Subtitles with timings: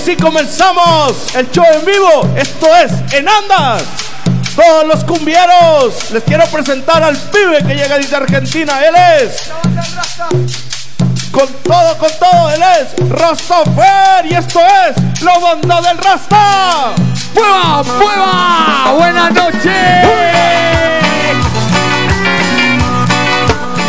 [0.00, 2.34] así comenzamos el show en vivo.
[2.34, 3.82] Esto es En Andas.
[4.56, 6.10] Todos los cumbieros.
[6.10, 8.80] Les quiero presentar al pibe que llega desde Argentina.
[8.86, 9.50] Él es.
[11.30, 12.50] Con todo, con todo.
[12.50, 14.24] Él es Rastafer.
[14.24, 16.94] Y esto es la banda del Rasta.
[17.34, 17.82] ¡Prueba!
[17.82, 18.92] ¡Prueba!
[18.96, 20.08] ¡Buenas noches!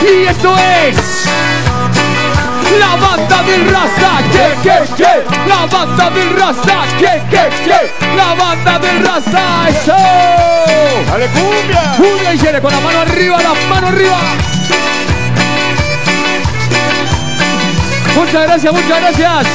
[0.04, 1.61] Y esto es
[2.80, 8.34] la banda del Rasta, que, que, que, la banda del Rasta, que, que, que, la
[8.34, 9.96] banda del Rasta, eso.
[11.12, 11.94] ¡Dale cumbia!
[11.98, 14.20] Cumbia y Yere con la mano arriba, la mano arriba.
[18.16, 19.48] Muchas gracias, muchas gracias.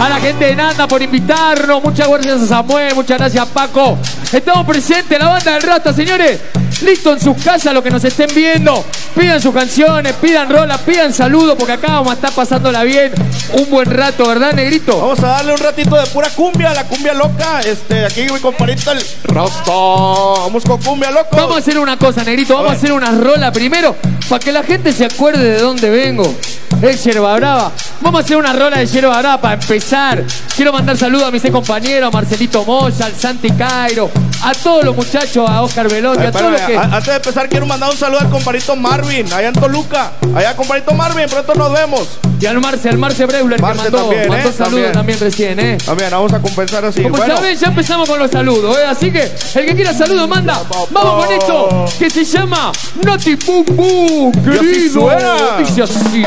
[0.00, 1.82] A la gente de Nanda por invitarnos.
[1.82, 3.98] Muchas gracias a Samuel, muchas gracias Paco.
[4.32, 6.40] Estamos presentes, la banda del Rasta, señores.
[6.82, 8.84] Listo en sus casas, los que nos estén viendo.
[9.16, 13.12] Pidan sus canciones, pidan rolas, pidan saludos, porque acá vamos a estar pasándola bien
[13.52, 14.98] un buen rato, ¿verdad, negrito?
[14.98, 17.60] Vamos a darle un ratito de pura cumbia, la cumbia loca.
[17.60, 19.72] Este, aquí mi compadrito el Rasta.
[19.72, 21.36] Vamos con cumbia loco.
[21.36, 22.54] Vamos a hacer una cosa, negrito.
[22.54, 23.96] Vamos a hacer una rola primero
[24.28, 26.34] para que la gente se acuerde de dónde vengo.
[26.82, 27.72] Es Yerba Brava.
[28.00, 30.22] Vamos a hacer una rola de Yerba Brava para empezar.
[30.54, 34.10] Quiero mandar saludos a mis compañeros, a Marcelito Moya, al Santi Cairo,
[34.42, 36.76] a todos los muchachos, a Oscar Velotti, a todos los que.
[36.76, 40.12] A- Antes de empezar, quiero mandar un saludo al compadrito Marvin, allá en Toluca.
[40.34, 42.08] Allá, compadrito Marvin, pronto nos vemos.
[42.40, 44.52] Y al Marce, al Marce Breubler que Marce mandó, también, mandó ¿eh?
[44.52, 44.92] saludos También.
[44.92, 45.18] también.
[45.20, 45.78] recién, ¿eh?
[45.84, 47.02] También, vamos a compensar así.
[47.02, 48.84] Como bueno, saben, ya empezamos con los saludos, ¿eh?
[48.88, 49.22] Así que
[49.56, 50.60] el que quiera saludos manda.
[50.90, 52.70] Vamos con esto que se llama
[53.04, 55.00] Noti Pum Pum, Y querido.
[55.00, 55.34] suena.
[55.58, 56.22] Dice así.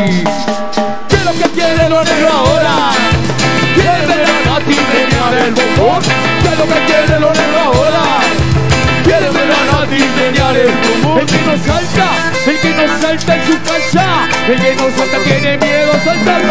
[1.07, 2.91] ¿Qué es lo que quiere lo negro ahora?
[3.75, 6.01] Quiere ver a Nati menear el bombón.
[6.43, 8.01] ¿Qué es lo que quiere lo negro ahora?
[9.05, 9.40] Quiere ver
[10.55, 12.07] el que no salta,
[12.45, 14.27] el que no salta en su casa.
[14.47, 16.41] El que no salta tiene miedo a saltar.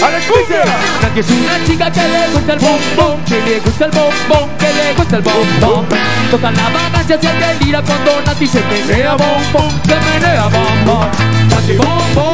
[0.00, 0.64] ¡Dale cumbia!
[1.02, 4.72] Nati es una chica que le gusta el bombón, que le gusta el bombón, que
[4.72, 5.86] le gusta el bombón.
[6.30, 11.08] Toca la banda, se delira cuando Nati se menea bombón, se menea bombón.
[11.50, 12.29] Nati bombón,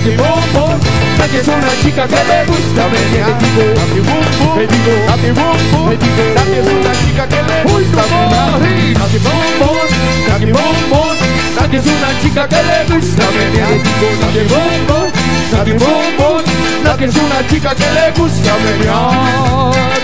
[0.00, 0.80] Nati bombón.
[1.18, 2.88] Nati es una chica que le gusta
[3.36, 4.92] digo, Nati bum bum, me digo,
[5.28, 5.88] bum bum.
[5.90, 6.24] me digo.
[6.36, 8.50] Nati es una chica que Uy, gusta menear.
[8.50, 9.88] no, sí, Nati bombón,
[10.30, 11.16] Nati bombón.
[11.54, 15.12] Nati es una chica que le gusta menear el digo, Nati bombón,
[15.52, 16.44] Nati bombón.
[16.82, 20.00] Nati es una chica que le gusta menear.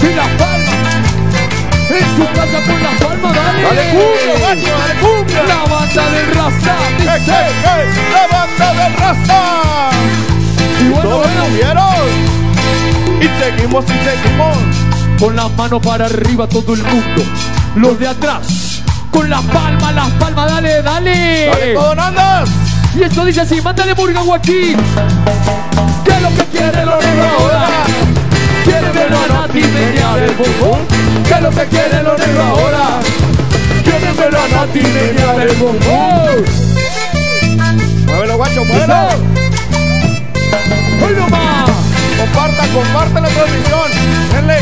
[0.00, 0.55] Y
[2.16, 3.62] su casa con las palmas, dale.
[3.62, 4.76] ¡Dale cumbia!
[4.78, 5.42] ¡Dale cumbia!
[5.42, 7.32] La banda del Rasta, ¡Ey, dice.
[7.32, 7.86] ey, ey!
[8.12, 9.90] ¡La banda del Rasta!
[10.80, 11.86] Y bueno, ¡Todos bueno!
[13.20, 14.56] Y seguimos, y seguimos.
[15.18, 17.22] con las manos para arriba todo el mundo.
[17.76, 21.46] Los de atrás, con las palmas, las palmas, dale, dale.
[21.46, 22.48] ¡Dale todo, Nandas!
[22.94, 24.76] Y esto dice así, mándale Murga Joaquín.
[26.04, 27.68] ¿Qué es lo que quiere lo negro ahora?
[28.64, 30.78] Quiere ver a Nati menear el bombón.
[31.26, 33.00] ¿Qué es lo que quiere lo negro ahora?
[33.82, 36.44] Quiere ver a Nati menear el bombón.
[38.06, 38.94] Muévelo, guacho, muévelo.
[41.04, 41.70] ¡Hoy nomás!
[42.18, 43.90] Compartan, compartan la transmisión.
[44.32, 44.58] Denle.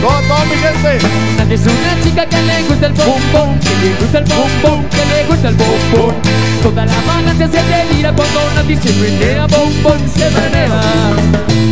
[0.00, 0.98] Todo, todo mi gente.
[1.38, 5.04] Nati es una chica que le gusta el bombón, que le gusta el bombón, que
[5.06, 6.14] le gusta el bombón.
[6.62, 10.82] Toda la banda se hace delira cuando Nati se menea, bombón, se menea.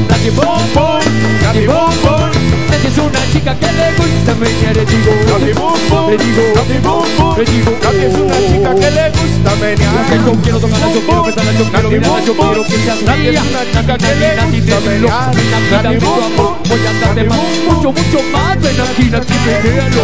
[0.09, 1.01] Nati bombón,
[1.43, 2.50] Nati bombón.
[2.71, 5.13] Nati es una chica que le gusta menear, le digo.
[5.31, 6.11] Nati bum bum.
[6.11, 7.37] Le digo, Nati bum bum.
[7.39, 7.71] le digo.
[7.83, 10.25] Nati es una chica que le gusta Que menear.
[10.27, 13.31] yo quiero tocarla, yo quiero besarla, yo quiero mirarla, yo quiero que sea Nati mía.
[13.31, 15.11] es una chica que le gusta menear.
[15.11, 16.69] Nati, Nati, Nati, dame tu bum, amor, bum.
[16.69, 17.39] voy a darte más,
[17.69, 18.55] mucho, mucho más.
[18.63, 20.03] Ven aquí, Nati, menéalo.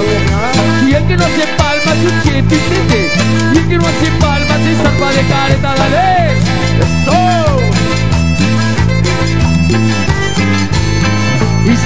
[0.87, 2.59] Y el que no hace palmas, un chete.
[3.55, 6.07] Y el que no hace palmas, se salva de careta, dale.
[7.07, 7.46] ¡Eso!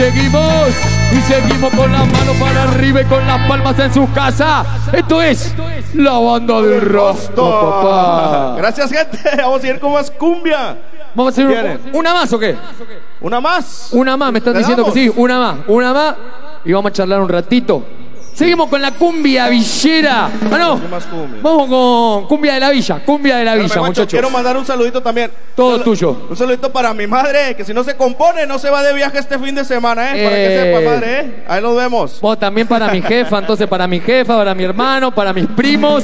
[0.00, 0.68] Seguimos,
[1.12, 4.64] y seguimos con las manos para arriba y con las palmas en su casa.
[4.94, 5.54] Esto es
[5.92, 8.54] la banda del rostro, papá.
[8.58, 9.18] Gracias, gente.
[9.36, 10.78] Vamos a ir con más cumbia.
[11.14, 12.56] Vamos a hacer una más o qué?
[13.20, 13.90] Una más.
[13.92, 16.14] Una más, me están ¿Le diciendo que sí, una más, una más.
[16.64, 17.84] Y vamos a charlar un ratito.
[18.40, 20.30] Seguimos con la cumbia villera.
[20.50, 20.78] Ah.
[21.42, 23.02] Vamos con cumbia de la villa.
[23.04, 24.06] Cumbia de la villa, muchachos.
[24.08, 25.30] Quiero mandar un saludito también.
[25.54, 26.26] Todo tuyo.
[26.30, 29.18] Un saludito para mi madre, que si no se compone, no se va de viaje
[29.18, 30.24] este fin de semana, ¿eh?
[30.24, 30.74] Para que Eh.
[30.74, 31.44] sepa, madre, ¿eh?
[31.48, 32.18] Ahí nos vemos.
[32.22, 36.02] Vos también para mi jefa, entonces para mi jefa, para mi hermano, para mis primos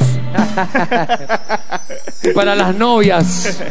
[2.22, 3.62] y para las novias.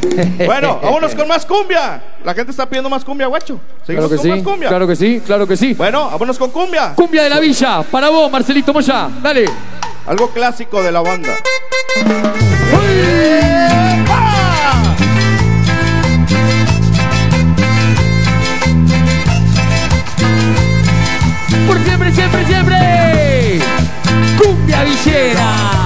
[0.43, 2.01] Bueno, vámonos con más cumbia.
[2.25, 3.59] La gente está pidiendo más cumbia, guacho.
[3.85, 4.67] Claro que con sí, más cumbia.
[4.69, 5.75] claro que sí, claro que sí.
[5.75, 6.95] Bueno, vámonos con cumbia.
[6.95, 9.45] Cumbia de la villa, para vos, Marcelito Moya, dale.
[10.07, 11.29] Algo clásico de la banda.
[21.67, 23.59] Por siempre, siempre, siempre.
[24.39, 25.84] Cumbia villera.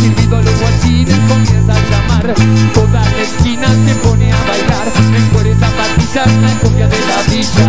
[0.00, 2.34] Silbido los guachines comienza a llamar.
[2.74, 4.86] Toda la esquina se pone a bailar.
[5.10, 7.66] Mejores zapatillas, la cumbia de la villa.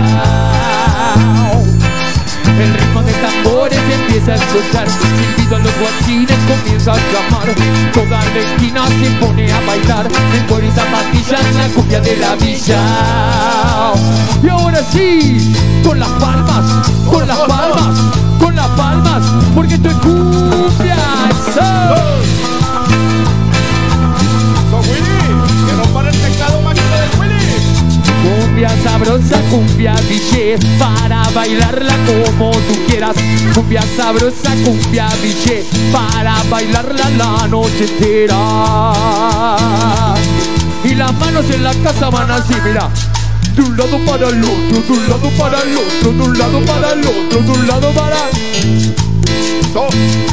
[2.58, 4.88] El ritmo de tambores empieza a escuchar.
[4.90, 7.48] Silbido los guachines comienza a llamar.
[7.94, 10.08] Toda la esquina se pone a bailar.
[10.32, 12.82] Mejores zapatillas, la cumbia de la villa.
[14.44, 15.54] Y ahora sí,
[15.84, 18.00] con las palmas, con las palmas,
[18.40, 19.24] con las palmas,
[19.54, 19.96] porque esto es.
[21.58, 21.96] El.
[28.26, 33.16] Cumbia sabrosa, cumbia villé, para bailarla como tú quieras.
[33.54, 38.94] Cumbia sabrosa, cumbia villé, para bailarla la noche entera.
[40.84, 42.90] Y las manos en la casa van así, mira.
[43.56, 46.66] De un lado para el otro, de un lado para el otro, de un lado
[46.66, 48.18] para el otro, de un lado para...
[49.72, 50.25] So, Suena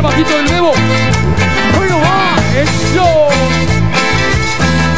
[0.00, 0.72] el bajito del bebo.
[1.76, 3.28] Bueno, va, eso.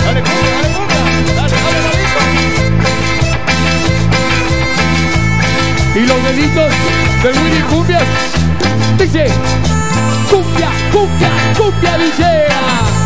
[0.04, 1.00] dale cumbia, dale cumbia.
[1.34, 2.40] Dale, dale, dale.
[5.94, 6.72] Y los deditos
[7.22, 8.04] de Willy Cumbias.
[8.99, 9.26] Dice,
[10.31, 13.01] cumbia, cumbia, cumbia villera.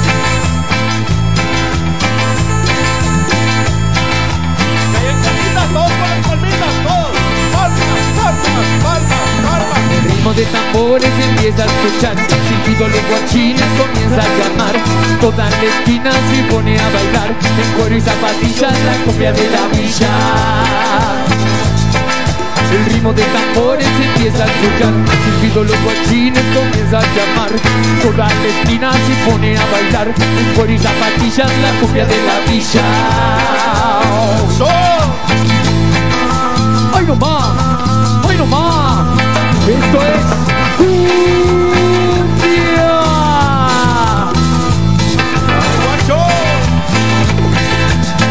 [10.36, 12.14] De tambores empieza a escuchar.
[12.18, 14.76] Silbido los guachines comienza a llamar.
[15.18, 17.30] Toda la esquina se pone a bailar.
[17.30, 20.10] En cuero y zapatillas la cumbia de la villa.
[22.70, 24.92] El ritmo de tambores empieza a escuchar.
[25.24, 27.50] Silbido los guachines comienza a llamar.
[28.02, 30.08] Toda la esquina se pone a bailar.
[30.08, 32.84] En cuero y zapatillas la cumbia de la villa.
[36.94, 38.26] ¡Ay no más!
[38.28, 39.25] ¡Ay no más!
[39.68, 40.26] Esto es
[40.78, 41.26] cumbia.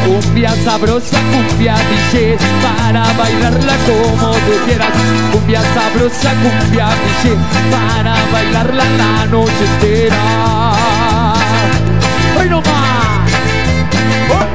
[0.06, 4.94] Cumbia sabrosa, cumbia DJ para bailarla como tú quieras.
[5.34, 7.36] Cumbia sabrosa, cumbia DJ
[7.70, 10.74] para bailarla la noche entera.
[12.40, 12.96] ¡Ay no más!
[13.92, 14.55] Y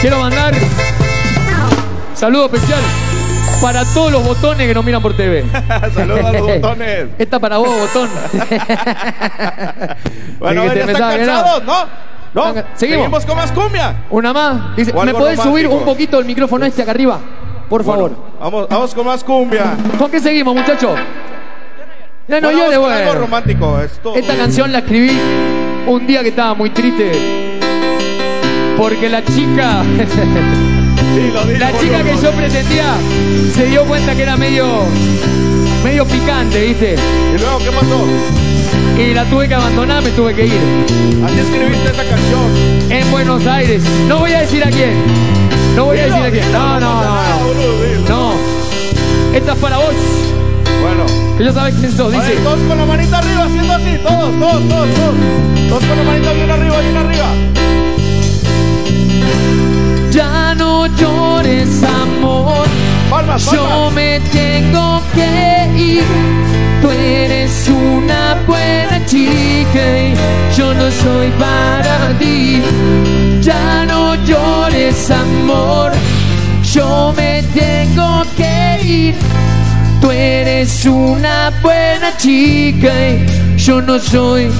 [0.00, 0.54] Quiero mandar
[2.14, 2.80] saludo especial
[3.60, 5.44] para todos los botones que nos miran por TV.
[5.94, 7.06] Saludos a los botones.
[7.18, 8.08] Esta para vos, botón.
[10.38, 11.16] Bueno, que te ¿ya están no.
[11.26, 11.64] cansados?
[11.64, 11.84] ¿No?
[12.34, 12.54] ¿No?
[12.54, 13.24] Ca- ¿Seguimos?
[13.24, 14.04] con más cumbia.
[14.10, 14.76] Una más.
[14.76, 17.18] Dice, ¿me podés subir un poquito el micrófono este acá arriba?
[17.70, 18.10] Por favor.
[18.10, 19.74] Bueno, vamos, vamos con más cumbia.
[19.98, 20.98] ¿Con qué seguimos, muchachos?
[22.28, 23.20] Ya no Bueno, llores, con algo bueno.
[23.20, 23.80] romántico.
[24.14, 25.18] Esta canción la escribí
[25.86, 27.45] un día que estaba muy triste.
[28.76, 29.82] Porque la chica,
[31.58, 32.94] la chica que yo pretendía,
[33.54, 34.84] se dio cuenta que era medio,
[35.82, 36.96] medio picante, ¿viste?
[37.34, 38.06] ¿Y luego qué pasó?
[38.98, 40.60] Y la tuve que abandonar, me tuve que ir.
[41.24, 42.90] Así escribiste esa canción.
[42.90, 43.82] En Buenos Aires.
[44.08, 44.94] No voy a decir a quién.
[45.74, 46.52] No voy a decir a quién.
[46.52, 47.16] No, no, no.
[48.08, 48.34] No.
[49.34, 49.94] Esta es para vos.
[50.82, 51.04] Bueno.
[51.36, 52.14] Que ya sabes quién sos.
[52.14, 52.42] Vale, Dice.
[52.42, 53.98] todos con la manita arriba, haciendo así.
[54.02, 55.14] Todos, todos, todos, todos.
[55.68, 57.55] Todos con la manita bien arriba, bien arriba.
[60.10, 62.66] Ya no llores, amor.
[63.10, 66.04] Palmas, Yo me tengo que ir.
[66.80, 70.14] Tú eres una buena chica y
[70.56, 72.62] yo no soy para ti.
[73.40, 75.92] Ya no llores, amor.
[76.72, 79.14] Yo me tengo que ir.
[80.00, 84.50] Tú eres una buena chica y yo no soy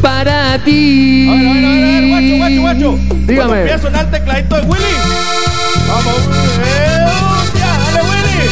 [0.00, 1.28] para ti.
[1.28, 2.98] A ver, a ver, a ver, guacho, guacho, guacho.
[3.26, 3.36] Dígame.
[3.36, 4.96] Cuando empieza a sonar el tecladito de Willy.
[5.88, 6.20] Vamos,
[6.64, 7.06] eh,
[7.58, 8.48] ya, dale Willy.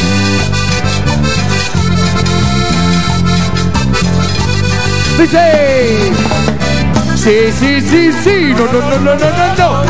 [5.19, 5.43] Dice.
[7.15, 8.53] Sí, sí, sí, sí.
[8.55, 9.83] No, no, no, no, no, no, no.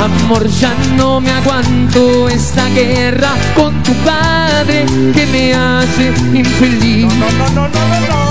[0.00, 7.04] Amor, ya no me aguanto esta guerra con tu padre que me hace infeliz.
[7.04, 8.30] No, no, no, no, no, no.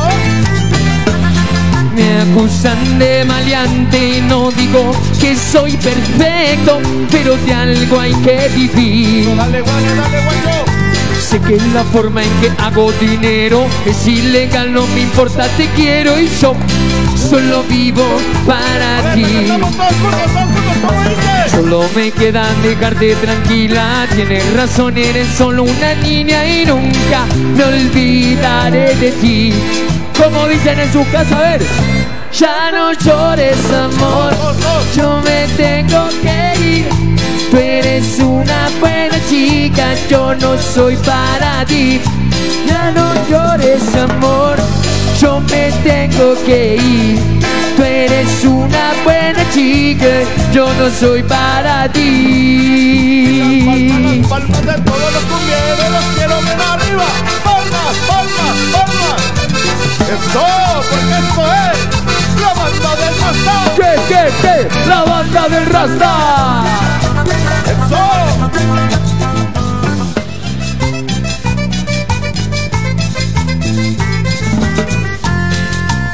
[1.95, 6.79] Me acusan de maleante y no digo que soy perfecto,
[7.11, 9.35] pero de algo hay que vivir.
[9.35, 10.65] Dale, dale, dale, guacho.
[11.29, 16.19] Sé que la forma en que hago dinero es ilegal, no me importa, te quiero
[16.19, 16.55] y yo
[17.29, 18.05] solo vivo
[18.47, 19.51] para ti.
[21.51, 28.95] Solo me queda dejarte tranquila, tienes razón, eres solo una niña y nunca me olvidaré
[28.95, 29.53] de ti.
[30.17, 31.61] Como dicen en su casa, a ver,
[32.31, 34.33] ya no llores amor,
[34.95, 36.89] yo me tengo que ir.
[37.51, 41.99] Tú eres una buena chica, yo no soy para ti.
[42.67, 44.57] Ya no llores amor,
[45.19, 47.19] yo me tengo que ir.
[47.75, 50.05] Tú eres una buena chica,
[50.53, 53.51] yo no soy para Palmas, ti.
[54.01, 57.05] las palmas de todos los cumbieros, los quiero ver arriba.
[57.43, 59.21] Palmas, palmas, palmas.
[60.09, 60.45] Esto,
[60.89, 61.77] porque esto es
[62.41, 63.55] la banda del Rasta.
[63.75, 64.55] ¿Qué, qué, qué?
[64.87, 66.11] La banda del Rasta.
[67.65, 69.18] Eso.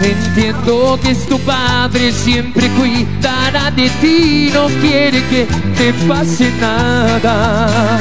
[0.05, 7.99] Entiendo que es tu padre, siempre cuidará de ti, no quiere que te pase nada.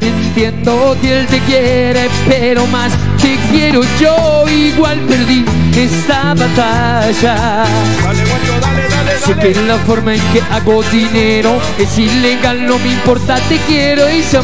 [0.00, 4.48] Entiendo que él te quiere, pero más te quiero yo.
[4.48, 5.44] Igual perdí
[5.76, 7.64] esta batalla.
[8.02, 12.78] Dale, guacho, dale, dale, Sé que la forma en que hago dinero es ilegal, no
[12.78, 14.42] me importa, te quiero y so-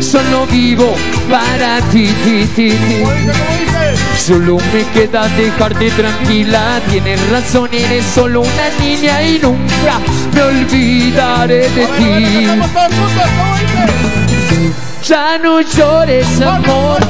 [0.00, 0.94] solo vivo
[1.30, 3.73] para ti, ti, ti, ti.
[4.26, 10.00] Solo me queda dejarte tranquila, tienes razón, eres solo una niña y nunca
[10.32, 12.48] me olvidaré de ti.
[15.06, 17.00] Ya no llores, amor,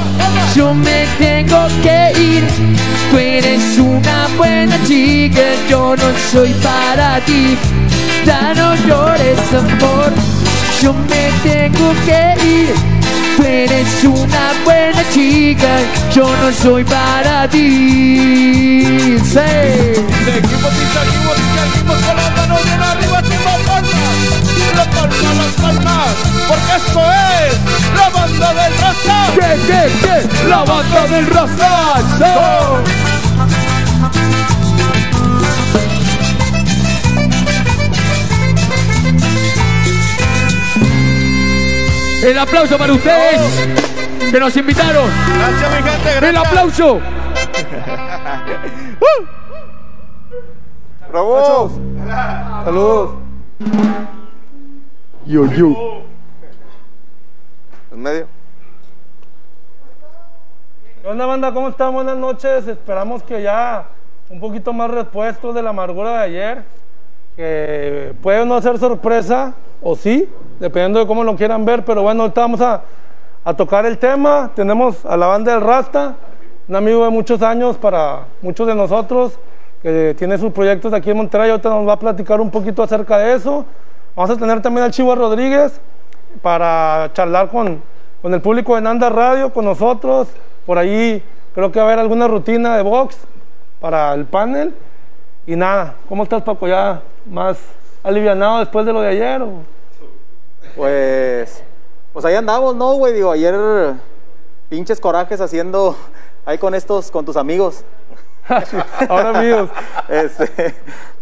[0.53, 2.43] yo me tengo que ir.
[3.09, 6.03] Tú eres una buena chica, yo no
[6.33, 7.57] soy para ti.
[8.25, 10.11] Ya no llores, amor,
[10.81, 12.94] yo me tengo que ir.
[13.37, 15.77] Tú eres una buena chica,
[16.13, 19.17] yo no soy para ti.
[19.23, 19.33] Sí.
[20.25, 23.83] Seguimos y seguimos y seguimos con las manos bien arriba, chicos, palmas.
[24.75, 26.15] Las palmas, las palmas.
[26.47, 27.55] Porque esto es
[27.97, 29.17] la banda del Rasta.
[29.35, 30.47] ¿Qué, qué, qué?
[30.49, 33.14] La banda del Rasta.
[42.25, 43.67] El aplauso para ustedes
[44.31, 45.07] que nos invitaron.
[45.37, 46.09] Gracias, mi gente.
[46.09, 46.23] Gracias.
[46.23, 46.99] El aplauso.
[51.11, 51.69] ¡Bravo!
[52.65, 53.11] ¡Saludos!
[55.27, 56.01] Yo, yo.
[57.91, 58.27] En medio.
[61.03, 61.53] ¿Qué onda, banda?
[61.53, 61.93] ¿Cómo están?
[61.93, 62.67] Buenas noches.
[62.67, 63.85] Esperamos que ya
[64.31, 66.63] un poquito más repuestos de la amargura de ayer.
[67.35, 69.53] Que puede no ser sorpresa,
[69.87, 70.27] o sí,
[70.59, 71.85] dependiendo de cómo lo quieran ver.
[71.85, 72.81] Pero bueno, ahorita vamos a,
[73.43, 74.49] a tocar el tema.
[74.55, 76.15] Tenemos a la banda del Rasta,
[76.67, 79.37] un amigo de muchos años para muchos de nosotros,
[79.83, 81.51] que tiene sus proyectos aquí en Monterrey.
[81.51, 83.63] Ahorita nos va a platicar un poquito acerca de eso.
[84.15, 85.79] Vamos a tener también al Chivo Rodríguez
[86.41, 87.79] para charlar con,
[88.23, 90.29] con el público de Nanda Radio, con nosotros.
[90.65, 91.21] Por ahí
[91.53, 93.19] creo que va a haber alguna rutina de box
[93.79, 94.73] para el panel.
[95.45, 96.67] Y nada, ¿cómo estás Paco?
[96.67, 97.59] ¿Ya más
[98.01, 99.43] alivianado después de lo de ayer?
[99.43, 99.74] o?
[100.75, 101.63] Pues.
[102.13, 103.13] Pues ahí andamos, ¿no, güey?
[103.13, 103.95] Digo, ayer.
[104.69, 105.95] Pinches corajes haciendo.
[106.45, 107.83] Ahí con estos, con tus amigos.
[109.09, 109.69] Ahora amigos,
[110.07, 110.75] Este.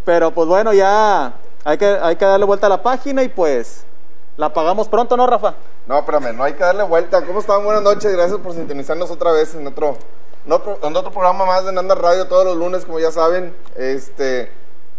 [0.05, 1.33] Pero pues bueno, ya.
[1.63, 3.85] Hay que, hay que darle vuelta a la página y pues.
[4.35, 5.53] La pagamos pronto, ¿no, Rafa?
[5.85, 7.23] No, espérame, no hay que darle vuelta.
[7.23, 7.63] ¿Cómo están?
[7.63, 9.97] Buenas noches, gracias por sintonizarnos otra vez en otro,
[10.45, 13.55] en otro, en otro programa más de Nanda Radio todos los lunes, como ya saben.
[13.75, 14.51] Este,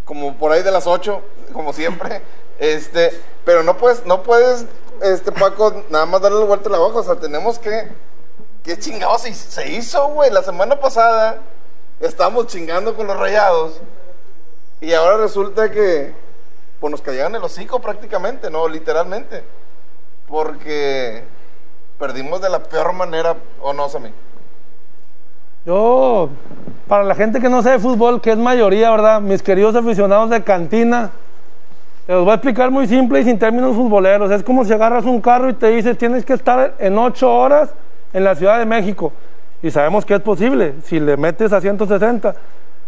[0.05, 1.21] como por ahí de las 8,
[1.53, 2.23] como siempre.
[2.59, 3.11] Este,
[3.45, 4.67] pero no puedes, no puedes,
[5.03, 7.01] este, Paco, nada más darle vuelta a la hoja.
[7.01, 7.89] O sea, tenemos que.
[8.63, 10.31] ¿Qué chingados se, hizo, güey?
[10.31, 11.39] La semana pasada
[12.01, 13.81] estábamos chingando con los rayados.
[14.81, 16.15] Y ahora resulta que
[16.81, 18.67] pues nos caían el hocico prácticamente, ¿no?
[18.67, 19.45] Literalmente.
[20.27, 21.25] Porque
[21.99, 24.13] perdimos de la peor manera, ¿o no, Sammy?
[25.67, 26.31] Yo,
[26.89, 29.21] para la gente que no sabe fútbol, que es mayoría, ¿verdad?
[29.21, 31.11] Mis queridos aficionados de cantina,
[32.07, 34.31] te los voy a explicar muy simple y sin términos futboleros.
[34.31, 37.71] Es como si agarras un carro y te dices, tienes que estar en ocho horas
[38.13, 39.13] en la Ciudad de México.
[39.63, 42.35] Y sabemos que es posible, si le metes a 160.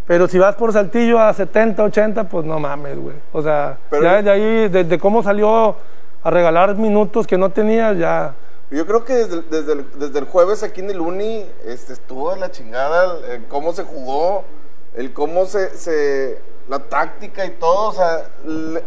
[0.06, 3.16] Pero si vas por Saltillo a 70, 80, pues no mames, güey.
[3.32, 5.76] O sea, Pero- ya de ahí, desde cómo salió
[6.22, 8.34] a regalar minutos que no tenías, ya...
[8.70, 11.92] Yo creo que desde, el- desde, el, desde el jueves aquí en el Uni este,
[11.92, 14.44] estuvo la chingada el, el cómo se jugó,
[14.94, 17.88] el cómo se, se- la táctica y todo.
[17.88, 18.28] O sea,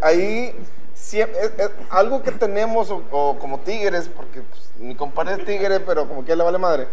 [0.02, 0.54] ahí
[0.96, 5.46] siem- es- es algo que tenemos, o, o como Tigres, porque pues, mi compadre es
[5.46, 6.88] Tigre, pero como que le vale madre.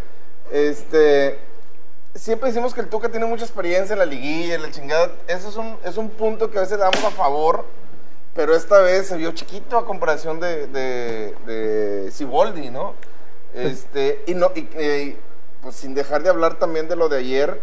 [0.51, 1.39] Este,
[2.15, 5.11] siempre decimos que el Tuca tiene mucha experiencia en la liguilla, en la chingada.
[5.27, 7.65] Eso es un, es un punto que a veces damos a favor.
[8.33, 12.93] Pero esta vez se vio chiquito a comparación de, de, de Siboldi, ¿no?
[13.55, 15.17] Este, y no, y, eh,
[15.63, 17.59] pues sin dejar de hablar también de lo de ayer,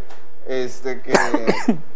[0.49, 1.13] este, que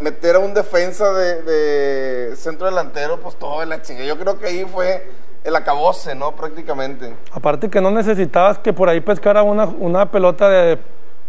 [0.00, 4.04] meter a un defensa de, de centro delantero, pues todo de la chinga.
[4.04, 5.06] Yo creo que ahí fue
[5.44, 6.32] el acabose, ¿no?
[6.32, 7.14] Prácticamente.
[7.32, 10.78] Aparte que no necesitabas que por ahí pescara una, una pelota de,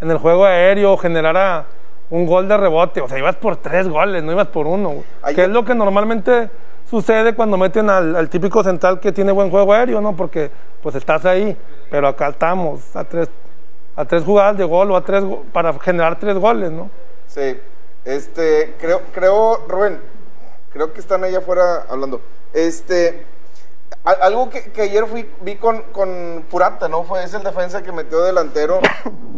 [0.01, 1.65] en el juego aéreo o generara
[2.09, 3.01] un gol de rebote.
[3.01, 5.03] O sea, ibas por tres goles, no ibas por uno.
[5.21, 6.49] Ayer- Que es lo que normalmente
[6.89, 10.15] sucede cuando meten al, al típico central que tiene buen juego aéreo, ¿no?
[10.15, 10.49] Porque
[10.81, 11.55] pues estás ahí,
[11.91, 13.29] pero acá estamos a tres,
[13.95, 16.89] a tres jugadas de gol o a tres para generar tres goles, ¿no?
[17.27, 17.59] Sí,
[18.05, 19.99] este, creo, creo, Rubén,
[20.71, 22.21] creo que están allá afuera hablando.
[22.53, 23.25] Este,
[24.03, 27.03] a- algo que, que ayer fui, vi con, con Purata, ¿no?
[27.03, 28.79] Fue es el defensa que metió delantero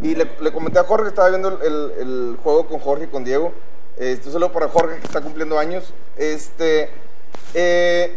[0.02, 3.08] y le, le comenté a Jorge, estaba viendo el, el- el juego con Jorge y
[3.08, 3.52] con Diego.
[3.98, 5.94] Este, un saludo para Jorge que está cumpliendo años.
[6.16, 6.90] Este,
[7.54, 8.16] eh,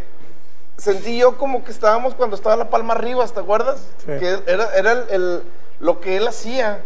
[0.77, 3.81] sentí yo como que estábamos cuando estaba la palma arriba, ¿te acuerdas?
[3.99, 4.05] Sí.
[4.19, 5.43] Que era, era el-
[5.79, 6.81] lo que él hacía.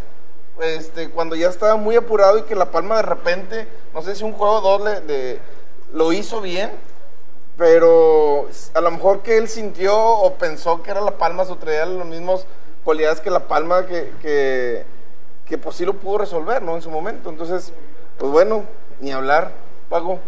[0.62, 4.24] Este, cuando ya estaba muy apurado y que la palma de repente, no sé si
[4.24, 5.40] un juego o dos le, le-
[5.94, 6.70] lo hizo bien,
[7.58, 11.86] pero a lo mejor que él sintió o pensó que era la palma, o traía
[11.86, 12.46] las mismas
[12.84, 14.86] cualidades que la palma que, que,
[15.46, 16.76] que pues sí lo pudo resolver, ¿no?
[16.76, 17.30] En su momento.
[17.30, 17.74] Entonces,
[18.18, 18.64] pues bueno,
[19.00, 19.52] ni hablar,
[19.90, 20.20] Pago.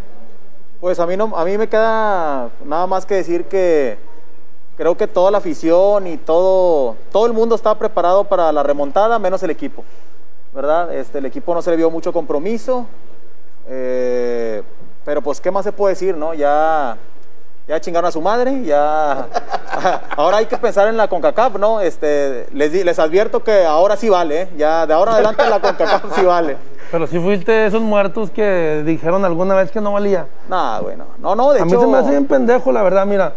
[0.80, 3.98] Pues a mí, no, a mí me queda nada más que decir que
[4.78, 9.20] creo que toda la afición y todo, todo el mundo está preparado para la remontada,
[9.20, 9.84] menos el equipo.
[10.54, 10.94] ¿Verdad?
[10.94, 12.86] Este, el equipo no se le vio mucho compromiso.
[13.70, 14.62] eh,
[15.06, 16.34] pero pues, ¿qué más se puede decir, no?
[16.34, 16.96] Ya,
[17.68, 19.28] ya chingaron a su madre, ya...
[20.16, 21.80] Ahora hay que pensar en la CONCACAF, ¿no?
[21.82, 24.50] Este, les, les advierto que ahora sí vale, ¿eh?
[24.58, 26.58] Ya de ahora adelante la CONCACAF sí vale.
[26.92, 30.28] Pero si fuiste de esos muertos que dijeron alguna vez que no valía.
[30.50, 31.06] Nah, bueno.
[31.18, 31.82] No, no, de A mí hecho...
[31.82, 33.34] se me hace bien pendejo, la verdad, mira.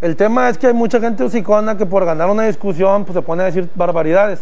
[0.00, 3.22] El tema es que hay mucha gente hocicona que por ganar una discusión pues se
[3.22, 4.40] pone a decir barbaridades.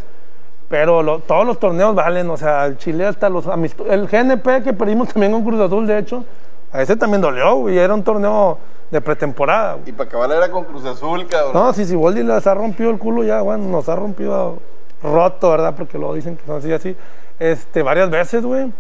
[0.69, 3.93] Pero lo- todos los torneos valen, o sea, el Chile hasta los amistosos.
[3.93, 6.25] El GNP que perdimos también con Cruz Azul, de hecho,
[6.73, 7.79] a ese también dolió, güey.
[7.79, 8.59] Era un torneo
[8.91, 9.75] de pretemporada.
[9.75, 9.91] güey.
[9.91, 11.53] Y para acabar era con Cruz Azul, cabrón.
[11.55, 14.59] No, si Siboldi les ha rompido el culo ya, bueno, nos ha rompido
[15.03, 15.75] roto, ¿verdad?
[15.77, 16.97] Porque lo dicen que son así, así.
[17.39, 18.73] Este, varias veces, güey.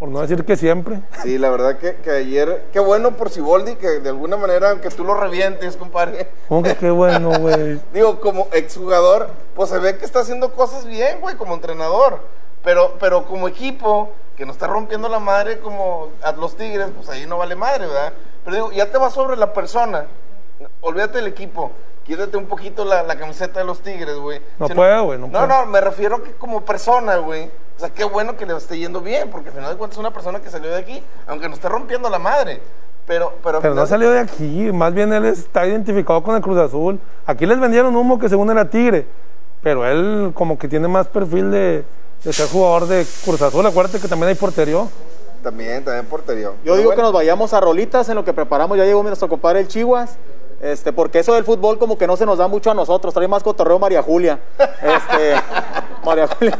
[0.00, 1.02] Por no decir que siempre.
[1.22, 4.88] Sí, la verdad que, que ayer, qué bueno por Siboldi, que de alguna manera, aunque
[4.88, 6.26] tú lo revientes, compadre.
[6.48, 7.78] Como que qué bueno, güey.
[7.92, 12.20] Digo, como exjugador, pues se ve que está haciendo cosas bien, güey, como entrenador.
[12.64, 17.08] Pero, pero como equipo, que nos está rompiendo la madre como a los Tigres, pues
[17.10, 18.14] ahí no vale madre, ¿verdad?
[18.42, 20.06] Pero digo, ya te va sobre la persona.
[20.80, 21.72] Olvídate del equipo.
[22.04, 24.40] Quítate un poquito la, la camiseta de los Tigres, güey.
[24.58, 25.46] No Si puedo, güey, no No, puedo.
[25.46, 27.50] no, me refiero que como persona, güey.
[27.80, 30.00] O sea, qué bueno que le esté yendo bien, porque al final de cuentas es
[30.00, 32.60] una persona que salió de aquí, aunque nos esté rompiendo la madre.
[33.06, 36.58] Pero, pero, Pero no salió de aquí, más bien él está identificado con el Cruz
[36.58, 37.00] Azul.
[37.24, 39.06] Aquí les vendieron humo que según era Tigre,
[39.62, 41.84] pero él como que tiene más perfil de,
[42.22, 43.64] de ser jugador de Cruz Azul.
[43.64, 44.84] Acuérdate que también hay portería.
[45.42, 46.48] También, también portería.
[46.48, 48.76] Yo Pero digo que nos vayamos a rolitas en lo que preparamos.
[48.76, 50.18] Ya llegó nuestro compadre el Chihuas.
[50.60, 53.14] Este, porque eso del fútbol como que no se nos da mucho a nosotros.
[53.14, 54.40] Trae más cotorreo María Julia.
[54.58, 55.34] Este,
[56.04, 56.58] María Julia.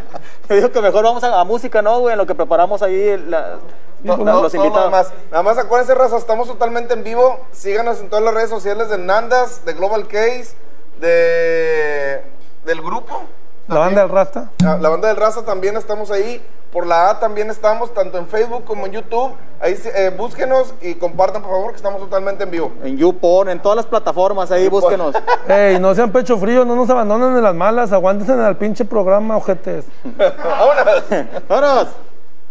[0.49, 2.13] Yo digo que mejor vamos a, a música, ¿no, güey?
[2.13, 3.59] En lo que preparamos ahí la-
[4.03, 4.85] No, la- no, los invitados.
[4.87, 5.13] demás.
[5.31, 7.41] Nada más acuérdense, raza, estamos totalmente en vivo.
[7.53, 10.55] Síganos en todas las redes sociales de Nandas, de Global Case,
[11.01, 12.23] de
[12.65, 13.23] del grupo.
[13.71, 14.51] La banda del Rasta.
[14.65, 16.43] Ah, La banda del Raza también estamos ahí.
[16.73, 19.33] Por la A también estamos, tanto en Facebook como en YouTube.
[19.61, 22.73] Ahí eh, búsquenos y compartan, por favor, que estamos totalmente en vivo.
[22.85, 24.83] En YouPorn, en todas las plataformas, ahí YouPorn.
[24.83, 25.15] búsquenos.
[25.49, 28.85] Ey, no sean pecho frío, no nos abandonen en las malas, aguántense en el pinche
[28.85, 29.85] programa, ojetes.
[30.17, 31.05] Vámonos.
[31.49, 31.89] ¡Vámonos!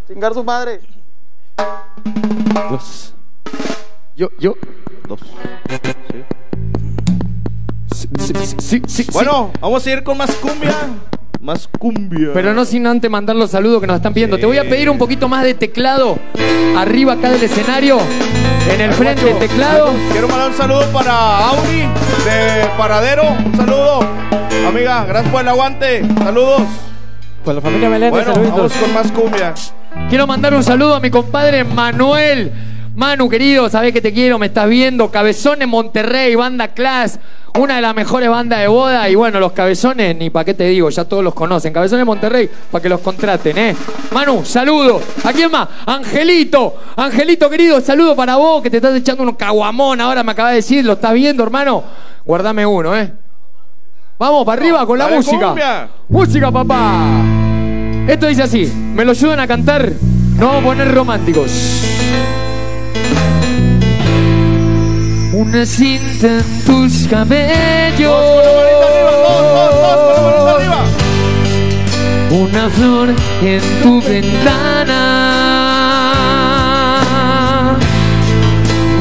[0.07, 0.81] ¡Chingar su madre!
[2.69, 3.13] Dos.
[4.17, 4.53] Yo, yo.
[5.07, 5.19] Dos.
[5.21, 6.25] Sí,
[8.17, 9.07] sí, sí, sí, sí.
[9.13, 10.73] Bueno, vamos a ir con más cumbia.
[11.41, 12.29] Más cumbia.
[12.33, 14.37] Pero no sin antes mandar los saludos que nos están pidiendo.
[14.37, 16.17] Te voy a pedir un poquito más de teclado
[16.77, 17.97] arriba acá del escenario.
[18.69, 19.93] En el Ay, frente guacho, teclado.
[20.11, 21.79] Quiero mandar un saludo para Audi
[22.25, 23.23] de Paradero.
[23.45, 23.99] Un saludo.
[24.67, 26.05] Amiga, gracias por el aguante.
[26.17, 26.61] Saludos.
[27.45, 28.57] Con la familia Meléndez, Bueno, saluditos.
[28.57, 29.53] vamos con más cumbia.
[30.09, 32.51] Quiero mandar un saludo a mi compadre Manuel.
[32.99, 35.09] Manu, querido, sabés que te quiero, me estás viendo.
[35.09, 37.17] Cabezones Monterrey, banda Class,
[37.57, 39.07] una de las mejores bandas de boda.
[39.07, 41.71] Y bueno, los cabezones, ni para qué te digo, ya todos los conocen.
[41.71, 43.75] Cabezones Monterrey, para que los contraten, ¿eh?
[44.11, 44.99] Manu, saludo.
[45.23, 45.69] ¿A quién más?
[45.85, 46.75] Angelito.
[46.97, 50.55] Angelito, querido, saludo para vos, que te estás echando un caguamón ahora, me acabas de
[50.57, 50.83] decir.
[50.83, 51.81] ¿Lo estás viendo, hermano?
[52.25, 53.13] Guardame uno, ¿eh?
[54.17, 55.45] Vamos, para arriba con la Dale, música.
[55.47, 55.89] cumbia.
[56.09, 57.23] Música, papá.
[58.09, 59.89] Esto dice así, me lo ayudan a cantar,
[60.37, 61.98] no vamos a poner románticos.
[65.39, 68.13] Una cinta en tus cabellos,
[72.29, 74.97] una flor en tu ventana,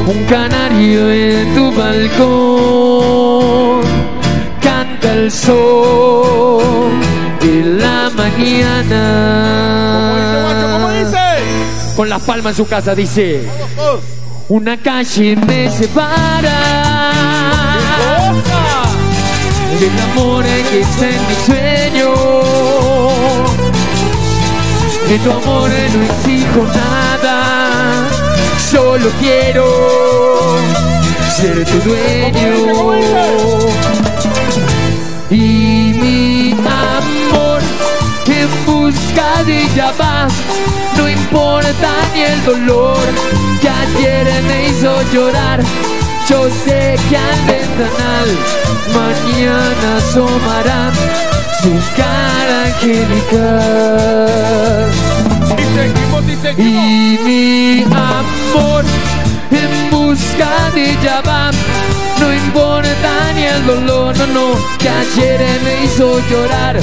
[0.07, 2.21] un canario en tu balcón,
[4.61, 7.01] canta el sol
[7.41, 8.23] de la ¿Cómo
[10.15, 10.67] dice, guacho?
[10.71, 11.03] ¿Cómo mañana.
[11.03, 11.17] dice?
[11.97, 13.45] Con las palmas en su casa dice.
[14.49, 17.11] Una calle me separa
[19.79, 22.13] del amor que está en mi sueño.
[25.07, 28.07] De tu amor no exijo nada,
[28.71, 29.65] solo quiero
[31.37, 32.95] ser tu dueño.
[35.29, 37.61] Y mi amor
[38.25, 40.27] en busca de ella va,
[40.99, 42.99] no importa ni el dolor
[43.61, 45.61] que ayer me hizo llorar.
[46.27, 48.29] Yo sé que al ventanal
[48.93, 50.91] mañana asomará
[51.61, 54.27] su cara angelical.
[55.57, 56.83] Y seguimos, y seguimos.
[56.83, 58.83] Y mi amor
[59.51, 61.51] en busca de ella va.
[62.19, 66.75] No importa ni el dolor, no, no, que ayer me hizo llorar.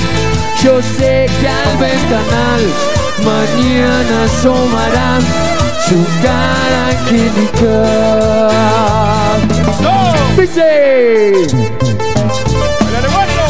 [0.62, 2.62] Yo sé que al ventanal
[3.24, 5.18] mañana asomará
[5.88, 8.50] su cara angelical.
[9.82, 10.36] Dos.
[10.38, 11.32] Dice.
[12.92, 13.46] Dale, guacho.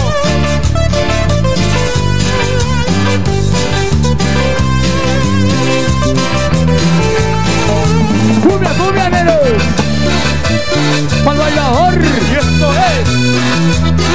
[8.42, 9.38] ¡Cumbia, cumbia, nero!
[11.24, 11.94] ¡Pa'l bailador!
[11.94, 13.09] Y esto es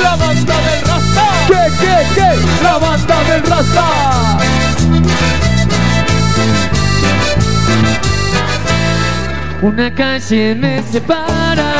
[0.03, 0.90] la banda del
[2.63, 4.37] La banda del Rasta.
[9.61, 11.71] Una calle me separa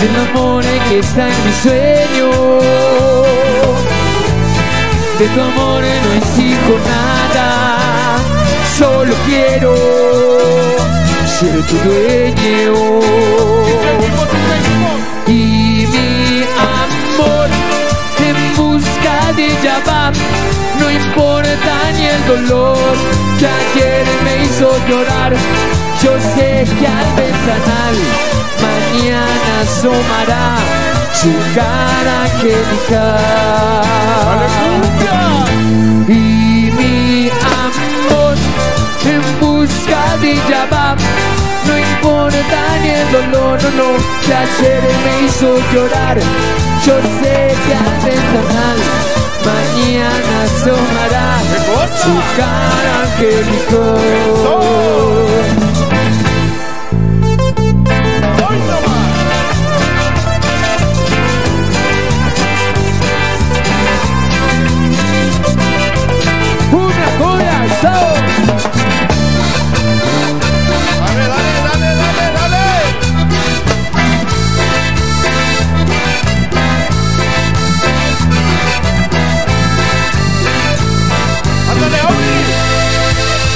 [0.00, 2.30] del amor que está en mi sueño.
[5.18, 8.18] De tu amor no exijo nada,
[8.78, 9.74] solo quiero
[11.26, 12.98] ser tu dueño.
[19.86, 20.12] Va,
[20.80, 22.78] no importa ni el dolor
[23.38, 25.32] que ayer me hizo llorar.
[26.02, 27.96] Yo sé que al ventanal
[28.62, 30.56] mañana asomará
[31.12, 32.88] su cara Dale, angelical.
[36.08, 38.36] Y mi amor
[39.04, 40.34] en busca de
[40.72, 40.96] va.
[41.66, 43.88] No importa ni el dolor, no, no,
[44.24, 46.18] que ayer me hizo llorar.
[46.86, 49.07] Yo sé que al ventanal
[49.48, 51.28] mañana asomará
[52.02, 54.48] su cara angelical.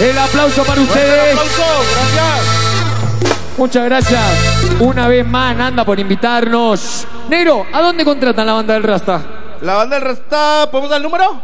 [0.02, 1.32] El aplauso para ustedes.
[1.32, 1.62] aplauso,
[1.94, 2.40] gracias.
[3.56, 4.20] Muchas gracias.
[4.80, 7.06] Una vez más, Nanda, por invitarnos.
[7.28, 9.24] Negro, ¿a dónde contratan la banda del Rasta?
[9.60, 11.40] La banda del Rasta, ¿podemos dar el número?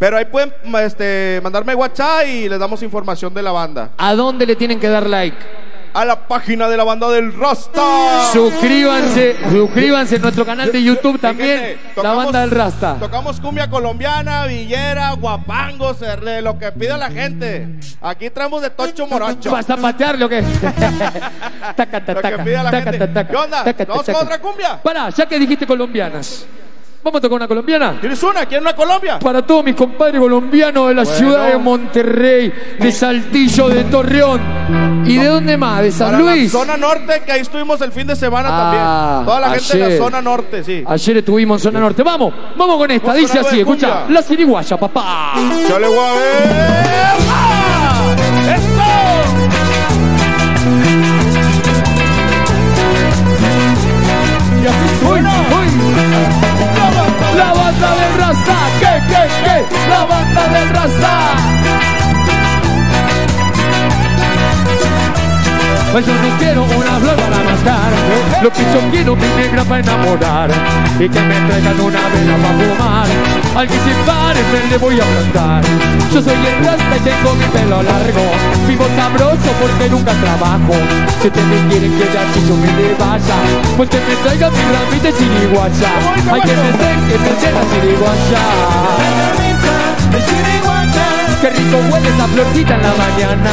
[0.00, 0.50] Pero ahí pueden
[0.82, 3.90] este, mandarme WhatsApp y les damos información de la banda.
[3.98, 5.36] ¿A dónde le tienen que dar like?
[5.92, 8.30] A la página de la banda del Rasta.
[8.32, 12.96] Suscríbanse, suscríbanse en nuestro canal de YouTube también, Fíjate, la banda del Rasta.
[12.98, 17.68] Tocamos cumbia colombiana, villera, guapangos, de lo que pida la gente.
[18.00, 19.50] Aquí traemos de tocho morocho.
[19.50, 20.40] ¿Vas a patear lo que?
[21.76, 22.98] Taca, Lo que taca, la gente.
[23.08, 23.64] taca, ¿Qué onda?
[23.86, 24.80] ¿Vamos con otra cumbia?
[24.82, 26.46] Pará, ya que dijiste colombianas.
[27.02, 27.96] ¿Vamos a tocar una colombiana?
[27.98, 28.44] ¿Quieres una?
[28.44, 29.18] ¿Quieres una Colombia?
[29.20, 34.40] Para todos mis compadres colombianos de la ciudad de Monterrey, de Saltillo, de Torreón.
[35.06, 35.80] ¿Y de dónde más?
[35.80, 36.52] ¿De San Para la Luis?
[36.52, 39.24] zona norte, que ahí estuvimos el fin de semana Ah, también.
[39.26, 40.84] Toda la gente de la zona norte, sí.
[40.86, 42.02] Ayer estuvimos en Zona Norte.
[42.02, 43.06] Vamos, vamos con esta.
[43.08, 44.04] Vamos Dice así, escucha.
[44.10, 45.32] La ciriguaya, papá.
[45.66, 47.59] Chale, guave.
[57.80, 58.56] Banda del Rasta.
[58.78, 59.88] ¿Qué, qué, qué?
[59.88, 61.60] La banda del Rasta.
[65.92, 67.90] Pues yo no quiero una flor para mascar
[68.44, 70.48] Lo que yo quiero mi negra para enamorar
[71.00, 73.08] Y que me traigan una vela para fumar
[73.56, 75.64] Al que se pare me le voy a plantar
[76.14, 78.22] Yo soy el rasta y tengo mi pelo largo
[78.68, 80.74] Vivo sabroso porque nunca trabajo
[81.20, 83.36] Si ustedes quieren que ya yo me le vaya
[83.76, 85.90] Pues que me traigan mi ramita chiriguacha
[86.30, 87.59] Hay que me den, que me den
[91.70, 93.50] Rico huele esa florcita en la mañana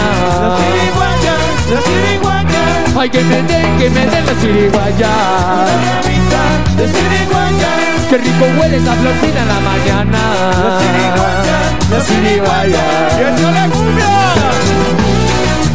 [2.99, 5.09] Ay, que me den, que me den la chiriguaya
[8.09, 10.19] Qué rico huele esa florcita en la mañana
[11.91, 12.83] La chiriguaya
[13.19, 14.09] ¡Y échale cumbia!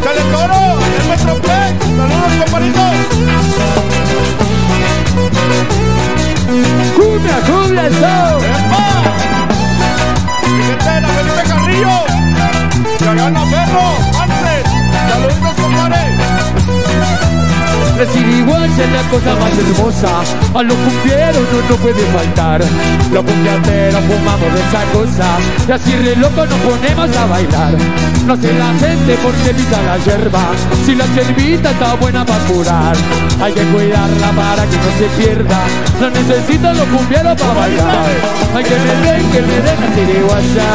[0.03, 0.61] ¡Chale toro!
[0.99, 1.79] ¡Es nuestro play!
[1.97, 2.93] ¡Saludos, compadritos!
[6.97, 8.83] Cumbia, cumbia, show ¡Epa!
[10.67, 12.22] Gente de
[13.13, 13.83] Yagana Perro.
[14.15, 14.65] Manses.
[15.11, 16.82] Saluditos, compadre.
[18.03, 20.09] La chiriguaya es la cosa más hermosa.
[20.59, 22.61] A los cumbieros no nos puede faltar.
[23.13, 25.39] Los cumbiateros fumamos de esa cosa.
[25.69, 27.77] Y así re loco nos ponemos a bailar.
[28.27, 30.51] No sé la gente por qué pisa la yerba.
[30.85, 32.97] Si la yerbita está buena para curar.
[33.41, 35.61] Hay que cuidarla para que no se pierda.
[36.01, 38.11] No necesito los cumbieros para bailar.
[38.57, 40.69] Hay que me den, que me den la chiriguaya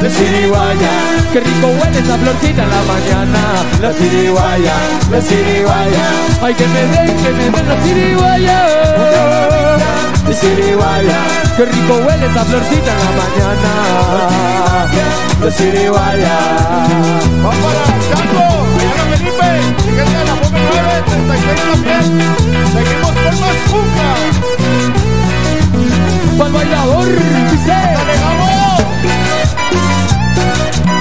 [0.00, 3.40] La chiriguaya Qué rico huele esa florcita en la mañana.
[3.82, 4.72] La chiriguaya,
[5.10, 5.20] la
[5.56, 6.06] chiriguaya
[6.42, 8.66] Ay, que me den, que me den la chiriguaya
[10.26, 11.18] La chiriguaya
[11.56, 13.70] Qué rico huele esa florcita en la mañana
[15.40, 16.38] La chiriguaya
[17.42, 18.44] Vamos para Chaco.
[18.78, 19.48] Yagana Felipe.
[19.84, 21.02] Gente de la Boca 9.
[21.06, 22.04] 36 también.
[22.72, 24.10] Seguimos con más cumbia.
[26.38, 27.08] Pa'l bailador,
[27.50, 28.80] dice ¡Dale, vamos!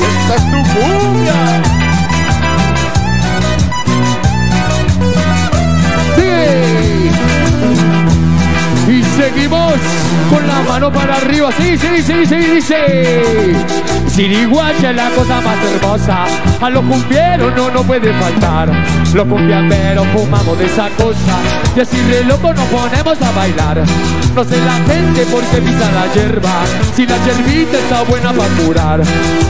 [0.08, 1.85] Esta es tu cumbia.
[9.26, 9.74] Seguimos
[10.30, 11.50] con la mano para arriba.
[11.58, 13.64] Sí, sí, sí, sí, dice.
[14.08, 16.26] Siriguacha es la cosa más hermosa.
[16.62, 18.70] A los cumbieros no nos puede faltar.
[19.14, 21.40] Los cumbiamberos fumamos de esa cosa.
[21.76, 23.84] Y así de loco nos ponemos a bailar.
[24.36, 26.66] No sé la gente por qué pisa la hierba.
[26.94, 29.02] Si la yerbita está buena para curar.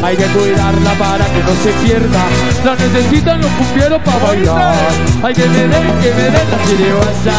[0.04, 2.24] Hay que cuidarla para que no se pierda.
[2.64, 4.76] La necesitan los cumbieros para bailar.
[5.24, 7.34] Hay que me den, que me den la siriguacha.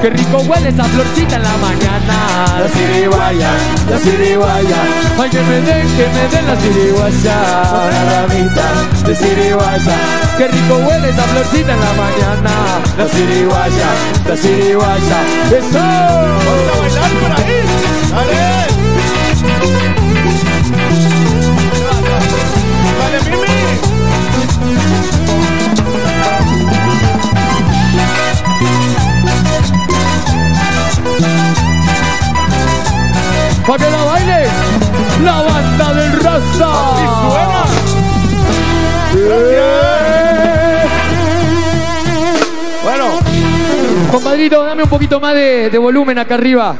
[0.00, 2.14] Qué rico huele esa florcita en la mañana.
[2.60, 3.50] La siriguaya,
[3.90, 4.76] la siriguaya.
[5.18, 7.36] Ay, que me den, que me den la siriguaya.
[7.90, 8.66] La ramita
[9.04, 9.96] de siriguaya.
[10.38, 12.50] Qué rico huele esa florcita en la mañana.
[12.96, 13.88] La siriguaya,
[14.28, 15.18] la siriguaya.
[15.50, 15.78] ¡Eso!
[15.78, 17.58] Vamos a bailar por ahí.
[18.12, 18.67] Dale,
[33.68, 34.46] ¡Para que la baile!
[35.22, 36.72] ¡La banda del Rasta!
[37.02, 37.64] Y suena.
[42.82, 43.04] Bueno,
[44.10, 46.76] Compadrito, dame un poquito más de, de volumen acá arriba.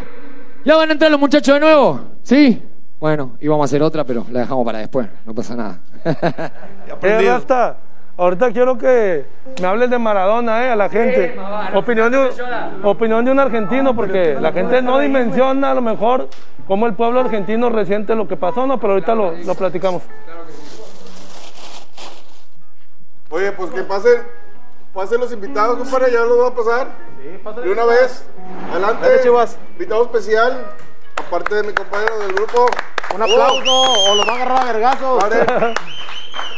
[0.64, 2.00] ¿Ya van a entrar los muchachos de nuevo?
[2.22, 2.62] ¿Sí?
[2.98, 5.08] Bueno, íbamos a hacer otra, pero la dejamos para después.
[5.26, 5.80] No pasa nada.
[6.88, 7.34] ya aprendido.
[7.34, 7.76] Rasta,
[8.18, 9.24] ahorita quiero que
[9.60, 11.38] me hables de Maradona, eh, a la gente.
[11.74, 16.28] opinión, de un, opinión de un argentino, porque la gente no dimensiona a lo mejor
[16.66, 18.78] cómo el pueblo argentino resiente lo que pasó, ¿no?
[18.78, 20.02] Pero ahorita lo, lo platicamos.
[23.30, 24.22] Oye, pues que pasen,
[24.92, 26.88] pasen los invitados, compadre, ya los voy a pasar.
[27.62, 28.24] De una vez,
[28.72, 29.06] adelante.
[29.06, 29.58] Dale, Chivas.
[29.72, 30.66] Invitado especial,
[31.18, 32.66] aparte de mi compañero del grupo.
[33.14, 33.72] Un aplauso
[34.10, 35.22] o lo va a agarrar a vergazos.
[35.24, 35.74] Compadre.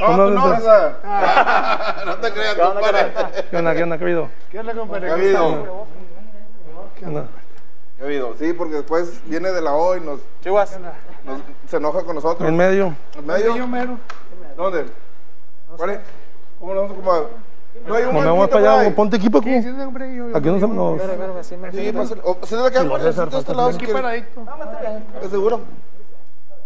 [0.00, 0.58] No, ¿Cómo tú no, estás?
[1.02, 2.02] César.
[2.06, 3.12] No te creas, ¿Qué onda, compadre.
[3.50, 4.28] ¿Qué onda, qué onda, qué ha habido?
[4.50, 5.06] ¿Qué onda, compadre?
[5.06, 5.86] ¿Qué ha habido?
[6.98, 7.24] ¿Qué onda?
[7.96, 8.34] ¿Qué ha habido?
[8.38, 10.78] Sí, porque después viene de la O y nos, Chivas.
[11.24, 12.48] nos- se enoja con nosotros.
[12.48, 12.94] En medio.
[13.14, 13.66] ¿En medio?
[13.66, 13.98] Mero.
[14.56, 14.86] ¿Dónde?
[15.76, 15.98] ¿Cuál es?
[16.58, 17.22] ¿Cómo lo vamos a acomodar?
[17.86, 18.90] No hay un Como me vamos banquito para allá, ahí.
[18.92, 19.18] ponte
[19.62, 20.14] sí, compadre.
[20.16, 21.00] Yo, Aquí no se nos...
[21.00, 22.20] Espérame, así me Sí, pásale.
[22.24, 24.40] O, se le queda por este lado Aquí paradito.
[25.14, 25.60] ¿Estás seguro?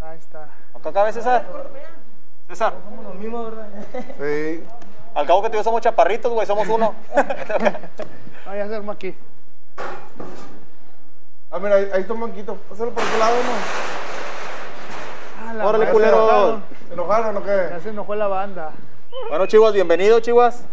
[0.01, 0.49] Ahí está.
[0.75, 1.45] Acá cabe César.
[2.49, 2.75] César.
[4.19, 4.65] Sí.
[5.15, 6.95] Al cabo que tú y yo somos chaparritos, güey, somos uno.
[8.47, 9.15] Ah, ya se arma aquí.
[11.51, 12.57] Ah, mira, ahí, ahí está un banquito.
[12.69, 13.53] Pásalo por aquel lado, ¿no?
[15.49, 16.61] Ah, la Órale, culero.
[16.89, 17.69] ¿Se enojaron o qué?
[17.71, 18.73] Ya se enojó la banda.
[19.29, 20.65] Bueno, Chivas, bienvenido, Chivas.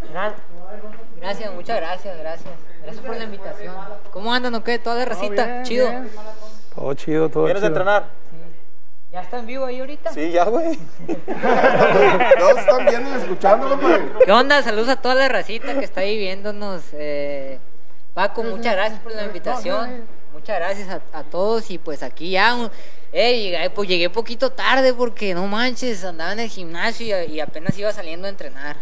[1.19, 2.53] Gracias, muchas gracias, gracias.
[2.83, 3.75] Gracias por la invitación.
[4.11, 4.79] ¿Cómo andan o qué?
[4.79, 5.89] Toda la recita, bien, chido.
[5.89, 6.09] bien.
[6.75, 7.67] Todo chido, todo ¿Quieres chido.
[7.67, 8.05] entrenar?
[9.11, 10.11] ¿Ya está en vivo ahí ahorita?
[10.13, 10.77] Sí, ya, güey.
[12.39, 14.05] Todos están viendo y escuchando, compadre.
[14.25, 14.63] ¿Qué onda?
[14.63, 16.81] Saludos a toda la racita que está ahí viéndonos.
[16.93, 17.59] Eh,
[18.13, 20.05] Paco, muchas gracias por la invitación.
[20.33, 22.55] Muchas gracias a, a todos y pues aquí ya...
[22.55, 22.71] un-
[23.13, 27.39] eh, llegué, pues llegué poquito tarde porque no manches, andaba en el gimnasio y, y
[27.39, 28.77] apenas iba saliendo a entrenar.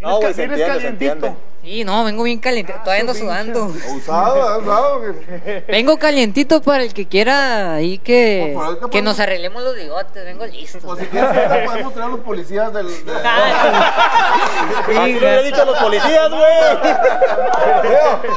[0.00, 1.34] No, güey, se entiende.
[1.62, 3.66] Sí, no, vengo bien caliente, todavía ando sudando.
[3.94, 5.02] Usado, usado.
[5.02, 9.76] que- Vengo calientito para el que quiera ahí que, Pues, que que nos arreglemos los
[9.76, 10.78] bigotes, vengo listo.
[10.82, 12.86] Pues si quieres, ahorita podemos traer a los policías del.
[12.86, 16.42] de- Así le hubiera dicho a los policías, güey.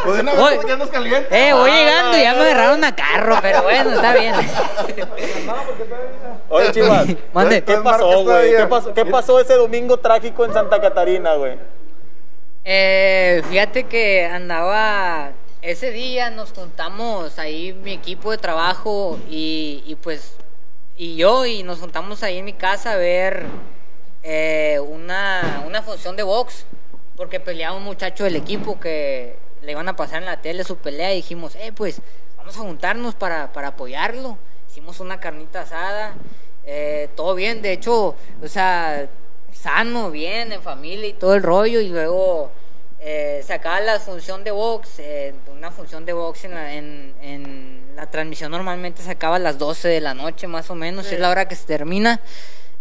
[0.04, 1.50] Pues una vez porque andas caliente.
[1.50, 4.36] Eh, voy llegando y ya me agarraron a carro, pero bueno, está bien.
[6.50, 7.06] Oye, Chivas.
[7.66, 8.56] ¿Qué pasó, güey?
[8.58, 11.58] ¿Qué pasó, ¿Qué pasó ese domingo trágico en Santa Catarina, güey?
[12.65, 19.95] Eh, fíjate que andaba, ese día nos juntamos ahí mi equipo de trabajo y, y
[19.95, 20.36] pues,
[20.95, 23.43] y yo, y nos juntamos ahí en mi casa a ver
[24.23, 26.65] eh, una, una función de box,
[27.17, 30.78] porque peleaba un muchacho del equipo que le iban a pasar en la tele su
[30.78, 32.02] pelea y dijimos, eh, pues
[32.38, 34.38] vamos a juntarnos para, para apoyarlo.
[34.69, 36.15] Hicimos una carnita asada,
[36.65, 39.10] eh, todo bien, de hecho, o sea,
[39.63, 42.52] sano, bien, en familia y todo el rollo, y luego
[42.99, 47.13] eh, se acaba la función de box, eh, una función de box en la, en,
[47.21, 51.12] en la transmisión normalmente se acaba a las 12 de la noche más o menos,
[51.12, 52.19] es la hora que se termina.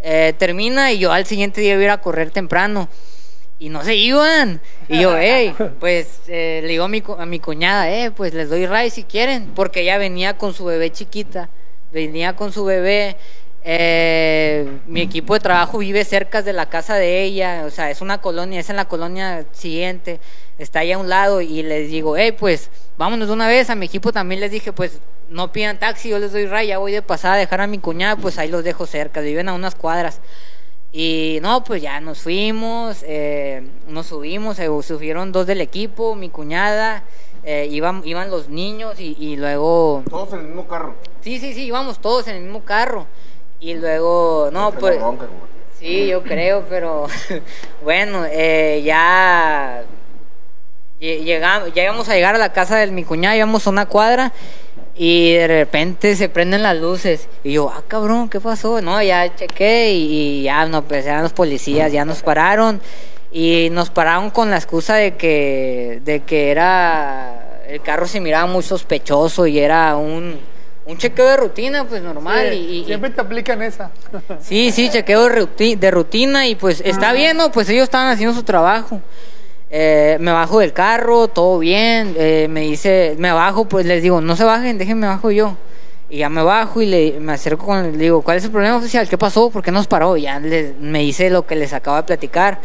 [0.05, 2.89] Eh, termina y yo al siguiente día iba a ir a correr temprano
[3.61, 4.61] y no se iban.
[4.89, 8.51] Y yo, hey, pues eh, le digo a mi, a mi cuñada, eh, pues les
[8.51, 11.49] doy ray si quieren, porque ella venía con su bebé chiquita,
[11.93, 13.17] venía con su bebé.
[13.65, 18.01] Eh, mi equipo de trabajo vive cerca de la casa de ella, o sea, es
[18.01, 20.19] una colonia, es en la colonia siguiente,
[20.59, 23.71] está ahí a un lado y les digo, hey, pues vámonos de una vez.
[23.71, 26.79] A mi equipo también les dije, pues no pidan taxi, yo les doy ray, ya
[26.79, 29.55] voy de pasada a dejar a mi cuñada, pues ahí los dejo cerca, viven a
[29.55, 30.21] unas cuadras.
[30.93, 36.29] Y no, pues ya nos fuimos, eh, nos subimos, se subieron dos del equipo, mi
[36.29, 37.05] cuñada,
[37.45, 40.03] eh, iban, iban los niños y, y luego...
[40.11, 40.95] Todos en el mismo carro.
[41.23, 43.07] Sí, sí, sí, íbamos todos en el mismo carro.
[43.63, 44.99] Y luego, no, pues...
[44.99, 45.27] bronca.
[45.79, 47.07] Sí, yo creo, pero
[47.85, 49.83] bueno, eh, ya
[51.01, 53.87] lle- llegamos, ya íbamos a llegar a la casa de mi cuñada, íbamos a una
[53.87, 54.33] cuadra
[54.97, 58.81] y de repente se prenden las luces y yo, ah cabrón, ¿qué pasó?
[58.81, 62.81] No, ya chequé y, y ya no, pues eran los policías, ya nos pararon
[63.33, 68.47] y nos pararon con la excusa de que, de que era, el carro se miraba
[68.47, 70.39] muy sospechoso y era un,
[70.87, 72.49] un chequeo de rutina, pues normal.
[72.51, 73.91] Sí, y, y- Siempre te aplican esa.
[74.41, 77.53] Sí, sí, chequeo de, ruti- de rutina y pues está bien, ¿no?
[77.53, 79.01] Pues ellos estaban haciendo su trabajo.
[79.71, 82.15] Eh, me bajo del carro, todo bien.
[82.19, 85.57] eh, me dice, me bajo, pues les digo, no se bajen, déjenme bajo yo.
[86.11, 88.77] Y ya me bajo y le, me acerco con, le digo, ¿cuál es el problema
[88.77, 89.09] oficial?
[89.09, 89.49] ¿Qué pasó?
[89.49, 90.17] ¿Por qué nos paró?
[90.19, 92.59] Y ya les- me dice lo que les acabo de platicar.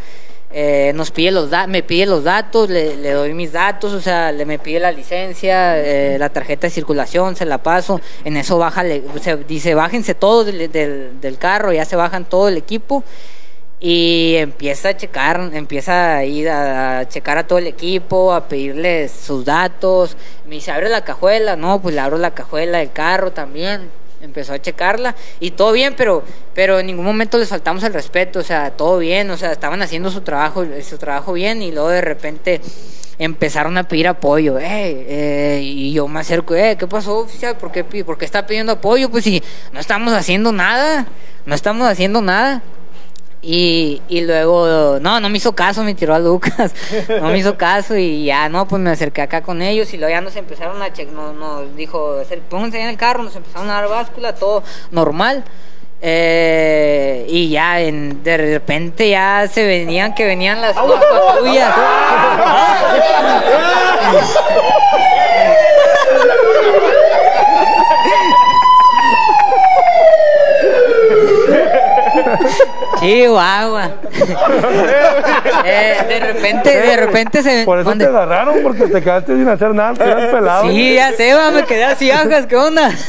[0.50, 4.00] Eh, nos pide los da- me pide los datos, le, le doy mis datos, o
[4.00, 8.00] sea, le me pide la licencia, eh, la tarjeta de circulación, se la paso.
[8.24, 8.84] En eso baja,
[9.14, 13.04] o sea, dice, bájense todos del, del, del carro, ya se bajan todo el equipo
[13.80, 18.48] y empieza a checar, empieza a ir a, a checar a todo el equipo, a
[18.48, 20.16] pedirles sus datos.
[20.48, 23.90] Me dice, abre la cajuela, no, pues le abro la cajuela del carro también.
[24.22, 26.24] Empezó a checarla y todo bien, pero,
[26.56, 29.82] pero en ningún momento les faltamos el respeto, o sea, todo bien, o sea, estaban
[29.82, 32.62] haciendo su trabajo, su trabajo bien y luego de repente
[33.20, 37.58] empezaron a pedir apoyo, eh, eh, y yo me acerco, eh, ¿qué pasó oficial?
[37.58, 39.10] ¿Por qué, por qué está pidiendo apoyo?
[39.10, 39.42] Pues si
[39.72, 41.08] no estamos haciendo nada,
[41.46, 42.62] no estamos haciendo nada.
[43.42, 46.74] Y, y luego, no, no me hizo caso, me tiró a Lucas.
[47.10, 50.12] No me hizo caso y ya, no, pues me acerqué acá con ellos y luego
[50.12, 53.70] ya nos empezaron a checar, nos, nos dijo, "Acer- pónganse en el carro, nos empezaron
[53.70, 55.44] a dar báscula, todo normal.
[56.02, 60.86] Eh, y ya en- de repente ya se venían que venían las, las
[73.08, 73.24] patrullas.
[73.24, 73.92] Chihuahua.
[75.66, 79.74] Eh, de repente, de repente se Por eso te agarraron, porque te quedaste sin hacer
[79.74, 80.70] nada, te quedas pelado.
[80.70, 82.92] Sí, ya sé, va, me quedé así, ajas, ¿qué onda?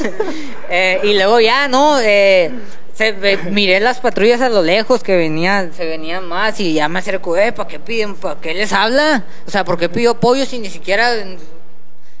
[0.71, 1.99] Eh, y luego ya, ¿no?
[1.99, 2.51] Eh,
[2.93, 6.87] se, ve- miré las patrullas a lo lejos que venían, se venían más y ya
[6.87, 8.13] me acerco, eh, ¿para qué piden?
[8.15, 9.23] ¿Para qué les habla?
[9.47, 11.09] O sea, ¿por qué pidió apoyo si ni siquiera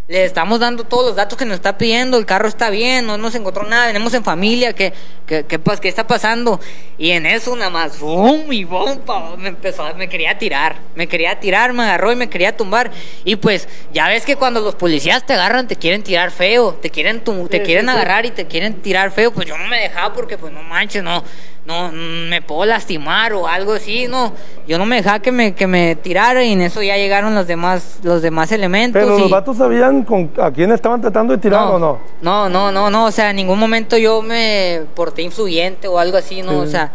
[0.09, 3.19] le estamos dando todos los datos que nos está pidiendo, el carro está bien, no
[3.19, 4.91] nos encontró nada, venimos en familia, ¿qué,
[5.27, 6.59] qué, qué, pas- qué está pasando?
[6.97, 8.51] Y en eso nada más, ¡bum!
[8.51, 12.27] y pa, me empezó, a- me quería tirar, me quería tirar, me agarró y me
[12.27, 12.89] quería tumbar.
[13.23, 16.89] Y pues, ya ves que cuando los policías te agarran, te quieren tirar feo, te
[16.89, 20.11] quieren, tum- te quieren agarrar y te quieren tirar feo, pues yo no me dejaba
[20.15, 21.23] porque pues no manches, no,
[21.65, 24.33] no, me puedo lastimar o algo así, no,
[24.67, 27.47] yo no me dejaba que me, que me tirara y en eso ya llegaron los
[27.47, 29.01] demás, los demás elementos.
[29.01, 31.99] Pero los vatos sabían con, a quién estaban tratando de tirar o no.
[32.21, 36.17] no, no, no, no, o sea, en ningún momento yo me porté influyente o algo
[36.17, 36.59] así, ¿no?
[36.59, 36.91] O sea,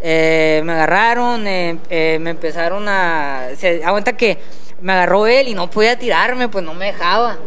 [0.00, 3.48] eh, me agarraron, eh, eh, me empezaron a...
[3.56, 4.38] Se aguanta que
[4.80, 7.38] me agarró él y no podía tirarme, pues no me dejaba.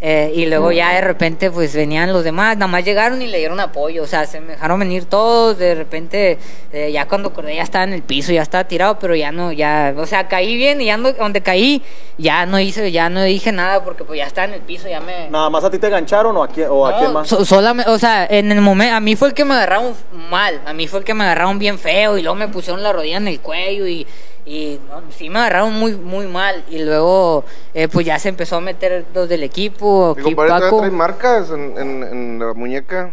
[0.00, 3.38] Eh, y luego ya de repente pues venían los demás, nada más llegaron y le
[3.38, 6.38] dieron apoyo, o sea, se me dejaron venir todos, de repente
[6.72, 9.50] eh, ya cuando acordé ya estaba en el piso, ya estaba tirado, pero ya no,
[9.50, 11.82] ya, o sea, caí bien y ya no- donde caí
[12.16, 15.00] ya no hice, ya no dije nada porque pues ya estaba en el piso, ya
[15.00, 15.28] me...
[15.30, 17.28] ¿Nada más a ti te engancharon o a quién, o a No, quién más?
[17.28, 19.94] so- solamente, o sea, en el momento, a mí fue el que me agarraron
[20.30, 22.92] mal, a mí fue el que me agarraron bien feo y luego me pusieron la
[22.92, 24.06] rodilla en el cuello y,
[24.48, 27.44] y no, sí me agarraron muy, muy mal y luego
[27.74, 30.78] eh, pues ya se empezó a meter los del equipo, Mi aquí compadre todavía Paco
[30.80, 33.10] trae marcas en, en, en la muñeca.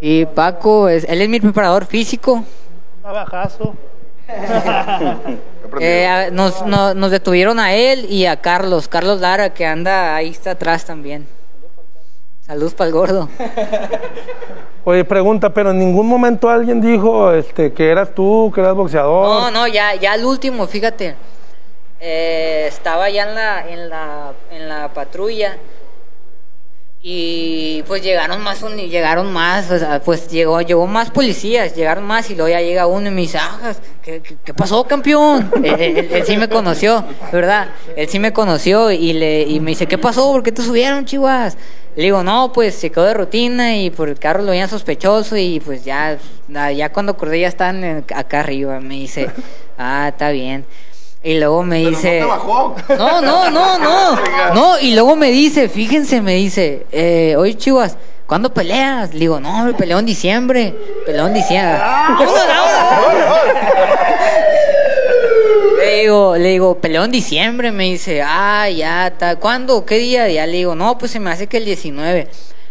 [0.00, 2.44] y Paco, es, él es mi preparador físico,
[3.02, 3.74] Navajazo.
[5.80, 10.30] Eh, nos, no- nos detuvieron a él y a Carlos, Carlos Lara que anda ahí
[10.30, 11.28] está atrás también.
[12.50, 13.28] Saludos para el gordo.
[14.84, 19.24] Oye, pregunta, pero en ningún momento alguien dijo este, que eras tú, que eras boxeador.
[19.24, 21.14] No, no, ya, ya el último, fíjate.
[22.00, 25.58] Eh, estaba ya en la, en la, en la patrulla
[27.02, 32.28] y pues llegaron más, llegaron más, o sea, pues llegó, llegó más policías, llegaron más
[32.28, 33.72] y luego ya llega uno y me dice, ah,
[34.02, 35.50] ¿qué, qué, pasó, campeón?
[35.64, 37.68] él, sí me conoció, ¿verdad?
[37.96, 40.30] Él sí me conoció y le y me dice, ¿qué pasó?
[40.30, 41.56] ¿Por qué te subieron, chivas?
[41.96, 45.38] Le digo, no, pues se quedó de rutina y por el carro lo veían sospechoso
[45.38, 48.78] y pues ya, ya cuando acordé ya en- acá arriba.
[48.78, 49.28] Me dice,
[49.78, 50.66] ah, está bien.
[51.22, 52.20] Y luego me Pero dice...
[52.20, 52.76] no te bajó.
[52.96, 54.18] No, no, no, no.
[54.54, 59.12] No, y luego me dice, fíjense, me dice, eh, oye, chivas, ¿cuándo peleas?
[59.12, 60.74] Le digo, no, peleo en diciembre.
[61.04, 61.78] Peleo en diciembre.
[61.78, 62.34] Vámonos.
[65.80, 67.72] Le digo, le digo, peleo en diciembre.
[67.72, 69.36] Me dice, ah, ya, está.
[69.36, 69.84] ¿Cuándo?
[69.86, 70.28] ¿Qué día?
[70.28, 72.28] Ya le digo, no, pues se me hace que el 19.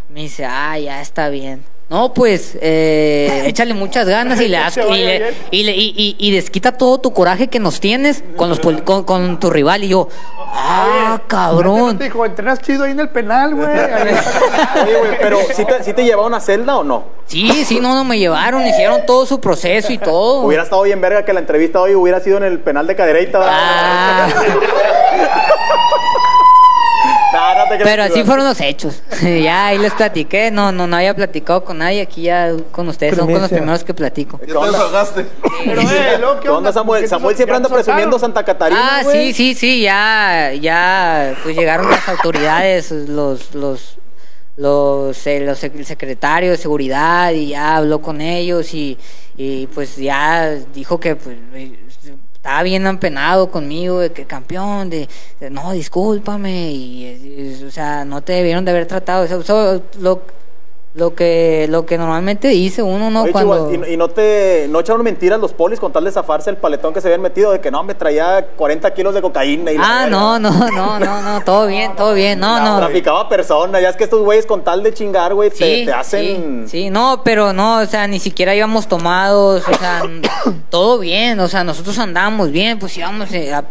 [0.09, 1.63] Me dice, ah, ya está bien.
[1.89, 6.15] No, pues, eh, échale muchas ganas y le das, y, le- y, le- y- y-
[6.19, 9.83] y desquita todo tu coraje que nos tienes con los con, con tu rival.
[9.83, 10.07] Y yo,
[10.53, 11.97] ah, cabrón.
[11.97, 13.67] Dijo, entrenas chido ahí en el penal, güey.
[13.67, 14.13] Ahí-
[14.83, 17.03] Oye, güey, pero ¿sí te, sí te llevaron a celda o no?
[17.25, 20.41] Sí, sí, no, no me llevaron, hicieron todo su proceso y todo.
[20.41, 23.39] Hubiera estado bien verga que la entrevista hoy hubiera sido en el penal de Cadereyta.
[23.39, 23.53] ¿verdad?
[23.55, 24.27] Ah,
[27.31, 29.01] Nah, no te creas, pero así fueron los hechos.
[29.21, 33.15] ya ahí les platiqué, no, no, no había platicado con nadie, aquí ya con ustedes
[33.15, 34.37] son con los primeros que platico.
[34.37, 35.25] Te desahogaste.
[35.65, 37.01] Pero, eh, ¿Qué onda, Samuel?
[37.01, 38.19] ¿Por qué Samuel siempre anda presumiendo?
[38.19, 43.97] Santa Catarina, Ah, sí, sí, sí, ya, ya, pues llegaron las autoridades, los, los,
[44.57, 48.97] los, eh, los el secretario de seguridad y ya habló con ellos y,
[49.37, 51.37] y pues ya dijo que pues
[52.39, 55.09] estaba bien empenado conmigo de que campeón, de,
[55.51, 60.21] no, discúlpame y, o sea, no te debieron de haber tratado, eso, eso, lo,
[60.95, 63.21] lo que, lo que normalmente dice uno, ¿no?
[63.21, 63.71] Oye, Cuando...
[63.71, 66.93] ¿y, y no te no echaron mentiras los polis con tal de zafarse el paletón
[66.95, 70.01] que se habían metido de que no, me traía 40 kilos de cocaína y la
[70.03, 72.77] Ah, no, no, no, no, no, todo bien, todo bien, no, no.
[72.79, 76.63] Traficaba personas, ya es que estos güeyes con tal de chingar, güey, te, te hacen...
[76.67, 80.01] Sí, sí, no, pero no, o sea, ni siquiera íbamos tomados, o sea,
[80.71, 83.63] todo bien, o sea, nosotros andábamos bien, pues íbamos eh, a-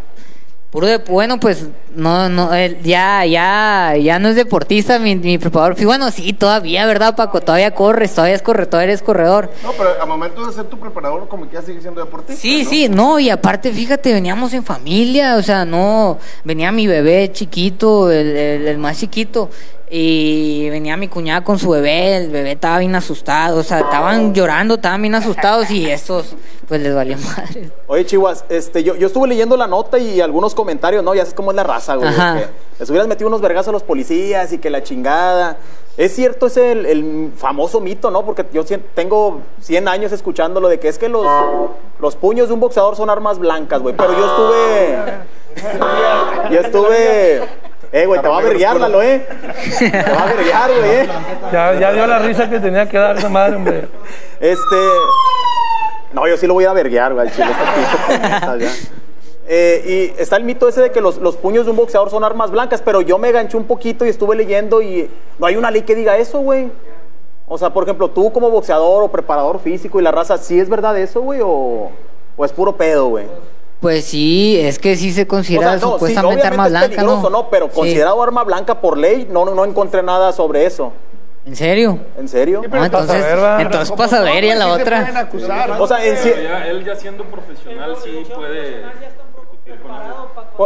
[0.71, 1.65] Puro de, bueno, pues
[1.95, 5.83] no, no, él ya, ya, ya no es deportista mi, mi preparador.
[5.83, 7.41] Bueno, sí, todavía, ¿verdad, Paco?
[7.41, 9.49] Todavía corres, todavía es corredor, eres corredor.
[9.63, 12.39] No, pero al momento de ser tu preparador, como que ya sigue siendo deportista.
[12.39, 12.69] Sí, ¿no?
[12.69, 18.11] sí, no, y aparte, fíjate, veníamos en familia, o sea, no, venía mi bebé chiquito,
[18.11, 19.49] el, el- el más chiquito,
[19.91, 24.33] y venía mi cuñada con su bebé, el bebé estaba bien asustado, o sea, estaban
[24.35, 26.35] llorando, estaban bien asustados, y estos,
[26.67, 27.71] pues les valía madre.
[27.87, 31.15] Oye, Chihuas, este, yo, yo estuve leyendo la nota y algunos comentarios, ¿no?
[31.15, 32.13] Ya sabes cómo es la raza, güey.
[32.13, 32.45] Que
[32.79, 35.57] les hubieras metido unos vergazos a los policías y que la chingada.
[35.97, 38.23] Es cierto ese el, el famoso mito, ¿no?
[38.23, 38.63] Porque yo
[38.93, 41.25] tengo 100 años escuchándolo de que es que los,
[41.99, 43.95] los puños de un boxeador son armas blancas, güey.
[43.97, 44.99] Pero yo estuve...
[46.51, 47.41] Yo estuve...
[47.91, 49.25] Eh, güey, te va a verguiar, Lalo, eh.
[49.79, 51.09] Te va a verguiar, güey, eh.
[51.51, 53.87] Ya, ya dio la risa que tenía que dar esa madre, hombre.
[54.39, 54.75] Este.
[56.13, 57.47] No, yo sí lo voy a verguear, güey, al chile,
[58.59, 58.71] ya.
[59.51, 62.23] Eh, y está el mito ese de que los, los puños de un boxeador son
[62.23, 65.09] armas blancas, pero yo me ganché un poquito y estuve leyendo y
[65.39, 66.71] no hay una ley que diga eso, güey.
[67.47, 70.69] O sea, por ejemplo, tú como boxeador o preparador físico y la raza, ¿sí es
[70.69, 71.41] verdad eso, güey?
[71.41, 71.89] O,
[72.37, 73.25] o es puro pedo, güey?
[73.79, 77.01] Pues sí, es que sí se O considera sea, no, sí, supuestamente arma obviamente es
[77.05, 77.29] blanca, ¿no?
[77.29, 77.49] ¿no?
[77.49, 77.71] Pero Sí.
[77.75, 80.91] considerado arma blanca por ley, no, no, no encontré nada sobre eso.
[81.45, 81.97] ¿En serio?
[82.17, 82.61] ¿En serio?
[82.69, 83.61] No, entonces, ver, va.
[83.61, 85.19] entonces pasa a ver y a la Sí otra.
[85.19, 85.71] acusar.
[85.79, 88.83] O sea, en sí- ya, él ya siendo profesional sí puede.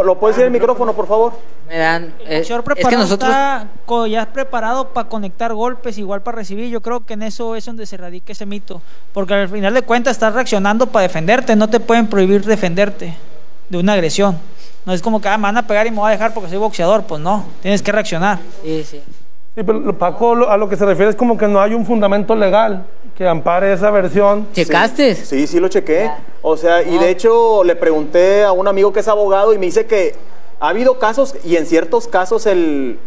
[0.02, 1.32] ¿Lo puedes decir el micrófono, por favor?
[1.68, 3.68] Me dan, eh, es que preparado nosotros está
[4.08, 6.68] ya preparado para conectar golpes, igual para recibir.
[6.68, 8.82] Yo creo que en eso es donde se radica ese mito.
[9.12, 11.54] Porque al final de cuentas estás reaccionando para defenderte.
[11.54, 13.14] No te pueden prohibir defenderte
[13.68, 14.38] de una agresión.
[14.84, 16.50] No es como que ah, me van a pegar y me voy a dejar porque
[16.50, 17.04] soy boxeador.
[17.04, 18.40] Pues no, tienes que reaccionar.
[18.62, 19.02] Sí, sí.
[19.54, 21.86] Sí, pero lo- Paco a lo que se refiere es como que no hay un
[21.86, 22.84] fundamento legal
[23.16, 24.48] que ampare esa versión.
[24.52, 25.14] ¿Checaste?
[25.14, 26.10] Sí, sí lo chequé.
[26.42, 29.66] O sea, y de hecho le pregunté a un amigo que es abogado y me
[29.66, 30.14] dice que
[30.58, 32.98] ha habido casos y en ciertos casos el,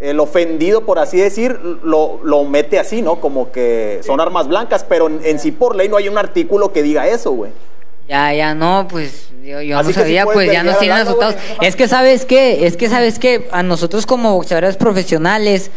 [0.00, 3.16] el ofendido, por así decir, lo, lo mete así, ¿no?
[3.20, 6.72] Como que son armas blancas, pero en, en sí por ley no hay un artículo
[6.72, 7.50] que diga eso, güey.
[8.12, 11.34] Ya, ya, no, pues yo, yo Así no sí sabía, pues ya nos tienen asustados.
[11.62, 12.66] Es que, ¿sabes qué?
[12.66, 13.48] Es que, ¿sabes qué?
[13.52, 15.70] A nosotros como boxeadores profesionales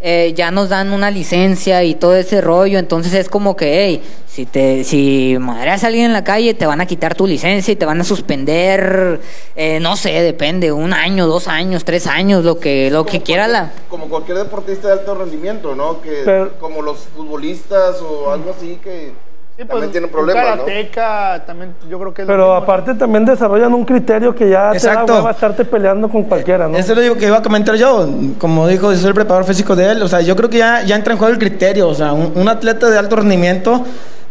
[0.00, 4.02] eh, ya nos dan una licencia y todo ese rollo, entonces es como que, hey,
[4.28, 7.72] si te si madreas a alguien en la calle, te van a quitar tu licencia
[7.72, 9.20] y te van a suspender,
[9.56, 13.48] eh, no sé, depende, un año, dos años, tres años, lo que, lo que quiera
[13.48, 13.72] la...
[13.88, 16.00] Como cualquier deportista de alto rendimiento, ¿no?
[16.00, 19.12] Que Pero- como los futbolistas o algo así que
[19.60, 20.64] Sí, también pues, tienen un problemas, ¿no?
[20.64, 24.48] karateca también yo creo que es lo Pero mismo, aparte también desarrollan un criterio que
[24.48, 25.04] ya Exacto.
[25.04, 26.78] te da hueva estarte peleando con cualquiera, ¿no?
[26.78, 28.08] Eso es lo que iba a comentar yo.
[28.38, 30.02] Como dijo, yo soy el preparador físico de él.
[30.02, 31.88] O sea, yo creo que ya, ya entra en juego el criterio.
[31.88, 33.84] O sea, un, un atleta de alto rendimiento,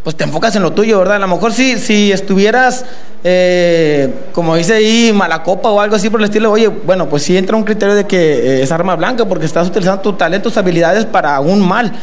[0.03, 1.17] pues te enfocas en lo tuyo, ¿verdad?
[1.17, 2.83] A lo mejor si, si estuvieras,
[3.23, 7.21] eh, como dice ahí, mala copa o algo así por el estilo, oye, bueno, pues
[7.21, 10.49] sí entra un criterio de que eh, es arma blanca porque estás utilizando tu talento,
[10.49, 11.93] tus habilidades para un mal.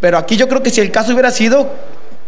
[0.00, 1.66] Pero aquí yo creo que si el caso hubiera sido,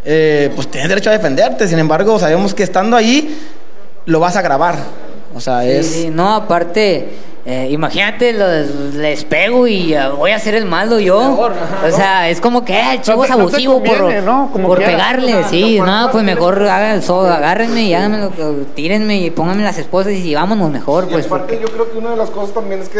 [0.04, 1.68] eh, pues tienes derecho a defenderte.
[1.68, 3.38] Sin embargo, sabemos que estando ahí,
[4.06, 4.76] lo vas a grabar.
[5.34, 5.86] O sea, Sí, es...
[5.86, 7.08] sí, no, aparte,
[7.46, 11.18] eh, imagínate, los- les pego y ah, voy a hacer el malo yo.
[11.86, 14.50] o sea, es como que eh, el chivo es no abusivo conviene, por, ¿no?
[14.52, 15.44] Como por pegarle.
[15.48, 19.78] Sí, no, pues mejor hagan so- agárrenme y háganme lo que, tírenme y pónganme las
[19.78, 21.26] esposas y vámonos mejor, Y pues.
[21.26, 22.98] aparte porque- yo creo que una de las cosas también es que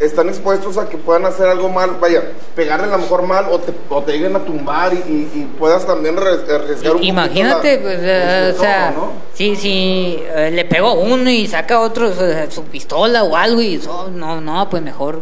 [0.00, 2.22] están expuestos a que puedan hacer algo mal, vaya,
[2.54, 5.44] pegarle a lo mejor mal o te, o te lleguen a tumbar y, y- y
[5.58, 9.10] puedas también arries- arriesgar un Imagínate, la- pues, eh, o sea, ¿no?
[9.34, 12.12] sí, sí, eh, le pego a uno y saca otro
[12.48, 15.20] su pistola o algo y so- no, no, pues mejor.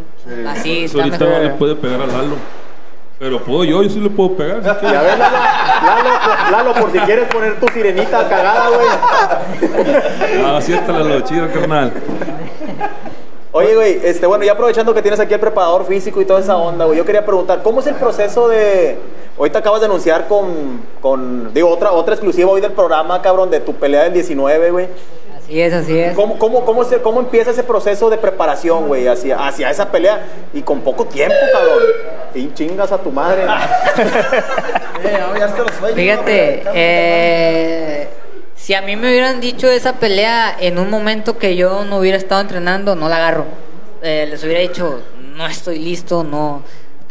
[0.48, 1.42] Así Pues está ahorita no mejor.
[1.44, 2.34] le puede pegar a Lalo.
[3.18, 4.58] Pero puedo yo, yo sí le puedo pegar.
[4.62, 4.94] si quiere.
[4.94, 5.36] Ya ves, Lalo,
[5.86, 8.88] Lalo, Lalo, por si quieres poner tu sirenita cagada, güey.
[10.44, 11.92] Ah, siéntala lo chido, carnal.
[13.56, 16.56] Oye, güey, este, bueno, ya aprovechando que tienes aquí el preparador físico y toda esa
[16.56, 18.96] onda, güey, yo quería preguntar, ¿cómo es el proceso de...
[19.38, 23.60] Ahorita acabas de anunciar con, con digo, otra, otra exclusiva hoy del programa, cabrón, de
[23.60, 24.88] tu pelea del 19, güey.
[25.36, 26.14] Así es, así es.
[26.14, 30.24] ¿Cómo, cómo, cómo, se- ¿Cómo empieza ese proceso de preparación, güey, hacia, hacia esa pelea?
[30.54, 31.82] Y con poco tiempo, cabrón.
[32.34, 33.44] Y chingas a tu madre.
[35.94, 38.05] Fíjate, eh,
[38.66, 42.18] si a mí me hubieran dicho esa pelea en un momento que yo no hubiera
[42.18, 43.44] estado entrenando, no la agarro.
[44.02, 45.02] Eh, les hubiera dicho,
[45.36, 46.64] no estoy listo, no,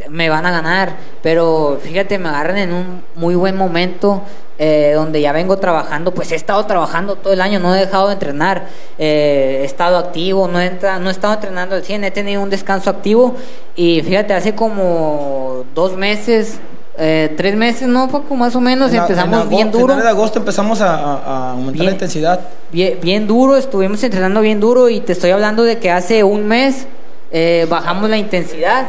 [0.09, 0.97] me van a ganar.
[1.23, 4.21] Pero fíjate, me agarran en un muy buen momento.
[4.57, 8.07] eh, donde ya vengo trabajando, pues he estado trabajando todo el año, no he dejado
[8.07, 12.11] de entrenar, eh, he estado activo, no he, no he estado entrenando al 100, he
[12.11, 13.35] tenido un descanso activo
[13.75, 16.61] y fíjate, hace como dos meses
[16.97, 18.35] eh, tres meses, ¿no, Paco?
[18.35, 18.91] Más o menos.
[18.93, 19.95] En Empezamos en bien duro.
[19.95, 21.85] de agosto empezamos a, a- a aumentar Bien.
[21.85, 22.39] la intensidad.
[22.71, 26.47] Bien, bien duro, estuvimos entrenando bien duro y te estoy hablando de que hace un
[26.47, 26.87] mes
[27.31, 28.87] eh, bajamos la intensidad.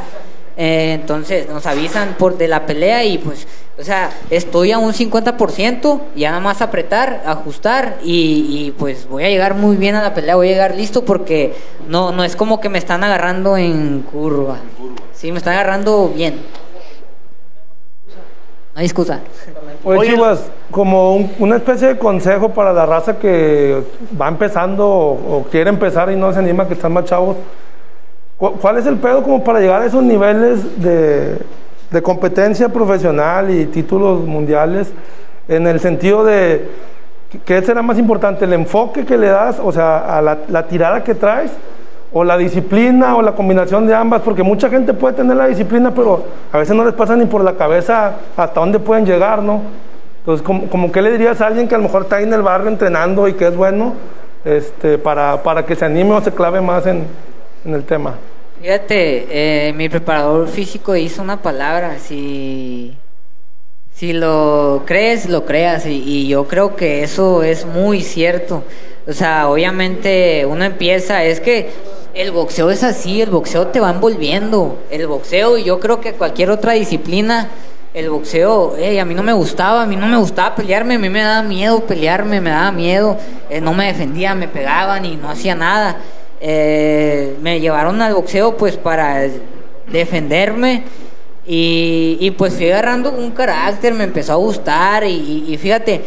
[0.58, 3.46] Eh, entonces nos avisan por de la pelea y pues,
[3.78, 9.24] o sea, estoy a un 50%, ya nada más apretar, ajustar y, y, pues voy
[9.24, 11.54] a llegar muy bien a la pelea, voy a llegar listo porque
[11.90, 14.56] no, no es como que me están agarrando en curva.
[15.12, 16.40] Sí, me están agarrando bien.
[18.76, 19.20] No hay excusa.
[19.84, 23.82] Oye, Chivas, como un- una especie de consejo para la raza que
[24.20, 27.36] va empezando o, o quiere empezar y no se anima, que están más chavos,
[28.36, 31.38] ¿cu- ¿cuál es el pedo como para llegar a esos niveles de,
[31.90, 34.92] de competencia profesional y títulos mundiales?
[35.48, 36.68] En el sentido de,
[37.46, 38.44] ¿qué será más importante?
[38.44, 41.50] ¿El enfoque que le das, o sea, a la, la tirada que traes?
[42.18, 45.92] O la disciplina o la combinación de ambas, porque mucha gente puede tener la disciplina,
[45.94, 49.60] pero a veces no les pasa ni por la cabeza hasta dónde pueden llegar, ¿no?
[50.20, 52.32] Entonces, como, como que le dirías a alguien que a lo mejor está ahí en
[52.32, 53.92] el barrio entrenando y que es bueno,
[54.46, 57.04] este, para, para que se anime o se clave más en,
[57.66, 58.14] en el tema?
[58.62, 62.96] Fíjate, eh, mi preparador físico hizo una palabra, si,
[63.92, 68.64] si lo crees, lo creas, y, y yo creo que eso es muy cierto.
[69.06, 71.68] O sea, obviamente uno empieza, es que
[72.16, 76.14] el boxeo es así, el boxeo te va envolviendo, el boxeo y yo creo que
[76.14, 77.48] cualquier otra disciplina,
[77.92, 81.10] el boxeo, a mí no me gustaba, a mí no me gustaba pelearme, a mí
[81.10, 83.18] me daba miedo pelearme, me daba miedo,
[83.50, 85.96] eh, no me defendía, me pegaban y no hacía nada.
[86.40, 89.22] Eh, me llevaron al boxeo pues para
[89.90, 90.84] defenderme
[91.46, 96.02] y, pues fui agarrando un carácter, me empezó a gustar y- y fíjate,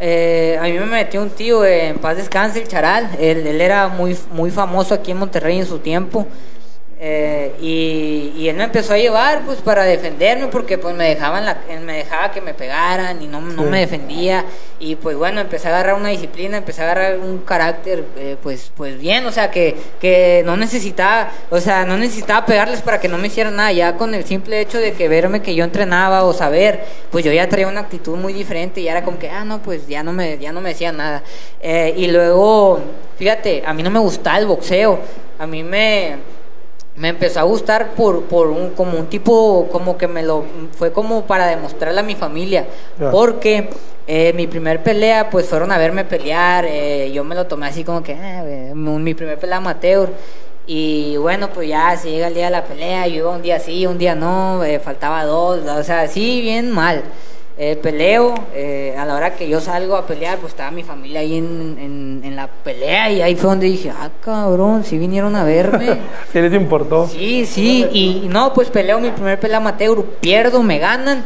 [0.00, 3.88] eh, a mí me metió un tío, en paz descanse, el Charal, él, él era
[3.88, 6.26] muy, muy famoso aquí en Monterrey en su tiempo.
[7.00, 11.46] Eh, y, y él me empezó a llevar pues para defenderme porque pues me dejaban
[11.46, 13.68] la, él me dejaba que me pegaran y no, no Sí.
[13.68, 14.44] me defendía.
[14.80, 18.72] Y pues bueno empecé a agarrar una disciplina empecé a agarrar un carácter eh, pues
[18.76, 23.06] pues bien o sea que, que no necesitaba o sea no necesitaba pegarles para que
[23.08, 23.70] no me hicieran nada.
[23.70, 26.80] Ya con el simple hecho de que verme que yo entrenaba o saber
[27.12, 29.86] pues yo ya traía una actitud muy diferente y era como que ah no pues
[29.86, 31.22] ya no me ya no me decían nada
[31.62, 32.80] Eh, y luego
[33.16, 34.98] fíjate a mí no me gustaba el boxeo.
[35.38, 36.16] A mí me
[36.98, 40.92] me empezó a gustar por, por un, como un tipo, como que me lo, fue
[40.92, 42.66] como para demostrarle a mi familia,
[43.12, 43.70] porque
[44.06, 47.84] eh, mi primer pelea, pues fueron a verme pelear, eh, yo me lo tomé así
[47.84, 50.10] como que, güey, mi primer pelea amateur,
[50.66, 53.60] y bueno, pues ya se llega el día de la pelea, yo iba un día
[53.60, 57.02] sí, un día no, eh, faltaba dos, o sea, así bien mal.
[57.60, 61.18] Eh, peleo, eh, a la hora que yo salgo a pelear, pues estaba mi familia
[61.18, 65.34] ahí en, en, en la pelea y ahí fue donde dije, ah, cabrón, si vinieron
[65.34, 65.98] a verme.
[66.32, 67.08] ¿Qué les importó?
[67.08, 71.24] Sí, sí, y, y no, pues peleo mi primer pelea amateur, pierdo, me ganan.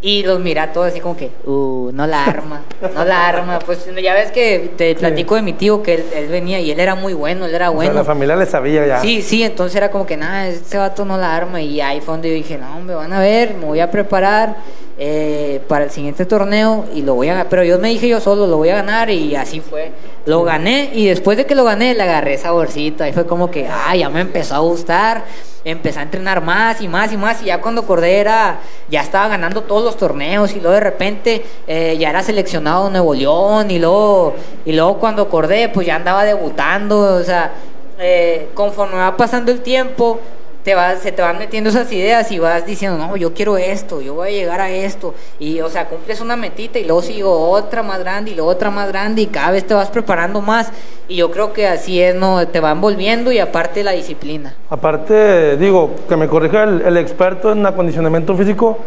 [0.00, 2.62] Y los mira todos así como que, uh, no la arma,
[2.94, 3.58] no la arma.
[3.66, 6.80] Pues ya ves que te platico de mi tío que él, él venía y él
[6.80, 7.92] era muy bueno, él era O sea, bueno.
[7.94, 9.00] la familia le sabía ya.
[9.00, 11.60] Sí, sí, entonces era como que nada, este vato no la arma.
[11.60, 14.56] Y ahí fue donde yo dije, no, me van a ver, me voy a preparar
[15.00, 18.48] eh, para el siguiente torneo y lo voy a Pero yo me dije yo solo,
[18.48, 19.92] lo voy a ganar y así fue.
[20.26, 23.04] Lo gané y después de que lo gané le agarré saborcito.
[23.04, 25.24] Ahí fue como que, ah, ya me empezó a gustar.
[25.64, 28.58] Empecé a entrenar más y más y más y ya cuando acordé era,
[28.90, 33.14] ya estaba ganando todos los torneos y luego de repente eh, ya era seleccionado Nuevo
[33.14, 34.34] León y luego,
[34.64, 37.52] y luego cuando acordé pues ya andaba debutando, o sea,
[37.98, 40.20] eh, conforme va pasando el tiempo,
[40.64, 44.00] te vas, se te van metiendo esas ideas y vas diciendo, no, yo quiero esto,
[44.02, 45.14] yo voy a llegar a esto.
[45.38, 48.70] Y, o sea, cumples una metita y luego sigo otra más grande y luego otra
[48.70, 50.68] más grande y cada vez te vas preparando más.
[51.08, 52.46] Y yo creo que así es, ¿no?
[52.48, 54.54] Te va envolviendo y aparte la disciplina.
[54.68, 58.78] Aparte, digo, que me corrija el, el experto en acondicionamiento físico,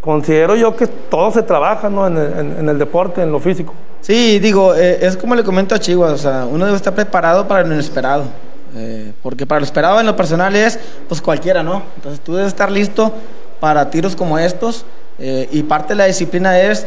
[0.00, 2.06] considero yo que todo se trabaja, ¿no?
[2.06, 3.72] En el, en- en el deporte, en lo físico.
[4.00, 7.48] Sí, digo, eh, es como le comento a Chihuahua, o sea, uno debe estar preparado
[7.48, 8.24] para lo inesperado.
[8.76, 11.82] Eh, porque para lo esperado en lo personal es, pues cualquiera, ¿no?
[11.96, 13.12] Entonces tú debes estar listo
[13.60, 14.84] para tiros como estos.
[15.18, 16.86] eh, y parte de la disciplina es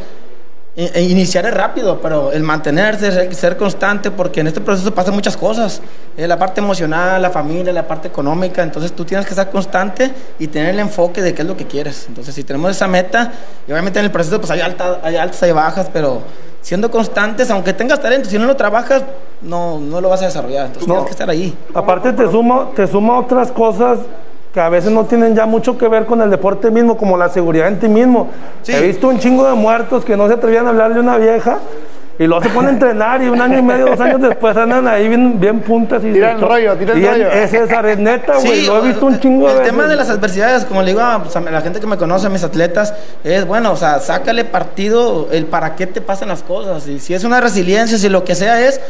[0.82, 5.36] eh, iniciar es rápido, pero el mantenerse, ser, constante, porque en este proceso pasan muchas
[5.36, 5.82] cosas.
[6.16, 8.64] eh, la parte emocional, la familia, la parte económica.
[8.64, 11.66] Entonces tú tienes que estar constante y tener el enfoque de qué es lo que
[11.66, 12.06] quieres.
[12.08, 13.30] Entonces si tenemos esa meta,
[13.68, 16.22] y obviamente en el proceso pues hay, alta, hay altas, hay bajas, pero
[16.62, 19.04] siendo constantes, aunque tengas talento, si no lo trabajas,
[19.42, 20.66] no, no lo vas a desarrollar.
[20.68, 20.96] Entonces No.
[20.96, 21.56] tienes que estar ahí.
[21.74, 24.00] Aparte te suma, te suma otras cosas
[24.54, 27.30] que a veces no tienen ya mucho que ver con el deporte mismo, como la
[27.30, 28.30] seguridad en ti mismo.
[28.64, 28.74] Sí.
[28.74, 31.60] He visto un chingo de muertos que no se atrevían a hablarle a una vieja
[32.20, 34.86] Y luego se ponen a entrenar y un año y medio, dos años después andan
[34.90, 36.04] ahí bien, bien puntas.
[36.04, 37.30] Y Tira el rollo, tira el y rollo.
[37.32, 38.66] Es esa es neta, güey.
[38.66, 39.72] lo he visto un chingo de El veces.
[39.74, 42.28] tema de las adversidades, como le digo a, pues, a la gente que me conoce,
[42.28, 42.94] a mis atletas,
[43.24, 46.86] es bueno, o sea, sácale partido el para qué te pasan las cosas.
[46.90, 48.82] Y si es una resiliencia, si lo que sea es,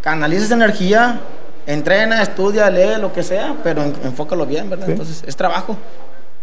[0.00, 1.20] canaliza esa energía,
[1.68, 4.90] entrena, estudia, lee, lo que sea, pero en- enfócalo bien, ¿verdad?
[4.90, 5.76] Entonces, es trabajo.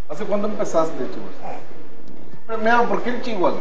[0.09, 2.59] ¿Hace cuándo empezaste, Chihuahua?
[2.63, 3.59] Mira, ¿por qué el Chihuahua?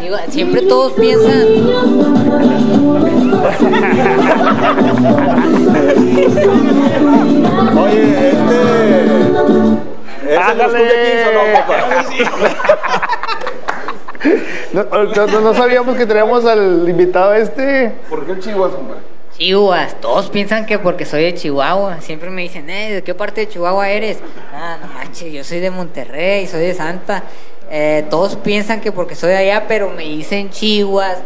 [0.00, 1.46] Digo, siempre todos piensan.
[7.76, 9.04] Oye, este.
[10.34, 12.04] ¿Es o no, papá?
[14.72, 17.92] No, no- no sabíamos que teníamos al invitado este.
[18.08, 19.00] ¿Por qué Chihuahua, compadre?
[19.36, 23.40] Chihuahuas, todos piensan que porque soy de Chihuahua, siempre me dicen, eh, ¿de qué parte
[23.42, 24.18] de Chihuahua eres?
[24.54, 27.24] Ah, no manches, yo soy de Monterrey, soy de Santa.
[27.70, 31.18] Eh, todos piensan que porque soy de allá, pero me dicen Chihuas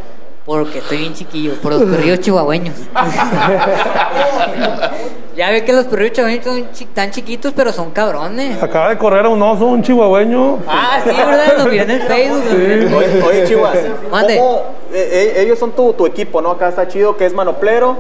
[0.47, 2.75] porque estoy bien chiquillo, por los perrillos chihuahueños.
[5.37, 8.63] ya ve que los perrillos chihuahueños son chi- tan chiquitos, pero son cabrones.
[8.63, 10.61] Acaba de correr a un oso, un chihuahueño.
[10.67, 11.59] Ah, sí, ¿verdad?
[11.59, 12.45] Lo miré en el Facebook.
[12.51, 13.73] el Oye, oye Chihuahua,
[14.11, 14.39] Mande.
[14.39, 14.63] ¿cómo,
[14.93, 16.53] eh, eh, ellos son tu, tu equipo, ¿no?
[16.53, 17.97] Acá está chido, que es Manoplero,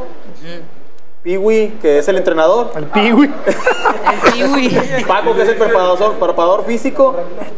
[1.28, 3.26] Piwi, que es el entrenador, El piwi.
[3.26, 5.04] El kiwi.
[5.06, 7.14] Paco, que es el preparador, preparador físico.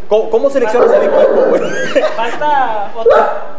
[0.09, 1.63] ¿Cómo, cómo seleccionas el equipo, güey?
[2.17, 3.59] Falta otra,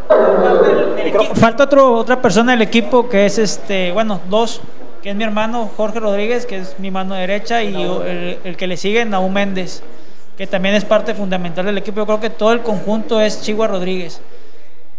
[1.34, 4.60] falta otro, otra persona del equipo que es este, bueno, dos,
[5.02, 8.58] que es mi hermano Jorge Rodríguez, que es mi mano derecha, y yo, el, el
[8.58, 9.82] que le sigue, Naúm Méndez,
[10.36, 12.00] que también es parte fundamental del equipo.
[12.00, 14.20] Yo creo que todo el conjunto es Chihuahua Rodríguez.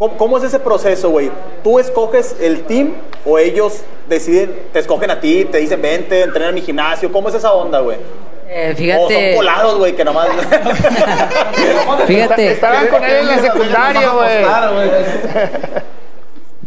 [0.03, 1.31] ¿Cómo, cómo es ese proceso, güey?
[1.63, 2.91] ¿Tú escoges el team
[3.25, 7.09] o ellos deciden, te escogen a ti, te dicen, vente, entrena en mi gimnasio?
[7.09, 7.99] ¿Cómo es esa onda, güey?
[8.49, 9.35] Eh, O son fíjate.
[9.35, 10.27] volados, güey, que nomás...
[12.05, 12.51] Fíjate.
[12.51, 14.43] Estaban con él en la secundaria, güey.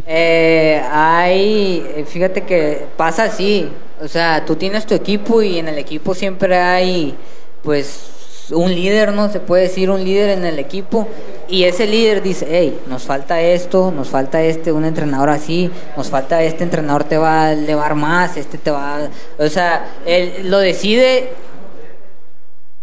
[0.09, 3.69] Eh, hay, eh, fíjate que pasa así,
[4.01, 7.13] o sea, tú tienes tu equipo y en el equipo siempre hay,
[7.61, 8.09] pues,
[8.51, 9.29] un líder, ¿no?
[9.29, 11.07] Se puede decir un líder en el equipo
[11.49, 16.09] y ese líder dice, hey, nos falta esto, nos falta este, un entrenador así, nos
[16.09, 19.09] falta este entrenador te va a elevar más, este te va, a-".
[19.39, 21.29] o sea, él lo decide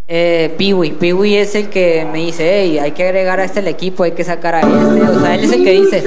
[0.07, 3.69] eh, Piwi, Piwi es el que me dice, hey, hay que agregar a este al
[3.69, 6.05] equipo, hay que sacar a este, o sea, él es el que dice.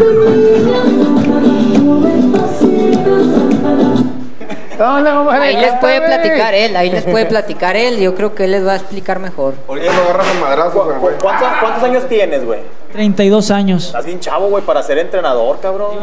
[4.77, 8.35] ¿Dónde vamos a Ahí les puede platicar él, ahí les puede platicar él, yo creo
[8.35, 9.55] que él les va a explicar mejor.
[9.67, 11.15] Ahorita lo agarras a madrazos, güey.
[11.15, 12.61] ¿Cu- ¿Cuántos, cuántos años tienes, güey?
[12.91, 13.87] 32 años.
[13.87, 15.97] Estás bien chavo, güey, para ser entrenador, cabrón.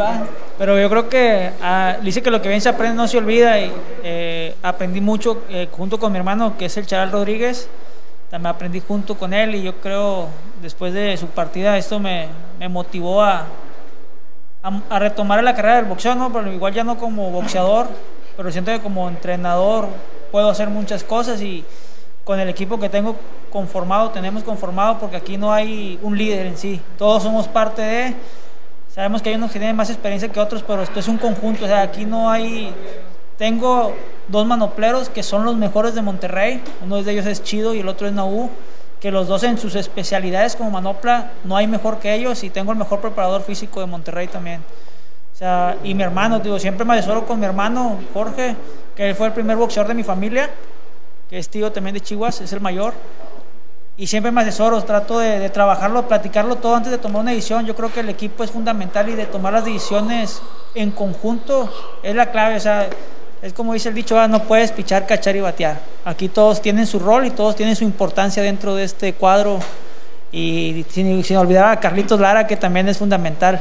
[0.59, 3.59] Pero yo creo que ah, dice que lo que bien se aprende no se olvida
[3.59, 3.72] y
[4.03, 7.68] eh, aprendí mucho eh, junto con mi hermano que es el Charal Rodríguez.
[8.31, 10.27] También aprendí junto con él y yo creo
[10.62, 12.27] después de su partida esto me,
[12.59, 13.45] me motivó a,
[14.62, 16.33] a, a retomar la carrera del boxeo, ¿no?
[16.33, 17.87] Pero igual ya no como boxeador,
[18.37, 19.89] pero siento que como entrenador
[20.30, 21.64] puedo hacer muchas cosas y
[22.24, 23.16] con el equipo que tengo
[23.51, 28.14] conformado, tenemos conformado, porque aquí no hay un líder en sí, todos somos parte de,
[28.95, 31.64] sabemos que hay unos que tienen más experiencia que otros, pero esto es un conjunto,
[31.64, 32.72] o sea, aquí no hay,
[33.37, 33.95] tengo
[34.28, 37.89] dos manopleros que son los mejores de Monterrey, uno de ellos es Chido y el
[37.89, 38.51] otro es Naú,
[39.01, 42.72] que los dos en sus especialidades como manopla no hay mejor que ellos y tengo
[42.72, 44.64] el mejor preparador físico de Monterrey también.
[45.35, 48.55] Sea, y mi hermano, digo, siempre me asesoro con mi hermano Jorge,
[48.95, 50.49] que él fue el primer boxeador de mi familia,
[51.28, 52.95] que es tío también de Chihuahua, es el mayor.
[53.97, 57.66] Y siempre me asesoro, trato de, de trabajarlo, platicarlo todo antes de tomar una decisión.
[57.66, 60.41] Yo creo que el equipo es fundamental y de tomar las decisiones
[60.74, 61.72] en conjunto
[62.03, 62.57] es la clave.
[62.57, 62.89] O sea,
[63.43, 65.78] es como dice el dicho, ah, no puedes pichar, cachar y batear.
[66.05, 69.59] Aquí todos tienen su rol y todos tienen su importancia dentro de este cuadro.
[70.32, 73.61] Y sin, sin olvidar a Carlitos Lara, que también es fundamental.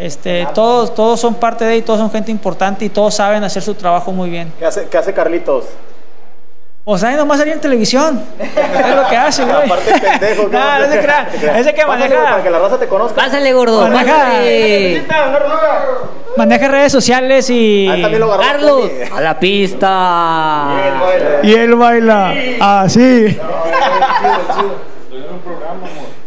[0.00, 3.62] Este, todos, todos son parte de y todos son gente importante y todos saben hacer
[3.62, 4.50] su trabajo muy bien.
[4.58, 5.66] ¿Qué hace, qué hace Carlitos?
[6.86, 8.24] O sea, nomás salir en televisión.
[8.38, 9.56] Es lo que hace, güey.
[9.66, 10.48] Aparte, pendejo.
[10.50, 11.28] ¿qué No, no se crea.
[11.58, 13.14] Ese que Pásale, maneja- güey, Para que la raza te conozca.
[13.22, 15.06] Pásale, gordo, Maneja- pásale.
[16.38, 17.86] Maneja redes sociales y.
[17.86, 18.50] Ah, también lo agarró.
[18.50, 20.68] Carlos, a la pista.
[21.42, 23.26] Y él baila así.
[23.26, 23.40] Estoy
[25.12, 26.19] en un programa, amor.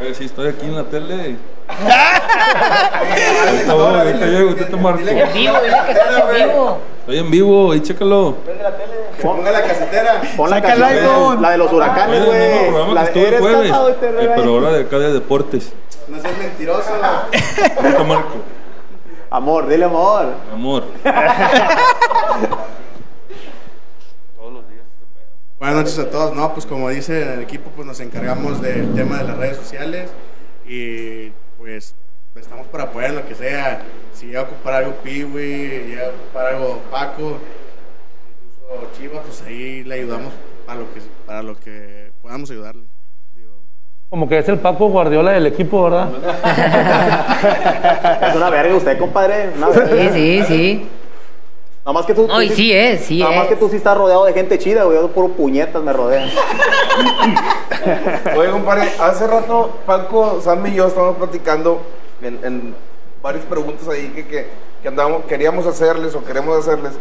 [0.00, 1.36] Eh, sí, estoy aquí en la tele.
[3.46, 5.00] Ahorita voy, ahorita llego, ahorita te marco.
[5.00, 6.78] En vivo, dile que estás en vivo.
[7.00, 8.36] Estoy en vivo, ahí chécalo.
[9.22, 10.20] Ponga la casetera.
[10.36, 11.42] Pon la Saca el canción, iPhone.
[11.42, 12.94] La de los huracanes, güey.
[12.94, 13.72] La que de Eres jueves.
[13.72, 15.72] Eh, pero ahora de acá de deportes.
[16.08, 16.90] No seas mentiroso.
[17.76, 18.34] Ahorita marco.
[19.30, 20.34] Amor, dile amor.
[20.52, 20.84] Amor.
[25.66, 26.32] Buenas noches a todos.
[26.32, 30.08] No, pues como dice el equipo, pues nos encargamos del tema de las redes sociales
[30.64, 31.96] y pues
[32.36, 33.82] estamos para apoyar en lo que sea.
[34.14, 37.38] Si llega a ocupar algo Piwi, llega a ocupar algo Paco,
[38.62, 40.32] incluso Chivas, pues ahí le ayudamos
[40.66, 42.84] para lo que, para lo que podamos ayudarle.
[44.08, 46.10] Como que es el Paco Guardiola del equipo, ¿verdad?
[48.28, 49.50] Es una verga usted, compadre.
[49.56, 50.12] Una verga.
[50.12, 50.88] Sí, sí, sí.
[51.86, 52.26] Nada más que tú.
[52.26, 54.58] No, y tú sí es, sí Nada más que tú sí estás rodeado de gente
[54.58, 54.98] chida, güey.
[54.98, 56.28] Yo puro puñetas me rodean.
[58.36, 61.80] Oye, compadre, hace rato Paco, Sam y yo estábamos platicando
[62.20, 62.74] en, en
[63.22, 64.48] varias preguntas ahí que, que,
[64.82, 66.94] que andamos, queríamos hacerles o queremos hacerles.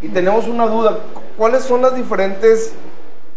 [0.00, 1.00] Y tenemos una duda.
[1.36, 2.72] ¿Cuáles son las diferentes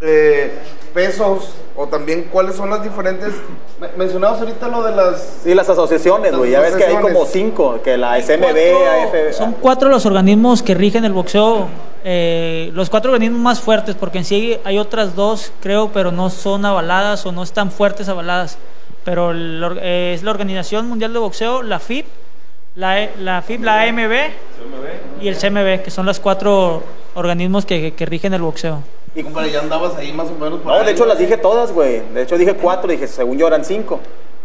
[0.03, 0.51] eh,
[0.93, 3.33] pesos o también cuáles son las diferentes...
[3.79, 5.39] me- Mencionabas ahorita lo de las...
[5.43, 6.51] Sí, las asociaciones, güey.
[6.51, 9.33] Ya ves que hay como cinco, que la SMB.
[9.33, 11.67] Son cuatro los organismos que rigen el boxeo.
[12.03, 16.29] eh, los cuatro organismos más fuertes, porque en sí hay otras dos, creo, pero no
[16.29, 18.57] son avaladas o no están fuertes avaladas.
[19.05, 22.05] Pero el eh, es la Organización Mundial de Boxeo, la FIB,
[22.75, 24.11] la, E- la FIB, la AMB
[25.21, 26.83] y el CMB, que son los cuatro
[27.15, 28.79] organismos que, que rigen el boxeo.
[29.15, 30.59] Y compadre, ya andabas ahí más o menos...
[30.59, 31.09] por No, ahí, de hecho ¿no?
[31.09, 32.01] las dije todas, güey.
[32.13, 33.99] De hecho dije cuatro, dije, según yo eran cinco.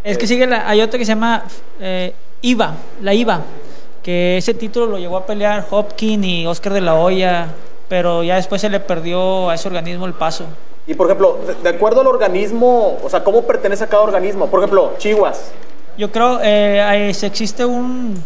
[0.04, 1.44] Es que sigue la, hay otra que se llama
[1.80, 2.12] eh,
[2.42, 3.40] IVA, la IVA,
[4.02, 7.48] que ese título lo llegó a pelear Hopkins y Oscar de la Hoya,
[7.88, 10.44] pero ya después se le perdió a ese organismo el paso.
[10.86, 14.46] Y por ejemplo, de, de acuerdo al organismo, o sea, ¿cómo pertenece a cada organismo?
[14.48, 15.50] Por ejemplo, Chihuas,
[15.98, 18.22] Yo creo eh, existe un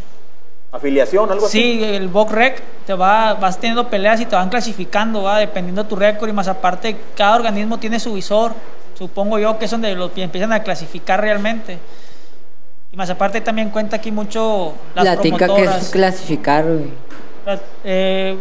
[0.72, 1.60] afiliación, algo así.
[1.78, 5.82] sí el box rec te va vas teniendo peleas y te van clasificando va dependiendo
[5.82, 8.52] de tu récord y más aparte cada organismo tiene su visor
[8.98, 11.78] supongo yo que es donde los empiezan a clasificar realmente
[12.92, 16.90] y más aparte también cuenta aquí mucho las La tica que promotoras es clasificar, güey.
[17.84, 18.36] Eh,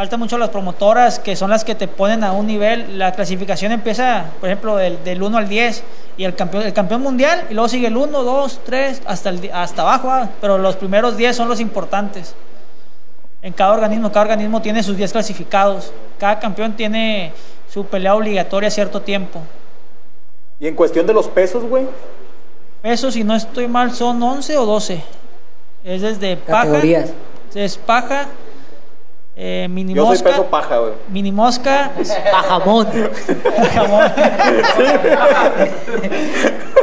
[0.00, 2.98] falta mucho las promotoras que son las que te ponen a un nivel.
[2.98, 5.82] La clasificación empieza, por ejemplo, del, del 1 al 10
[6.16, 9.50] y el campeón, el campeón mundial y luego sigue el 1, 2, 3 hasta, el,
[9.52, 12.34] hasta abajo, ah, pero los primeros 10 son los importantes.
[13.42, 15.92] En cada organismo, cada organismo tiene sus 10 clasificados.
[16.18, 17.34] Cada campeón tiene
[17.70, 19.42] su pelea obligatoria a cierto tiempo.
[20.58, 21.84] Y en cuestión de los pesos, güey,
[22.80, 25.02] Pesos, si no estoy mal, son 11 o 12.
[25.84, 26.64] Es desde paja.
[26.64, 27.10] Categorías.
[27.54, 28.28] Es paja,
[29.42, 30.92] eh, mini yo soy mosca, peso paja, güey.
[31.08, 31.92] mini mosca,
[32.30, 32.86] Pajamón.
[33.74, 34.12] Jamón.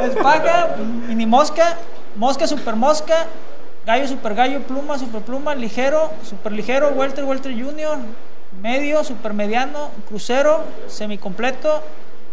[0.03, 0.75] es paja,
[1.07, 1.77] mini mosca,
[2.15, 3.27] mosca, super mosca,
[3.85, 7.99] gallo, super gallo, pluma, super pluma, ligero, super ligero, welter, welter junior,
[8.59, 11.83] medio, super mediano, crucero, semicompleto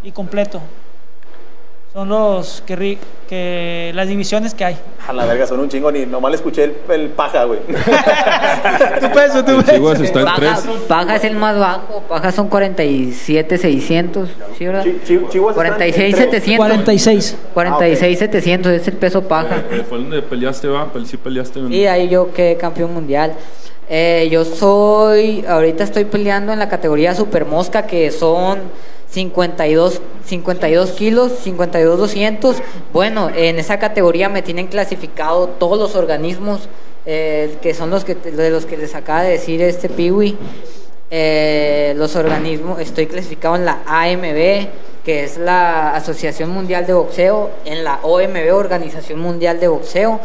[0.03, 0.62] y completo.
[1.95, 4.76] Son los que, ri- que las divisiones que hay.
[5.07, 7.61] A la verga, son un chingo, ni nomás le escuché el, el paja, güey.
[7.61, 9.72] Tu peso, tu peso.
[9.72, 10.76] Chihuahua está en Paja, 3.
[10.88, 12.03] paja es el más bajo.
[12.09, 14.28] Paja son 47, 600.
[14.59, 14.82] ¿Sí, verdad?
[14.82, 16.42] Chi- chi- Chihuas está en- 46, en tres.
[16.42, 16.57] 700.
[16.66, 17.36] 46.
[17.55, 19.62] 46, 700 es el peso paja.
[19.70, 21.61] Eh, Fue donde peleaste, va, sí peleaste.
[21.61, 23.34] en- Y ahí yo quedé campeón mundial.
[23.88, 28.59] Eh, yo soy, ahorita estoy peleando en la categoría Super Mosca, que son
[29.15, 32.57] 52, 52 kilos, 52, 200.
[32.93, 36.69] Bueno, en esa categoría me tienen clasificado todos los organismos,
[37.07, 40.37] eh, que son los que, de los que les acaba de decir este Piwi.
[41.12, 44.67] Eh, los organismos, estoy clasificado en la AMB,
[45.05, 50.19] que es la Asociación Mundial de Boxeo, en la OMB, Organización Mundial de Boxeo,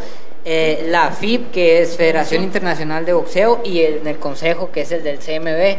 [0.46, 4.92] eh, la FIB, que es Federación Internacional de Boxeo, y en el Consejo, que es
[4.92, 5.78] el del CMB.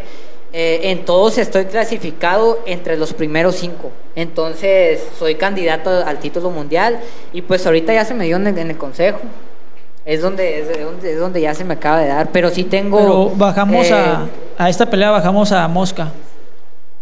[0.53, 3.91] Eh, en todos estoy clasificado entre los primeros cinco.
[4.17, 6.99] Entonces, soy candidato al título mundial,
[7.33, 9.21] y pues ahorita ya se me dio en el, en el Consejo.
[10.05, 12.99] Es donde, es donde, es donde ya se me acaba de dar, pero sí tengo...
[12.99, 14.27] Pero bajamos eh, a,
[14.59, 16.09] a esta pelea, bajamos a Mosca.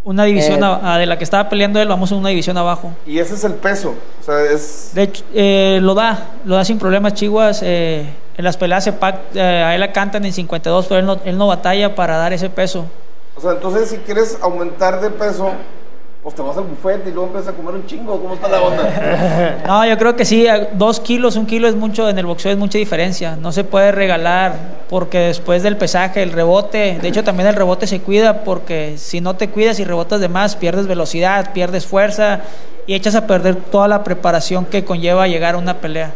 [0.04, 2.56] Una división Eh, a- a de la que estaba peleando él, vamos a una división
[2.58, 2.90] abajo.
[3.06, 3.94] Y ese es el peso.
[4.20, 4.90] O sea, es...
[4.94, 7.60] De hecho, eh, lo da, lo da sin problemas Chihuas.
[7.64, 8.04] eh,
[8.36, 8.92] en las peleas se
[9.34, 12.32] eh, a él la cantan en 52, pero él no, él no batalla para dar
[12.32, 12.84] ese peso.
[13.38, 15.50] O sea, entonces si quieres aumentar de peso,
[16.24, 18.20] pues te vas al buffet y luego empiezas a comer un chingo.
[18.20, 19.58] ¿Cómo está la onda?
[19.64, 22.50] No, yo creo que sí, a- dos kilos, un kilo es mucho, en el boxeo
[22.50, 23.36] es mucha diferencia.
[23.36, 24.54] No se puede regalar
[24.90, 29.20] porque después del pesaje, el rebote, de hecho también el rebote se cuida porque si
[29.20, 32.40] no te cuidas y rebotas de más, pierdes velocidad, pierdes fuerza
[32.88, 36.10] y echas a perder toda la preparación que conlleva llegar a una pelea.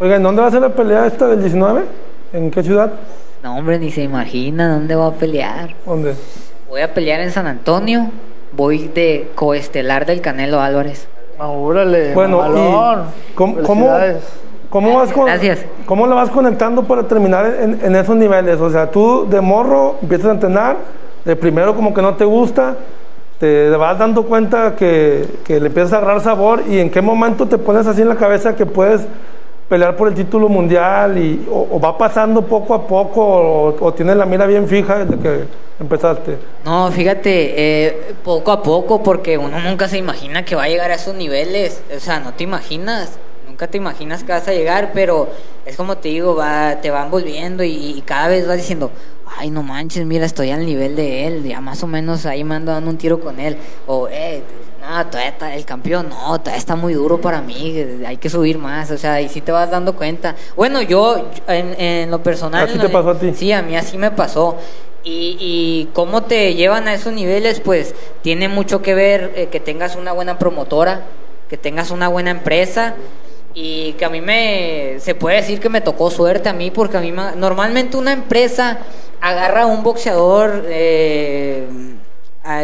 [0.00, 1.84] Oigan, ¿dónde va a ser la pelea esta del 19?
[2.32, 2.90] ¿En qué ciudad?
[3.44, 5.74] No, hombre, ni se imagina dónde voy a pelear.
[5.84, 6.14] ¿Dónde?
[6.66, 8.06] Voy a pelear en San Antonio.
[8.56, 11.08] Voy de coestelar del Canelo Álvarez.
[11.38, 13.90] Ah, órale, Bueno, y ¿cómo, cómo,
[14.70, 15.58] cómo vas con, Gracias.
[15.84, 18.58] ¿Cómo la vas conectando para terminar en, en esos niveles?
[18.62, 20.76] O sea, tú de morro empiezas a entrenar,
[21.26, 22.76] de primero como que no te gusta,
[23.38, 27.46] te vas dando cuenta que, que le empiezas a agarrar sabor y en qué momento
[27.46, 29.02] te pones así en la cabeza que puedes
[29.68, 34.16] pelear por el título mundial y, o, va pasando poco a poco o, o tienes
[34.16, 35.44] la mira bien fija desde que
[35.80, 36.38] empezaste?
[36.64, 40.90] No, fíjate, eh, poco a poco, porque uno nunca se imagina que va a llegar
[40.90, 41.82] a esos niveles.
[41.94, 45.28] O sea, no te imaginas, nunca te imaginas que vas a llegar, pero
[45.64, 48.90] es como te digo, va, te van volviendo y, cada vez vas diciendo,
[49.38, 52.54] ay, no manches, mira, estoy al nivel de él, ya más o menos ahí me
[52.54, 53.56] ando dando un tiro con él.
[53.86, 54.42] O, eh,
[54.88, 57.76] no, todavía está el campeón, no, todavía está muy duro para mí,
[58.06, 60.36] hay que subir más, o sea, y sí te vas dando cuenta.
[60.56, 62.64] Bueno, yo, en, en lo personal...
[62.68, 63.32] ¿Así te pasó a ti?
[63.34, 64.56] Sí, a mí así me pasó.
[65.02, 69.60] Y, y cómo te llevan a esos niveles, pues tiene mucho que ver eh, que
[69.60, 71.02] tengas una buena promotora,
[71.48, 72.94] que tengas una buena empresa
[73.54, 76.96] y que a mí me, se puede decir que me tocó suerte a mí, porque
[76.96, 78.78] a mí me- normalmente una empresa
[79.20, 82.03] agarra a un boxeador eh, ah,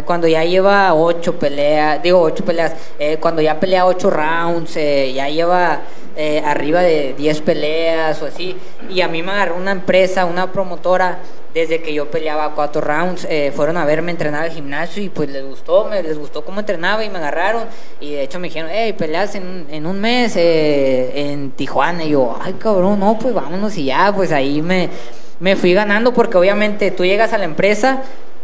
[0.05, 5.13] cuando ya lleva ocho peleas, digo ocho peleas, eh, cuando ya pelea ocho rounds, eh,
[5.15, 5.81] ya lleva
[6.17, 8.57] eh, arriba de 10 peleas o así.
[8.91, 11.19] Y a mí me agarró una empresa, una promotora,
[11.55, 15.29] desde que yo peleaba cuatro rounds, eh, fueron a verme entrenar al gimnasio y pues
[15.31, 17.65] les gustó, me, les gustó cómo entrenaba y me agarraron.
[18.01, 22.05] Y de hecho me dijeron, hey, peleas en, en un mes eh, en Tijuana.
[22.05, 24.91] Y yo, ay cabrón, no, pues vámonos y ya, pues ahí me,
[25.39, 28.03] me fui ganando porque obviamente tú llegas a la empresa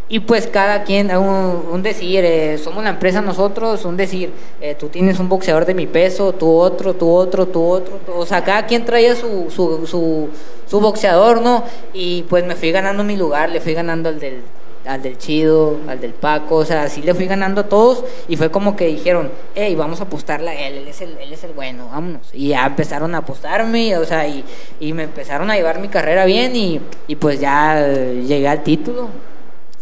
[0.08, 4.88] y pues cada quien, un, decir, eh, somos la empresa nosotros, un decir, eh, tú
[4.88, 8.66] tienes un boxeador de mi peso, tú otro, tú otro, tú otro, o sea, cada
[8.66, 10.28] quien traía su, su, su,
[10.68, 11.64] su boxeador, ¿no?
[11.92, 14.42] Y pues me fui ganando mi lugar, le fui ganando al del,
[14.86, 18.36] al del Chido, al del Paco, o sea, así le fui ganando a todos y
[18.36, 21.42] fue como que dijeron, hey, vamos a apostarle a él, él es el, él es
[21.42, 22.28] el bueno, vámonos.
[22.32, 24.44] Y ya empezaron a apostarme, o sea, y,
[24.78, 28.62] y me empezaron a llevar mi carrera bien y, y pues ya eh, llegué al
[28.62, 29.08] título.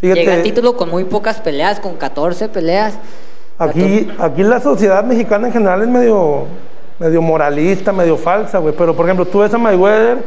[0.01, 0.21] Fíjate.
[0.21, 2.95] Llegué al título con muy pocas peleas, con 14 peleas.
[3.59, 6.45] Aquí, aquí la sociedad mexicana en general es medio,
[6.99, 8.75] medio moralista, medio falsa, güey.
[8.77, 10.19] Pero, por ejemplo, tú ves a Mayweather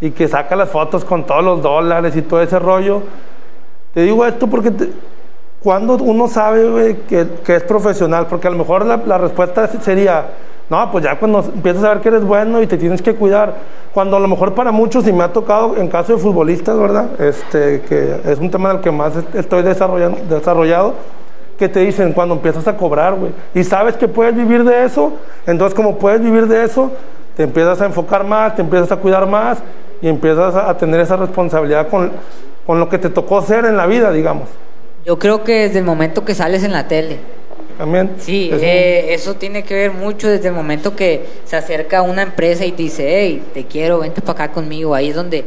[0.00, 3.02] y que saca las fotos con todos los dólares y todo ese rollo.
[3.94, 4.90] Te digo esto porque te-
[5.62, 9.66] cuando uno sabe, güey, que, que es profesional, porque a lo mejor la, la respuesta
[9.80, 10.26] sería,
[10.68, 13.54] no, pues ya cuando empiezas a ver que eres bueno y te tienes que cuidar.
[13.94, 17.20] Cuando a lo mejor para muchos, y me ha tocado en caso de futbolistas, ¿verdad?
[17.20, 20.94] Este, que es un tema del que más estoy desarrollando, desarrollado,
[21.56, 23.32] que te dicen cuando empiezas a cobrar, güey.
[23.54, 25.12] Y sabes que puedes vivir de eso,
[25.46, 26.90] entonces como puedes vivir de eso,
[27.36, 29.58] te empiezas a enfocar más, te empiezas a cuidar más
[30.02, 32.10] y empiezas a, tener esa responsabilidad con,
[32.66, 34.48] con lo que te tocó ser en la vida, digamos.
[35.04, 37.20] Yo creo que desde el momento que sales en la tele.
[37.78, 38.10] También.
[38.18, 42.02] Sí, es un- eh, eso tiene que ver mucho desde el momento que se acerca
[42.02, 44.94] una empresa y te dice, hey, te quiero, vente para acá conmigo.
[44.94, 45.44] Ahí es donde,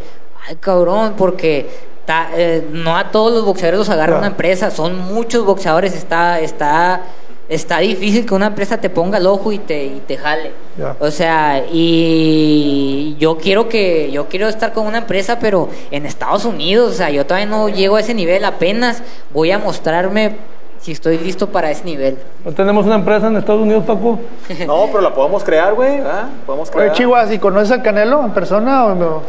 [0.48, 1.66] ay cabrón, porque
[2.06, 6.40] ta- eh, no a todos los boxeadores los agarra una empresa, son muchos boxeadores, está,
[6.40, 7.02] está,
[7.48, 10.52] está difícil que una empresa te ponga el ojo y te, y te jale.
[11.00, 16.46] O sea, y yo quiero que yo quiero estar con una empresa, pero en Estados
[16.46, 19.02] Unidos, o sea, yo todavía no llego a ese nivel, apenas
[19.34, 20.38] voy a mostrarme
[20.82, 22.18] si estoy listo para ese nivel.
[22.46, 24.20] ¿No tenemos una empresa en Estados Unidos, Paco?
[24.66, 26.00] No, pero la podemos crear, güey.
[26.00, 26.30] ¿ah?
[26.46, 26.88] Podemos crear.
[26.90, 29.22] Oye, Chihuahua, ¿y conoces al Canelo en persona o no?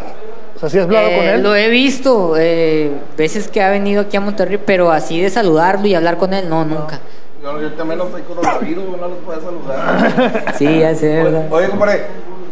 [0.57, 1.43] O sea, ¿sí has hablado Eh, con él?
[1.43, 5.87] Lo he visto, eh, veces que ha venido aquí a Monterrey, pero así de saludarlo
[5.87, 7.01] y hablar con él, no, nunca.
[7.43, 10.55] No, yo también no soy coronavirus, no los puedo saludar.
[10.59, 11.47] Sí, ya sé, ¿verdad?
[11.51, 12.03] Oye, compadre,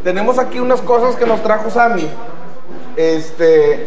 [0.03, 2.09] tenemos aquí unas cosas que nos trajo Sammy.
[2.97, 3.87] Este.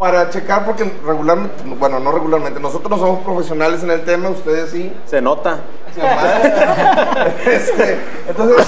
[0.00, 4.70] Para checar, porque regularmente, bueno, no regularmente, nosotros no somos profesionales en el tema, ustedes
[4.70, 4.90] sí.
[5.04, 5.58] Se nota.
[6.00, 7.34] Madre.
[7.54, 8.66] Este, entonces,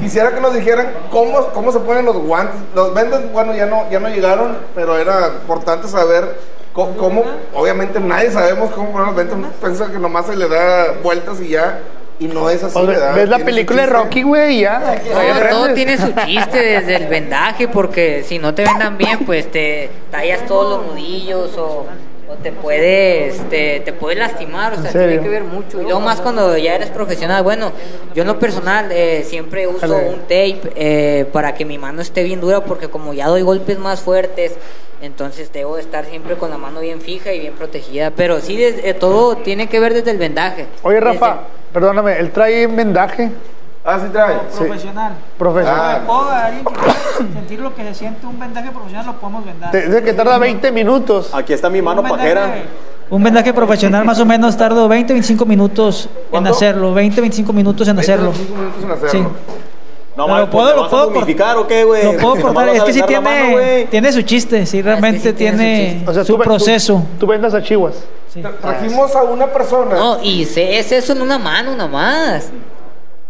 [0.00, 2.54] quisiera que nos dijeran cómo, cómo se ponen los guantes.
[2.72, 6.38] Los vendes, bueno, ya no, ya no llegaron, pero era importante saber
[6.72, 9.38] cómo, cómo- obviamente nadie sabemos cómo poner los ventas.
[9.60, 11.80] Piensa que nomás se le da vueltas y ya,
[12.20, 13.14] y no es así, Pues, ¿verdad?
[13.14, 13.86] ¿Ves la película de.
[13.88, 14.58] Rocky, güey?
[14.58, 14.78] y Ya.
[14.78, 19.50] No, todo tiene su chiste desde el vendaje, porque si no te vendan bien, pues
[19.50, 21.86] te tallas todos los nudillos o,
[22.30, 25.80] o te puedes te, te puede lastimar, o sea, tiene que ver mucho.
[25.80, 27.42] Y luego más cuando ya eres profesional.
[27.42, 27.72] Bueno,
[28.14, 32.22] yo en lo personal eh, siempre uso un tape eh, para que mi mano esté
[32.22, 34.54] bien dura, porque como ya doy golpes más fuertes,
[35.02, 38.10] entonces debo de estar siempre con la mano bien fija y bien protegida.
[38.12, 40.66] Pero sí, desde- eh, todo tiene que ver desde el vendaje.
[40.82, 41.40] Oye, Rafa,
[41.72, 43.30] perdóname, él trae vendaje
[43.92, 44.38] Ah, sí trae.
[44.56, 45.12] Profesional.
[45.38, 46.00] profesional.
[46.02, 46.06] Ah.
[46.06, 46.94] Puedo a alguien que quiera
[47.32, 49.72] sentir lo que se siente un vendaje profesional, lo podemos vendar.
[49.72, 51.30] Dice que tarda 20 minutos.
[51.34, 52.42] Aquí está mi mano Un pajera.
[52.42, 52.64] vendaje-
[53.10, 56.50] Un vendaje profesional más o menos tardo 20-25 minutos en ¿Cuánto?
[56.50, 58.30] hacerlo, 20-25 minutos en hacerlo.
[58.30, 59.10] 25 minutos en hacerlo.
[59.10, 59.18] Sí.
[60.16, 62.04] No, Pero mames, puedo- ¿me lo puedo a cort- modificar o qué, güey?
[62.04, 63.56] Lo puedo cortar, es que sí tiene, mano,
[63.90, 66.10] tiene su chiste, sí, realmente sí tiene su tiene chiste.
[66.10, 67.02] O sea, su tú, ve- tú- proceso.
[67.18, 67.94] Tú, vendas a Chihuas.
[68.32, 68.40] Sí.
[68.42, 69.94] Tra- Trajimos a una persona.
[69.94, 72.50] No, y se, es eso en una mano nomás.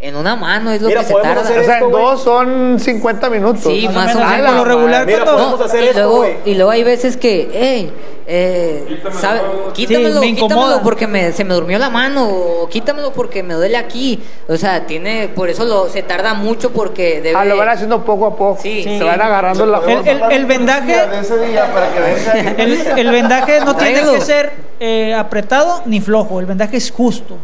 [0.02, 1.42] En una mano es lo Mira, que se tarda.
[1.42, 3.62] hacer O sea, esto, en dos son 50 minutos.
[3.64, 4.46] Sí, más o menos.
[4.46, 7.92] Por lo regular, Mira, podemos hacer y, esto, luego, y luego hay veces que, hey,
[8.26, 9.40] eh, ¿sabe?
[9.74, 10.82] quítamelo, me quítamelo incomoda.
[10.82, 14.22] porque me, se me durmió la mano, o quítamelo porque me duele aquí.
[14.48, 17.36] O sea, tiene, por eso lo, se tarda mucho porque debe...
[17.36, 18.58] Ah, lo van haciendo poco a poco.
[18.62, 19.04] Sí, Se sí.
[19.04, 20.10] van agarrando la El, forma.
[20.10, 20.94] el- el vendaje,
[22.56, 26.40] el, el vendaje no tiene que ser eh, apretado ni flojo.
[26.40, 27.36] El vendaje es justo.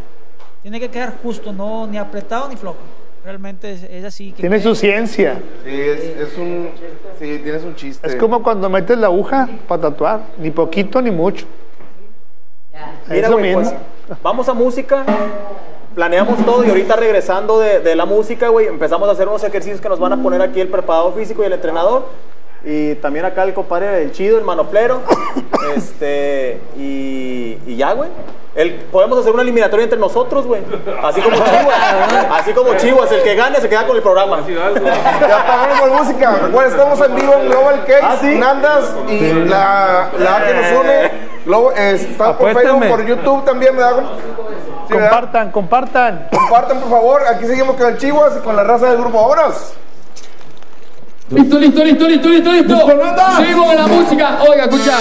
[0.67, 2.75] Tiene que quedar justo, no ni apretado ni flojo.
[3.23, 4.31] Realmente es, es así.
[4.33, 5.39] que Tiene quede- su ciencia.
[5.63, 6.67] Sí, es, es un.
[7.17, 8.05] Sí, tienes un chiste.
[8.05, 10.19] Es como cuando metes la aguja para tatuar.
[10.37, 11.45] Ni poquito ni mucho.
[13.07, 13.77] Mira, es lo güey, mismo.
[14.07, 15.05] pues, vamos a música.
[15.95, 19.79] Planeamos todo y ahorita regresando de, de la música, güey, empezamos a hacer unos ejercicios
[19.79, 22.07] que nos van a poner aquí el preparador físico y el entrenador.
[22.65, 25.01] Y también acá el compadre, el chido, el manoplero.
[25.75, 28.09] este, y, y ya, güey.
[28.55, 30.61] El, podemos hacer una eliminatoria entre nosotros, güey.
[31.03, 32.25] Así como Chihuas.
[32.31, 33.11] Así como Chihuas.
[33.11, 34.39] El que gane se queda con el programa.
[34.47, 36.31] Ya pagamos por música.
[36.41, 38.35] Recuerden, estamos en vivo en Global Case, ¿Ah, sí?
[38.35, 41.11] Nandas y la, la que nos une.
[41.45, 42.51] Globo- eh, está por.
[42.53, 44.03] Facebook, por YouTube también, ¿verdad?
[44.87, 45.09] Sí, ¿verdad?
[45.11, 46.27] Compartan, compartan.
[46.31, 47.21] Compartan, por favor.
[47.27, 49.21] Aquí seguimos con el Chihuas y con la raza del grupo.
[49.29, 49.73] ¡Vámonos!
[51.29, 52.87] Listo, listo, listo, listo, listo, listo.
[53.37, 54.39] Seguimos con la música.
[54.49, 54.97] Oiga, escucha.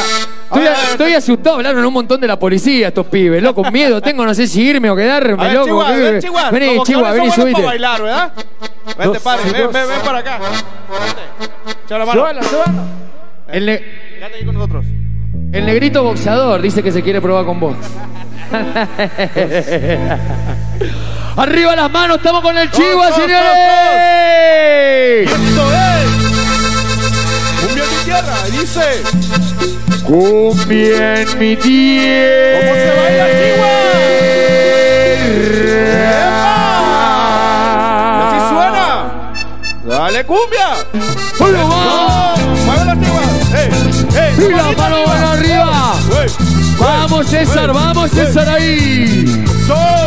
[0.47, 4.33] Estoy, estoy asustado, hablaron un montón de la policía estos pibes, loco, miedo tengo, no
[4.33, 5.67] sé si irme o quedarme, ver, loco.
[5.67, 6.51] Chihuahua, ¿qué- ven, Chihuahua.
[6.51, 7.53] Vení, Chihuahua, vení, subite.
[7.53, 8.33] para bailar, ¿verdad?
[8.87, 9.73] Vente, Dos, padre, ven, dos.
[9.73, 10.39] ven, ven para acá.
[11.85, 12.27] Echa la mano.
[13.49, 13.83] El, ne-
[14.35, 14.85] ahí con nosotros.
[15.53, 17.77] el negrito boxeador dice que se quiere probar con vos.
[21.37, 23.37] Arriba las manos, estamos con el Chihuahua, señores.
[25.29, 25.71] Esto
[28.21, 28.37] tierra.
[28.51, 29.03] Dice.
[30.05, 32.61] Cumbia en mi tierra.
[32.61, 33.27] ¿Cómo se baila,
[37.69, 39.35] Y así suena.
[39.85, 40.69] Dale, cumbia.
[41.39, 43.23] Mueve la Chihuahua.
[43.53, 43.71] Hey,
[44.15, 44.35] hey.
[44.39, 45.95] Y la mano mano arriba.
[46.79, 49.45] Vamos César, vamos César ahí.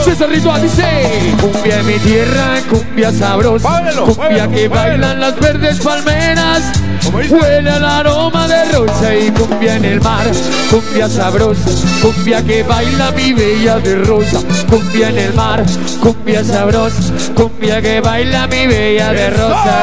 [0.06, 6.72] César Ritual dice Cumbia en mi tierra, cumbia sabrosa Cumbia que bailan las verdes palmeras.
[7.14, 10.26] Huele al aroma de rosa y cumbia en el mar.
[10.70, 11.70] Cumbia sabrosa,
[12.02, 14.40] cumbia que baila mi bella de rosa
[14.70, 15.66] Cumbia en el mar,
[16.00, 19.80] cumbia sabrosa Cumbia que baila mi bella de rosa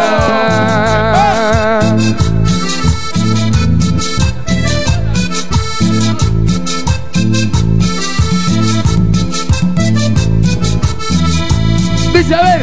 [12.15, 12.63] Dice a ver.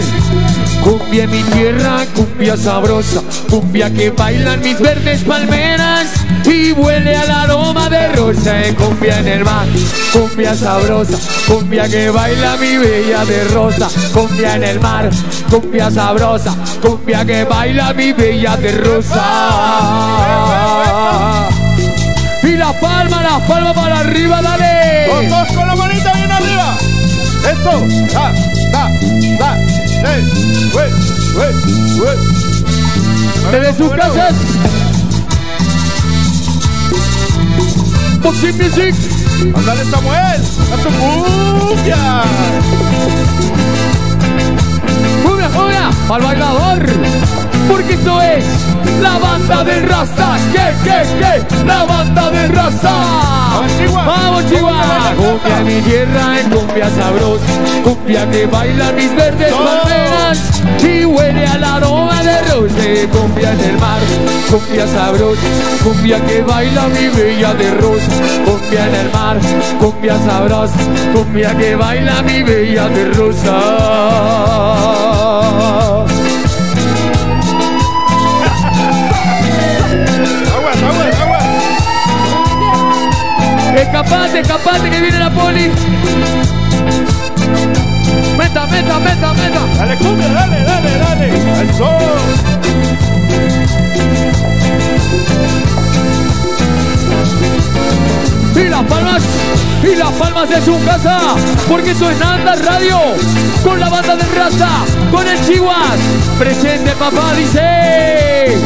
[0.82, 3.22] Cumbia en mi tierra, cumbia sabrosa
[3.54, 6.08] Cumbia que bailan mis verdes palmeras
[6.44, 9.68] Y huele al aroma de rosa eh, Cumbia en el mar,
[10.12, 15.08] cumbia sabrosa Cumbia que baila mi bella de rosa Cumbia en el mar,
[15.52, 19.24] cumbia sabrosa Cumbia que baila mi bella de rosa
[22.42, 26.76] Y la palma, la palma para arriba, dale Los dos con la manita bien arriba.
[27.52, 27.86] Eso.
[28.16, 28.34] Da,
[28.72, 28.90] da,
[29.38, 29.58] da.
[30.02, 30.24] Hey,
[30.74, 30.92] wey,
[31.38, 31.54] wey,
[32.02, 32.53] wey.
[33.52, 34.34] Desde sus casas.
[38.22, 38.96] Boxing Music.
[39.56, 40.42] Ándale, Samuel.
[40.72, 42.24] A tu cumbia.
[45.26, 47.43] Una joya al bailador.
[47.70, 48.44] Porque esto es
[49.02, 50.38] la banda del Rasta.
[50.52, 51.66] ¿Qué, qué, qué?
[51.66, 52.92] La banda del Rasta.
[52.92, 54.06] Vamos, Chihuahua.
[54.06, 55.14] Vamos, Chihuahua.
[55.18, 57.46] Cumbia mi tierra, en cumbia sabrosa.
[57.84, 60.40] Cumbia que baila mis verdes palmeras.
[60.84, 62.84] Y huele al aroma de rosa.
[63.12, 64.00] Cumbia en el mar,
[64.50, 65.42] cumbia sabrosa.
[65.84, 68.12] Cumbia que baila mi bella de rosa.
[68.46, 69.38] Cumbia en el mar,
[69.80, 70.76] cumbia sabrosa.
[71.14, 73.60] Cumbia que baila mi bella de rosa.
[83.94, 85.70] Escapate, escapate que viene la poli.
[88.36, 89.60] Meta, meta, meta, meta.
[89.78, 91.70] Dale, cumbia, dale, dale, dale.
[91.70, 91.98] Eso.
[98.56, 99.24] Y las palmas,
[99.84, 101.20] y las palmas de su casa.
[101.70, 102.98] Porque esto es Nanda Radio.
[103.64, 104.70] Con la banda de raza,
[105.12, 106.00] con el Chihuas.
[106.40, 108.58] Presente papá, dice.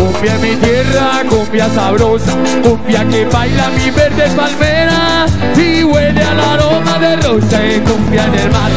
[0.00, 2.32] Cumbia en mi tierra, cumbia sabrosa,
[2.62, 8.34] cumbia que baila mi verde palmera y huele al aroma de rosa, eh, cumbia en
[8.34, 8.70] el mar,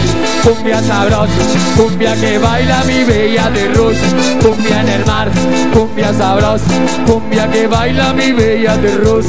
[0.43, 1.31] cumbia sabrosa,
[1.77, 4.05] cumbia que baila mi bella de rosa,
[4.41, 5.31] cumbia en el mar,
[5.73, 6.65] cumbia sabrosa,
[7.05, 9.23] cumbia que baila mi bella de Soy la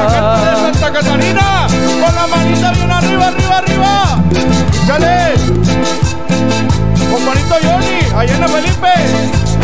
[0.00, 0.72] gente de rosa.
[0.72, 1.66] Santa Catarina.
[2.02, 4.24] Con la manita bien arriba, arriba, arriba.
[4.82, 5.34] Échale.
[7.12, 9.55] compadrito Johnny, allá en la Felipe.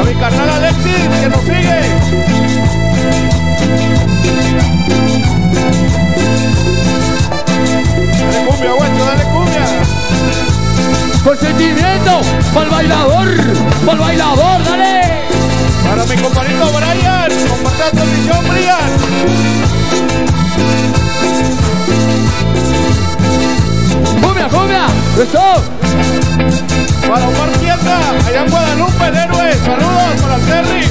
[0.00, 1.80] A mi carnal Alexis, que nos sigue.
[8.18, 9.66] Dale cumbia, güey, dale cumbia.
[11.24, 12.20] Con sentimiento,
[12.54, 13.28] pa'l bailador,
[13.86, 15.00] pa'l bailador, dale.
[15.84, 19.71] Para mi compadrito Brian, comparte la transmisión, Brian.
[24.22, 24.86] Cumbia, cumbia,
[25.20, 25.62] eso.
[27.08, 29.54] Para Omar Piedra, allá en Guadalupe, el héroe.
[29.64, 30.84] Saludos para Terry.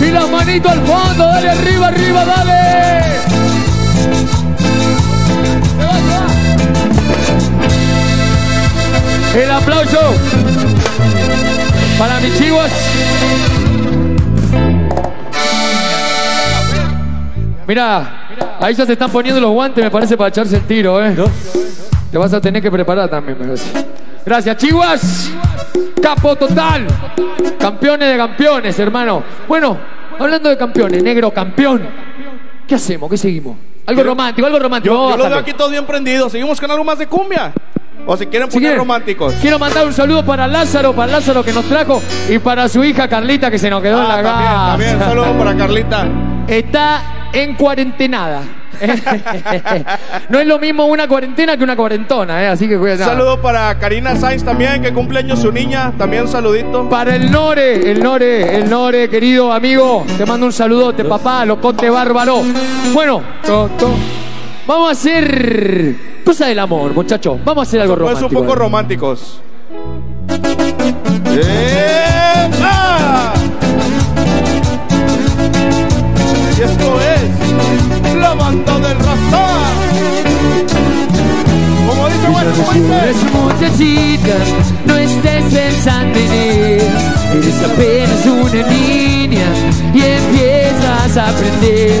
[0.00, 2.56] Y la manito al fondo, dale arriba, arriba, dale.
[9.34, 10.00] El aplauso
[11.98, 12.72] para mis chivas.
[17.66, 18.28] Mira,
[18.60, 21.14] ahí ya se están poniendo los guantes, me parece, para echarse el tiro, ¿eh?
[22.10, 23.84] Te vas a tener que preparar también, me parece.
[24.24, 25.30] Gracias, chivas.
[26.00, 26.86] Capo total.
[27.58, 29.22] Campeones de campeones, hermano.
[29.48, 29.76] Bueno,
[30.18, 31.82] hablando de campeones, negro campeón.
[32.66, 33.10] ¿Qué hacemos?
[33.10, 33.56] ¿Qué seguimos?
[33.86, 34.94] Algo romántico, algo romántico.
[34.94, 36.32] Yo, yo los veo aquí todos bien prendidos.
[36.32, 37.52] Seguimos con algo más de cumbia.
[38.08, 39.34] O si quieren Si poner quieren, románticos.
[39.40, 43.08] Quiero mandar un saludo para Lázaro, para Lázaro que nos trajo y para su hija
[43.08, 44.66] Carlita que se nos quedó en la Ah, también, casa.
[44.70, 44.98] también.
[45.00, 46.06] Saludos para Carlita.
[46.46, 47.02] Está
[47.42, 48.42] en cuarentenada.
[50.28, 52.48] no es lo mismo una cuarentena que una cuarentona, ¿eh?
[52.48, 53.04] así que cuidado.
[53.04, 55.92] Saludo para Karina Sainz también, que cumpleaños su niña.
[55.96, 56.88] También un saludito.
[56.88, 60.04] Para el Nore, el Nore, el Nore, querido amigo.
[60.18, 62.42] Te mando un saludote, papá, locote bárbaro.
[62.92, 63.94] Bueno, to- to-
[64.66, 65.94] vamos a hacer
[66.24, 67.38] cosa del amor, muchachos.
[67.44, 68.40] Vamos a hacer algo Pues romántico.
[68.40, 69.40] un poco románticos.
[71.38, 73.15] ¡Epa!
[78.64, 79.46] Banda del Rasta.
[81.88, 82.50] Como dice, bueno,
[83.32, 84.34] como muchachita,
[84.84, 86.82] no estés pensando en él.
[87.34, 89.46] Eres apenas una niña
[89.94, 92.00] y empiezas a aprender.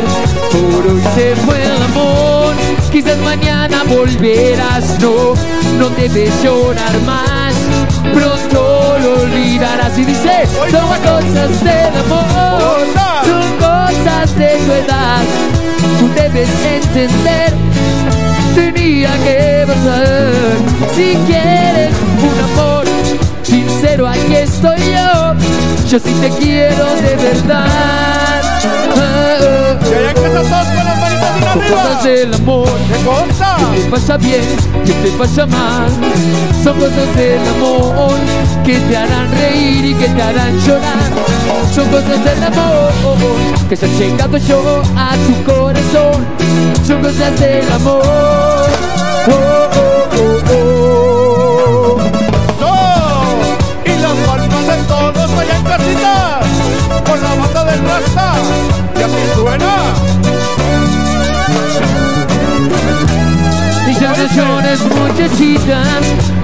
[0.52, 2.54] Por hoy se fue el amor,
[2.90, 4.98] quizás mañana volverás.
[5.00, 5.34] No,
[5.78, 7.54] no debes llorar más,
[8.12, 9.98] pronto lo olvidarás.
[9.98, 12.86] Y dice, son cosas del amor,
[13.24, 13.75] son cosas
[14.06, 15.22] de tu edad.
[15.98, 17.52] Tú debes entender
[18.54, 20.56] tenía que pasar.
[20.94, 22.84] Si quieres un amor
[23.42, 25.34] sincero, aquí estoy yo.
[25.88, 27.66] Yo sí te quiero de verdad.
[28.96, 31.76] Ah, ah, Y arriba.
[31.76, 32.68] cosas del amor.
[33.72, 34.42] ¿Qué te pasa bien?
[34.84, 35.90] ¿Qué te pasa mal?
[36.62, 38.16] Son cosas del amor
[38.64, 41.10] que te harán reír y que te harán llorar.
[41.74, 42.92] Son cosas del amor
[43.68, 46.24] que se han llegado yo a tu corazón.
[46.86, 48.02] Son cosas del amor.
[49.28, 50.86] Oh, oh, oh, oh.
[53.86, 56.40] Y todos allá en casita
[57.06, 58.34] con la banda del Rasta.
[58.98, 60.15] Y así suena.
[63.88, 65.82] Y ya no llores muchachita,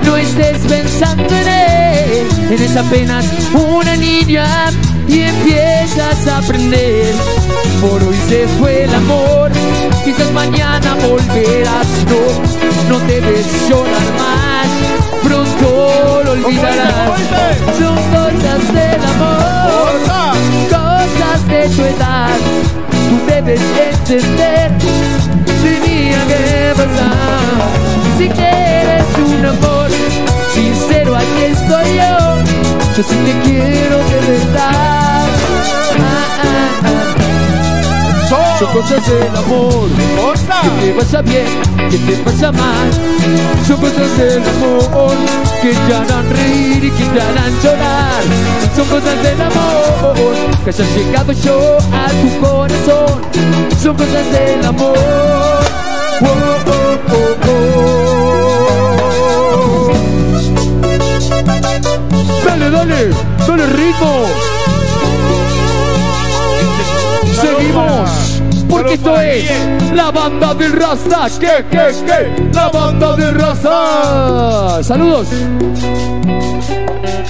[0.05, 2.27] no estés pensando en él.
[2.51, 4.47] Eres apenas una niña
[5.09, 7.15] y empiezas a aprender.
[7.81, 9.51] Por hoy se fue el amor,
[10.05, 11.87] quizás mañana volverás.
[12.09, 14.69] No, no debes llorar más,
[15.25, 17.19] pronto lo olvidarás.
[17.79, 19.93] Son cosas del amor,
[20.71, 22.82] cosas de tu edad.
[23.45, 23.61] Debes
[24.09, 24.71] entender
[25.63, 28.19] tenía que pasar.
[28.19, 29.91] Si quieres un amor
[30.55, 32.43] sincero, aquí estoy yo.
[32.97, 35.27] Yo sí te quiero de verdad.
[38.63, 39.89] Son cosas del amor.
[40.63, 41.47] Que te pasa bien,
[41.91, 42.91] que te pasa mal.
[43.67, 45.17] Son cosas del amor
[45.61, 48.23] que te harán reír y que te harán llorar.
[48.77, 50.15] Son cosas del amor
[50.65, 53.23] que se han llegado yo a tu corazón.
[53.83, 54.97] Son cosas del amor.
[56.21, 56.27] Oh,
[56.65, 57.67] oh, oh, oh.
[62.47, 63.11] Dale, dale,
[63.45, 64.27] dale ritmo.
[67.41, 68.22] Seguimos.
[68.73, 69.51] Porque esto es
[69.95, 71.29] la banda del Rasta.
[71.39, 72.51] ¿Qué, qué, qué?
[72.55, 74.83] La banda del Rasta.
[74.83, 75.29] Saludos.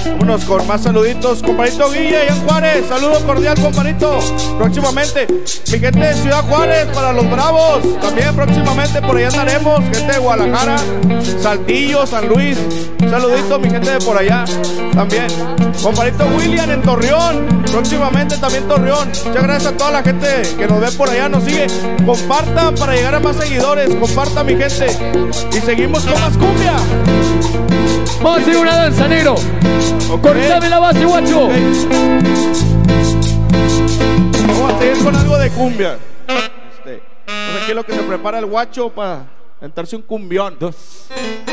[0.06, 1.42] Vámonos con más saluditos.
[1.42, 2.86] Compadrito Guille, en Juárez.
[2.88, 4.18] Saludo cordial, compadrito.
[4.58, 5.26] Próximamente,
[5.70, 8.00] mi gente de Ciudad Juárez para los Bravos.
[8.00, 9.80] También próximamente por allá andaremos.
[9.80, 10.76] Gente de Guadalajara,
[11.40, 12.58] Saltillo, San Luis.
[12.98, 14.44] Saludito, mi gente de por allá.
[14.94, 15.26] También.
[15.82, 17.62] Compadrito William en Torreón.
[17.70, 19.08] Próximamente también Torreón.
[19.08, 21.66] Muchas gracias a toda la gente que nos ve por allá, nos sigue.
[22.04, 23.94] Comparte comparta para llegar a más seguidores.
[23.94, 24.86] Comparta, mi gente.
[25.52, 26.76] Y seguimos con más cumbia.
[28.22, 29.34] Vamos a hacer una danza, negro.
[30.22, 31.48] Cortame la base, guacho.
[34.46, 35.98] Vamos a seguir con algo de cumbia.
[36.28, 39.26] Este, pues aquí es lo que se prepara el guacho para
[39.60, 40.56] entrarse un cumbión.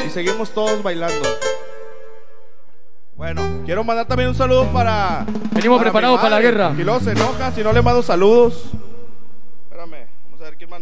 [0.06, 1.28] Y seguimos todos bailando.
[3.16, 5.26] Bueno, quiero mandar también un saludo para.
[5.52, 6.74] Venimos para preparados para la guerra.
[6.78, 8.66] Y luego se enoja si no le mando saludos.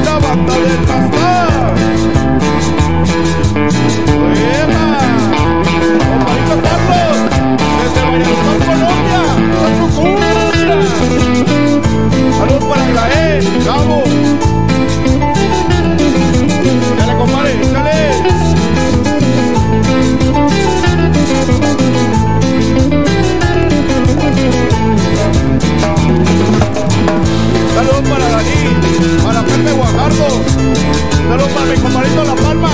[0.04, 1.74] la banda del pastor.
[4.34, 5.05] ¡Epa!
[13.06, 14.02] Israel, Gabo.
[16.98, 17.98] Dale, compadre, échale.
[27.74, 28.58] Saludos para Dani,
[29.24, 30.26] para Pepe Guajardo.
[31.28, 32.70] Saludos para mi compadrito La Palma.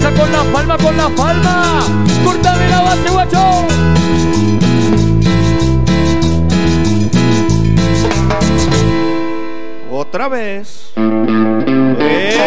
[0.00, 1.80] Con la palma, con la palma.
[2.24, 3.66] Cortame la base, guacho.
[9.90, 10.92] Otra vez.
[11.98, 12.38] ¡Epa!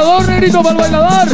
[0.00, 1.28] bailador, negrito, para el bailador.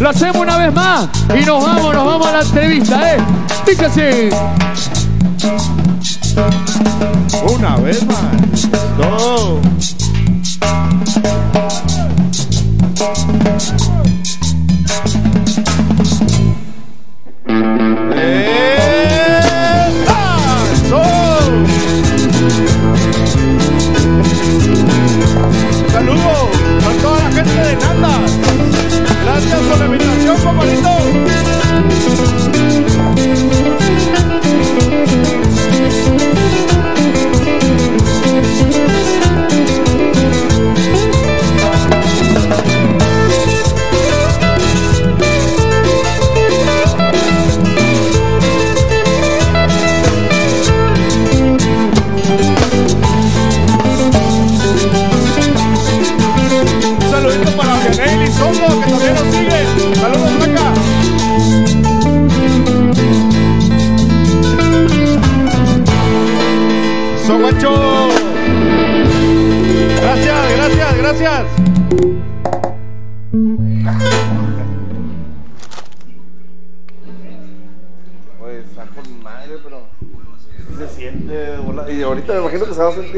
[0.00, 3.18] Lo hacemos una vez más y nos vamos, nos vamos a la entrevista, ¿eh?
[3.66, 4.28] Dice así.
[7.54, 8.18] Una vez más.
[8.98, 9.60] Dos.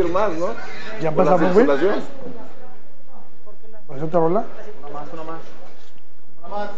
[0.09, 0.49] A más, ¿no?
[1.01, 1.67] Ya empezamos, güey.
[3.87, 4.45] ¿Por eso te rola?
[4.83, 5.41] Una más, una más.
[6.41, 6.71] Una más.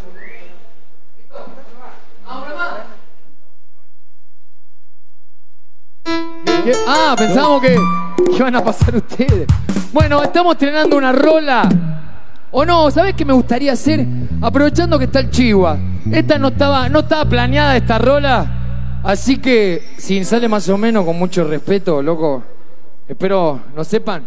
[6.65, 6.73] ¿Qué?
[6.86, 7.77] Ah, pensábamos que
[8.36, 9.47] iban a pasar ustedes.
[9.93, 11.69] Bueno, estamos estrenando una rola.
[12.52, 14.05] O no, ¿sabes qué me gustaría hacer?
[14.40, 15.78] Aprovechando que está el Chihuahua.
[16.11, 19.01] Esta no estaba, no estaba planeada esta rola.
[19.02, 22.43] Así que, si sale más o menos con mucho respeto, loco.
[23.10, 24.24] Espero no sepan.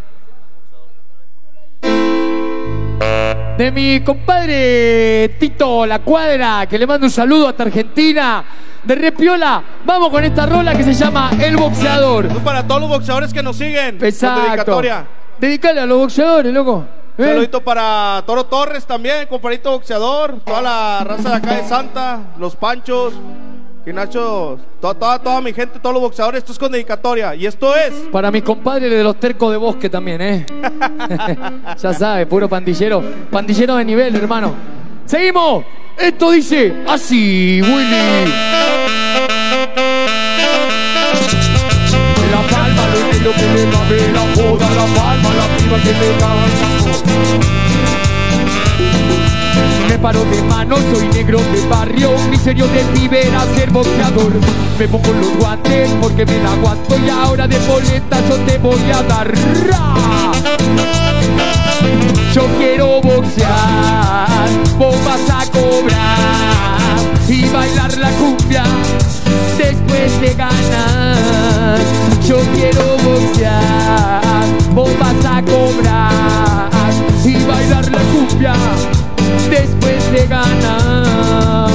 [3.58, 8.44] De mi compadre Tito La Cuadra, que le mando un saludo hasta Argentina.
[8.84, 12.28] De Repiola, vamos con esta rola que se llama El Boxeador.
[12.44, 14.00] Para todos los boxeadores que nos siguen.
[14.02, 14.42] Exacto.
[14.42, 15.06] dedicatoria.
[15.40, 16.86] Dedicale a los boxeadores, loco.
[17.18, 17.24] ¿Eh?
[17.24, 22.58] saludito para Toro Torres también, compadrito boxeador, toda la raza de acá de Santa, los
[22.58, 23.14] Panchos,
[23.86, 27.36] y Nacho, toda, toda, toda mi gente, todos los boxeadores, esto es con dedicatoria.
[27.36, 27.94] Y esto es.
[28.12, 30.46] Para mis compadres de los tercos de bosque también, ¿eh?
[31.82, 33.04] ya sabe, puro pandillero.
[33.30, 34.54] Pandillero de nivel, hermano.
[35.06, 35.66] Seguimos.
[35.98, 38.32] Esto dice así, Willy.
[42.32, 42.84] La palma,
[43.24, 46.73] lo que mame la palma, la piba que me caga
[50.04, 54.34] paro de mano, soy negro de barrio, mi sueño de pibe era ser boxeador.
[54.78, 58.92] Me pongo los guantes porque me la aguanto y ahora de boleta yo te voy
[58.92, 59.34] a dar.
[62.34, 67.00] Yo quiero boxear, vos vas a cobrar
[67.30, 68.66] y bailar la cumbia
[69.58, 71.80] después de ganar.
[72.28, 74.22] Yo quiero boxear,
[74.74, 76.70] vos vas a cobrar
[77.24, 78.54] y bailar la cumbia
[79.50, 81.74] después de ganar.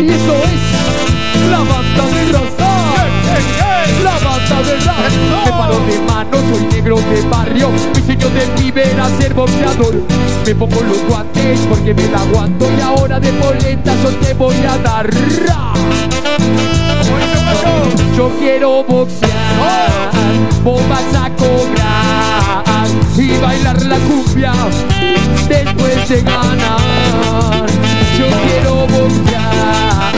[0.00, 2.72] Y eso es la banda de raza.
[4.02, 5.08] La banda de raza.
[5.44, 7.70] Me paro de mano, soy negro de barrio.
[7.94, 9.94] Mi sueño de pibe era ser boxeador.
[10.46, 12.66] Me pongo los guantes porque me la aguanto.
[12.76, 15.08] Y ahora de polenta yo te voy a dar.
[18.16, 20.10] Yo quiero boxear,
[20.62, 22.64] vos vas a cobrar
[23.16, 24.52] y bailar la cumbia
[25.48, 27.66] después de ganar.
[28.18, 30.12] Yo quiero boxear,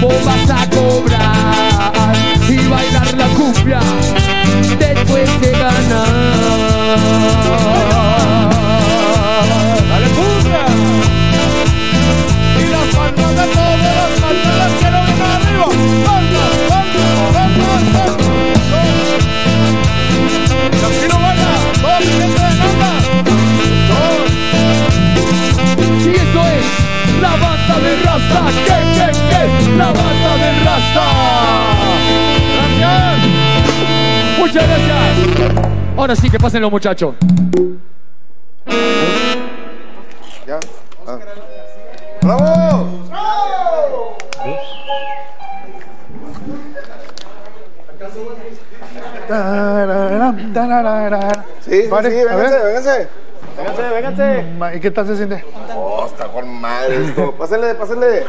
[0.00, 2.12] vos vas a cobrar
[2.48, 3.80] y bailar la cumbia
[4.78, 6.16] después de ganar.
[28.16, 28.40] Rasta.
[28.64, 29.76] ¿Qué, qué, qué?
[29.76, 31.06] La banda de Rasta.
[32.54, 33.18] Gracias.
[34.38, 35.56] Muchas gracias.
[35.96, 37.14] Ahora sí que pasen los muchachos.
[40.46, 40.60] Ya.
[41.06, 41.18] Ah.
[42.22, 43.06] ¡Bravo!
[50.54, 51.44] Tararara.
[51.60, 53.25] Sí, sí, sí, vénganse, vénganse.
[53.56, 54.42] Vénganse, vénganse.
[54.58, 55.44] Ma- ¿Y qué tal se siente?
[55.74, 57.32] Oh, está con madre esto.
[57.38, 58.24] Pásenle, pásenle.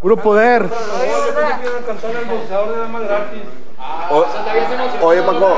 [0.00, 0.68] Puro poder.
[4.10, 4.26] O-
[5.02, 5.56] Oye, Paco.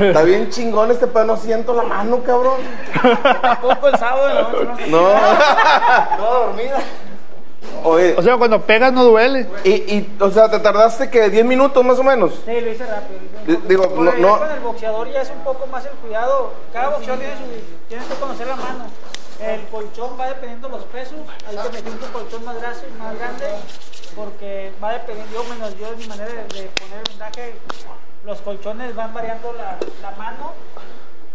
[0.00, 2.60] Está bien chingón este pedo, no siento la mano, cabrón.
[3.62, 4.98] Poco el sábado de la noche, No.
[6.18, 6.78] Toda dormida.
[7.84, 8.14] Oye.
[8.16, 9.48] O sea, cuando pegas no duele.
[9.64, 12.32] Y, y, o sea, te tardaste que 10 minutos más o menos.
[12.44, 13.18] Sí, lo hice rápido.
[13.46, 14.38] Di- Digo, no, no.
[14.38, 16.52] con el boxeador ya es un poco más el cuidado.
[16.72, 17.42] Cada boxeador tiene su,
[17.88, 18.84] tienes que conocer la mano.
[19.40, 21.14] El colchón va dependiendo de los pesos.
[21.48, 23.46] Ahí te metí un colchón más grande, más grande
[24.14, 27.54] porque va dependiendo, yo menos yo mi manera de, de poner el vendaje,
[28.24, 30.52] los colchones van variando la, la mano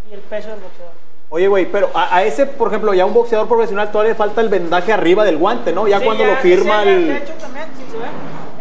[0.09, 0.93] y el peso del boxeador.
[1.29, 4.39] Oye, güey, pero a, a ese, por ejemplo, ya un boxeador profesional todavía le falta
[4.39, 5.85] el vendaje arriba del guante, ¿no?
[5.87, 7.07] Ya Sí, cuando lo ese firma ya- el...
[7.07, 8.05] De hecho, también, si se ve,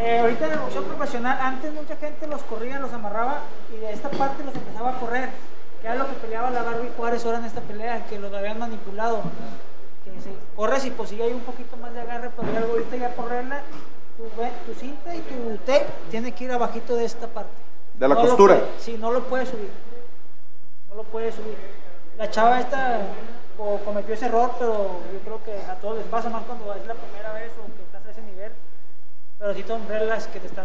[0.01, 3.41] eh, ahorita en el boxeo profesional, antes mucha gente los corría, los amarraba
[3.73, 5.29] y de esta parte los empezaba a correr.
[5.81, 8.59] Que era lo que peleaba la Barbie Juárez ahora en esta pelea, que los habían
[8.59, 9.21] manipulado.
[10.05, 12.97] Que se corres y pues sí hay un poquito más de agarre, pero ya ahorita
[12.97, 13.61] ya correrla,
[14.17, 14.25] tu,
[14.73, 17.51] tu cinta y tu tape tiene que ir abajito de esta parte.
[17.95, 18.55] De la No lo costura.
[18.57, 19.71] puede- sí, no lo puedes subir.
[20.89, 21.57] No lo puedes subir.
[22.19, 22.99] La chava esta,
[23.57, 26.87] co- cometió ese error, pero yo creo que a todos les pasa más cuando es
[26.87, 28.53] la primera vez o que estás a ese nivel.
[29.39, 30.65] Pero sí son reglas que te están.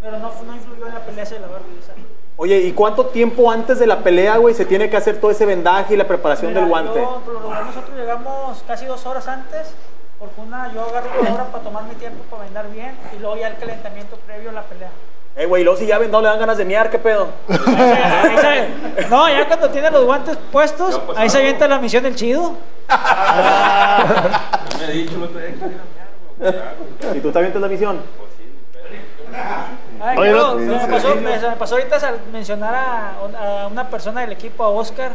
[0.00, 1.78] Pero no, no influyó en la pelea de la Barbie.
[1.80, 1.92] esa.
[2.36, 5.44] Oye, ¿y cuánto tiempo antes de la pelea, güey, se tiene que hacer todo ese
[5.44, 7.00] vendaje y la preparación Mira, del guante?
[7.00, 9.72] yo, regular, nosotros llegamos casi dos horas antes,
[10.20, 13.36] porque una, yo agarro una hora para tomar mi tiempo para vendar bien y luego
[13.38, 14.90] ya el calentamiento previo a la pelea.
[15.38, 17.28] Eh, güey, y luego si ya vendado le dan ganas de miar, ¿qué pedo?
[17.48, 22.16] Ahí se- no, ya cuando tiene los guantes puestos, ahí se avienta la misión del
[22.16, 22.54] chido.
[22.88, 22.94] Me
[24.84, 25.54] ha dicho, no te
[27.16, 28.00] ¿Y tú te avientas la misión?
[30.00, 33.12] Ay, Oye, claro, no- se me pasó, me, se me pasó ahorita sal- mencionar a,
[33.62, 35.12] a una persona del equipo, a Oscar,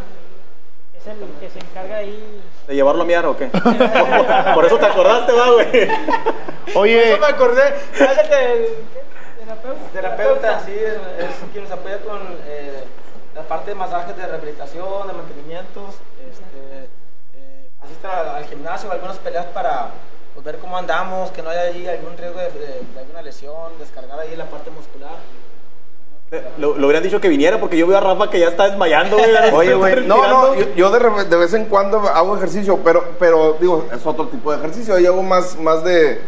[0.94, 2.42] que es el que se encarga ahí.
[2.68, 3.48] ¿De llevarlo a miar o qué?
[4.54, 5.90] Por eso te acordaste, va, güey.
[6.76, 7.62] Oye, me acordé,
[7.98, 8.84] ¿sabes el de-
[9.56, 9.92] terapeuta?
[9.94, 12.84] Terapeuta, sí, es, es quien nos apoya con eh,
[13.36, 15.96] la parte de masajes de rehabilitación, de mantenimientos,
[16.30, 16.90] este,
[17.36, 19.90] eh, asiste al, al gimnasio, algunas peleas para
[20.34, 23.72] pues, ver cómo andamos, que no haya ahí algún riesgo de, de- de alguna lesión,
[23.80, 25.16] descargar ahí la parte muscular.
[26.58, 29.18] Lo, lo hubieran dicho que viniera porque yo veo a Rafa que ya está desmayando,
[29.18, 29.30] güey.
[29.54, 33.54] Oye, güey, no, no, yo, yo de, de vez en cuando hago ejercicio, pero, pero
[33.60, 34.98] digo, es otro tipo de ejercicio.
[34.98, 36.20] Yo hago más, más de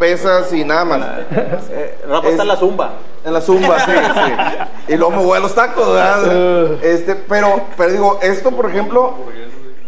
[0.00, 1.00] pesas y nada más.
[1.70, 2.90] Eh, Rafa está en la zumba.
[3.24, 4.92] En la zumba, sí, sí.
[4.94, 6.72] Y luego me voy a los tacos, ¿verdad?
[6.82, 9.14] Este, pero, pero digo, esto, por ejemplo,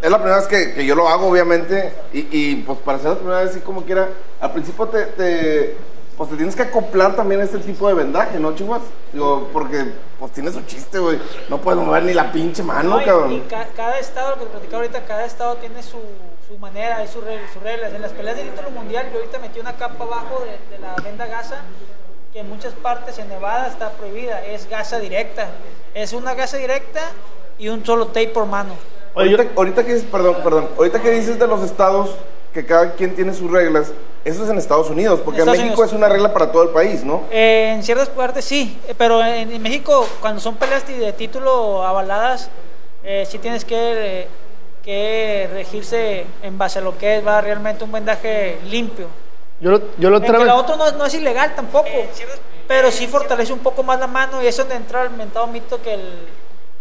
[0.01, 1.91] es la primera vez que, que yo lo hago, obviamente.
[2.13, 4.07] Y, y, pues para ser la primera vez, sí, como quiera,
[4.39, 5.77] al principio te, te,
[6.15, 8.81] pues te tienes que acoplar también a este tipo de vendaje, ¿no, chivas?
[9.11, 9.83] Digo, porque
[10.19, 11.19] pues tiene su chiste, güey.
[11.49, 13.31] No puedes mover ni la pinche mano, No, y- cabrón.
[13.33, 15.97] y ca- cada estado, lo que te platicaba ahorita, cada estado tiene su,
[16.47, 17.93] su manera y sus reglas, sus reglas.
[17.93, 20.95] En las peleas del título mundial, yo ahorita metí una capa abajo de, de la
[20.95, 21.61] venda gasa,
[22.31, 24.43] que en muchas partes en Nevada está prohibida.
[24.45, 25.47] Es gasa directa.
[25.93, 27.01] Es una gasa directa
[27.57, 28.73] y un solo tape por mano.
[29.15, 32.15] Ahorita, ahorita que dices, perdón, perdón, ahorita que dices de los estados
[32.51, 33.91] que cada quien tiene sus reglas,
[34.25, 35.91] eso es en Estados Unidos, porque en Estados México Unidos.
[35.91, 37.23] es una regla para todo el país, ¿no?
[37.31, 41.13] Eh, en ciertas partes sí, eh, pero en, en México, cuando son peleas de de
[41.13, 42.49] título avaladas,
[43.03, 44.27] eh, sí tienes que, eh,
[44.83, 49.07] que regirse en base a lo que es va realmente un vendaje limpio.
[49.61, 50.47] yo, lo- yo lo que vez.
[50.47, 51.87] la otra no, no es ilegal tampoco,
[52.67, 55.81] pero sí fortalece un poco más la mano y es donde entra el mentado mito
[55.81, 56.01] que el,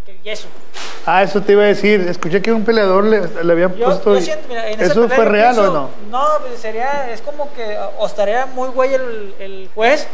[0.05, 0.49] que el yeso.
[1.07, 2.01] Ah, eso te iba a decir.
[2.09, 4.13] Escuché que un peleador le, le habían Yo, puesto.
[4.15, 5.91] yo y- siento, mira, en esa ¿Eso fue real pienso- o no?
[6.11, 10.07] No, pues, sería, es como que o estaría muy güey el, el juez,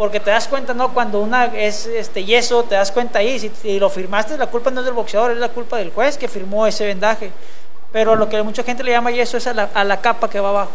[0.00, 0.94] porque te das cuenta, ¿no?
[0.94, 4.80] Cuando una es este yeso, te das cuenta ahí, si, lo firmaste, la culpa no
[4.80, 7.30] es del boxeador, es la culpa del juez que firmó ese vendaje.
[7.92, 10.40] Pero lo que mucha gente le llama yeso es a la, a la capa que
[10.40, 10.70] va abajo.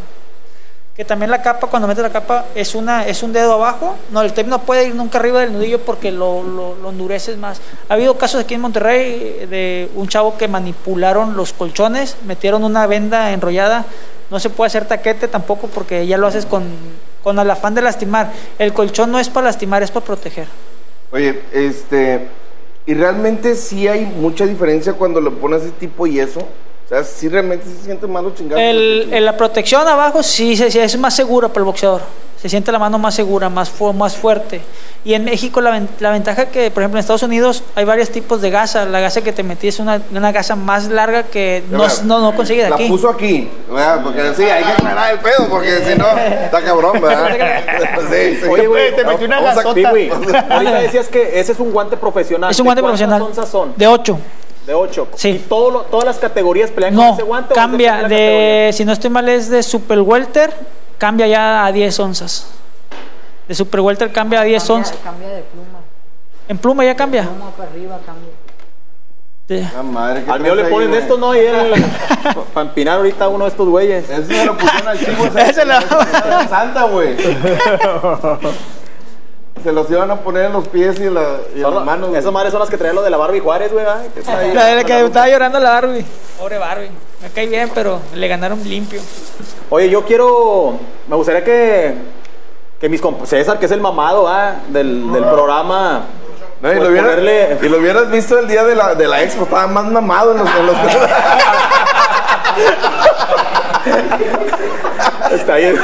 [0.95, 3.95] Que también la capa, cuando metes la capa, es, una, es un dedo abajo.
[4.11, 7.35] No, el tape no puede ir nunca arriba del nudillo porque lo, lo, lo endureces
[7.35, 7.59] más.
[7.89, 12.85] Ha habido casos aquí en Monterrey de un chavo que manipularon los colchones, metieron una
[12.85, 13.85] venda enrollada.
[14.29, 16.65] No se puede hacer taquete tampoco porque ya lo haces con,
[17.25, 18.31] con el afán de lastimar.
[18.59, 20.47] El colchón no es para lastimar, es para proteger.
[21.11, 22.27] Oye, este,
[22.85, 26.47] y realmente sí hay mucha diferencia cuando le pones ese tipo y eso.
[26.85, 28.61] O sea, sí realmente se siente más los chingados.
[28.61, 32.01] El, el- la protección abajo sí, sí, sí, es más segura para el boxeador.
[32.39, 34.61] Se siente la mano más segura, más, fu- más fuerte.
[35.03, 38.11] Y en México la, ven- la ventaja que, por ejemplo, en Estados Unidos hay varios
[38.11, 38.85] tipos de gasa.
[38.85, 42.35] La gasa que te metí es una, una gasa más larga que no, no, no
[42.35, 42.87] consigues La aquí.
[42.87, 44.01] puso aquí, ¿verdad?
[44.03, 47.35] Porque sí, hay que aclarar el pedo, porque si no, está cabrón, ¿verdad?
[48.11, 48.47] Sí, sí.
[48.47, 50.09] Oye, güey, Vamos a- Sí, güey.
[50.11, 52.51] Ahorita decías que ese es un guante profesional.
[52.51, 53.21] Es un ¿De guante cuántas profesional.
[53.23, 53.73] onzas son?
[53.75, 54.19] De 8.
[54.65, 55.07] De 8.
[55.15, 55.29] Sí.
[55.29, 57.53] ¿Y todo lo- todas las categorías pelean con No, ese guante?
[57.53, 57.95] o cambia.
[57.97, 60.51] de la De, si no estoy mal, es de Super Welter,
[60.97, 62.47] cambia ya a 10 onzas.
[63.47, 64.97] De Super Welter cambia a 10 onzas.
[65.03, 65.79] Cambia de pluma.
[66.47, 67.23] En pluma ya cambia.
[67.23, 68.31] Pluma para arriba cambia.
[69.77, 71.01] Ah, madre, ¿qué Al mío le ahí, ponen güey?
[71.01, 71.35] esto, ¿no?
[71.35, 71.85] Y él,
[72.51, 74.09] para empinar ahorita uno de estos güeyes.
[74.09, 75.25] Ese se lo pusieron al chivo.
[75.37, 75.79] Ese lo-
[76.49, 77.15] Santa, güey.
[79.65, 81.83] Se los iban a poner en los pies y, en la, y en Son- las
[81.83, 82.15] manos.
[82.15, 83.83] Esas madres son las que traían lo de la Barbie Juárez, güey.
[83.83, 83.97] La
[84.65, 86.05] de la que estaba llorando la Barbie.
[86.37, 86.91] Pobre Barbie.
[87.23, 89.01] Me cae bien, pero le ganaron limpio.
[89.71, 90.77] Oye, yo quiero.
[91.07, 91.95] Me gustaría que.
[92.79, 96.03] Que mis comp César, que es el mamado ah, del, del programa.
[96.61, 99.07] No, y, pues, lo hubiera- ponerle- y lo hubieras visto el día de la, de
[99.07, 100.47] la expo, estaba más mamado en los...
[100.55, 100.75] En los...
[105.31, 105.75] Está ahí.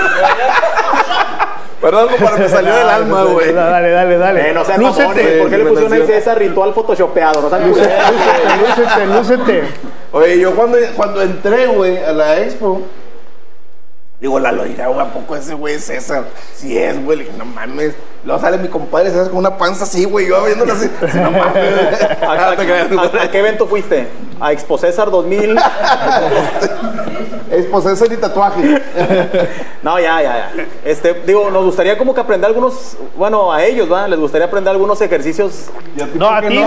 [1.82, 3.54] Perdón, para me salió del alma, güey.
[3.54, 4.50] Dale, dale, dale.
[4.50, 5.04] Eh, no sean Lúcete.
[5.04, 7.42] mamones, ¿por qué le pusieron ahí César ritual photoshopeado?
[7.42, 7.98] No sean Lúcete,
[8.60, 9.64] lúcete, lúcete.
[10.12, 12.82] Oye, yo cuando, cuando entré, güey, a la expo,
[14.20, 16.26] Digo, Lalo, dirá, güey, ¿a poco ese güey es César?
[16.54, 17.18] Sí es, güey.
[17.18, 17.96] Le dije, no mames.
[18.24, 20.28] Luego sale mi compadre César con una panza así, güey.
[20.28, 20.88] Yo viéndolo así.
[21.12, 22.02] Sí, no mames.
[22.22, 24.08] ¿A, a- a- a qué evento fuiste?
[24.40, 25.58] ¿A Expo César 2000?
[27.52, 28.82] Expo César y tatuaje.
[29.82, 30.66] No, ya, ya, ya.
[30.86, 34.08] Este, digo, nos gustaría como que aprender algunos, bueno, a ellos, ¿va?
[34.08, 35.66] Les gustaría aprender algunos ejercicios.
[36.16, 36.64] No, a ti, güey.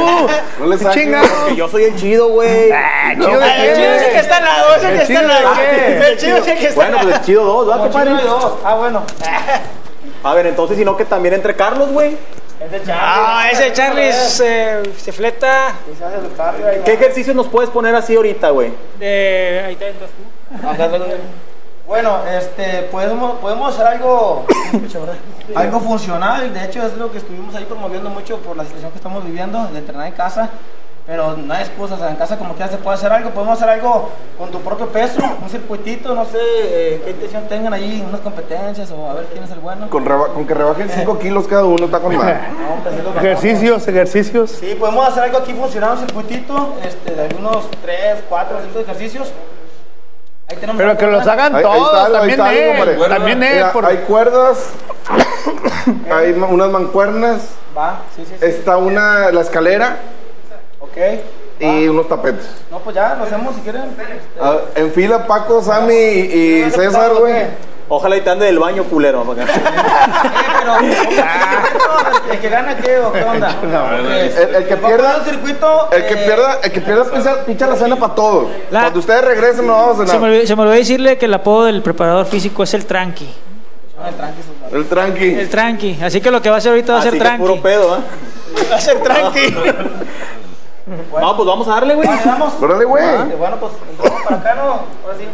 [0.00, 0.26] Uh,
[0.60, 1.02] No le saques.
[1.02, 1.22] chinga.
[1.40, 2.70] Porque yo soy el chido, güey.
[2.72, 5.00] Ah, chido No, el chido es el que está al lado, es el que ¿El
[5.02, 5.54] está lado.
[5.56, 6.08] qué?
[6.10, 8.10] El chido es el que está Bueno, pues el chido 2, ¿va, compadre?
[8.64, 9.02] Ah, bueno.
[10.24, 12.16] A ver, entonces, si no, que también entre Carlos, güey.
[12.90, 15.74] Ah, ese Charlie se, se fleta.
[16.84, 18.72] ¿Qué ejercicios nos puedes poner así ahorita, güey?
[18.98, 20.24] De, ahí te entras tú.
[21.86, 24.46] Bueno, este, podemos, podemos hacer algo,
[25.54, 26.54] algo funcional.
[26.54, 29.66] De hecho, es lo que estuvimos ahí promoviendo mucho por la situación que estamos viviendo,
[29.66, 30.48] de entrenar en casa.
[31.06, 33.28] Pero no hay excusas, en casa como quiera se puede hacer algo.
[33.30, 34.08] Podemos hacer algo
[34.38, 38.90] con tu propio peso, un circuitito, no sé eh, qué intención tengan ahí, unas competencias
[38.90, 39.90] o a ver quién es el bueno.
[39.90, 42.38] Con, reba- con que rebajen 5 kilos cada uno, está con madre.
[42.58, 44.50] No, pues, es que Ejercicios, ejercicios.
[44.52, 49.30] Sí, podemos hacer algo aquí funcional, un circuitito, este, de algunos 3, 4, 5 ejercicios.
[50.48, 52.88] Ahí tenemos Pero que los hagan Ahí- ahí todos, está ahí también está algo, él,
[52.98, 53.14] compadre.
[53.14, 53.38] también.
[53.40, 54.70] Mira, por- Hay cuerdas,
[56.10, 57.42] hay unas mancuernas,
[57.76, 58.46] Va, sí, sí, sí.
[58.46, 59.96] está una, la escalera
[60.96, 61.20] Ok.
[61.60, 62.46] y unos tapetes.
[62.70, 63.82] No, pues ya, lo hacemos si quieren.
[64.40, 67.34] Ah, en fila Paco, Sammy y, y César, güey.
[67.88, 69.22] Ojalá y te ande del baño, culero.
[69.24, 69.42] porque-
[72.30, 73.54] ¿El que gana qué o qué onda?
[74.00, 75.88] El, el que pierda, un circuito.
[75.92, 78.48] el que pierda, el que pierda picha la cena para todos.
[78.70, 80.28] La- Cuando ustedes regresen no vamos a Se me, cenar.
[80.30, 83.28] olvidó, se me olvidó decirle que el apodo del preparador físico es el tranqui.
[84.72, 85.34] El tranqui.
[85.34, 85.98] El tranqui.
[86.02, 87.42] Así que lo que va a hacer ahorita va a Así ser tranqui.
[87.42, 88.00] puro pedo, ¿ah?
[88.72, 89.54] Va a ser tranqui.
[90.86, 92.08] No, pues vamos a darle, güey.
[92.26, 92.52] Vamos.
[92.60, 93.04] Órale, güey.
[93.04, 94.62] Este, Bueno, pues entramos para acá, ¿no?
[94.62, 95.24] Ahora sí.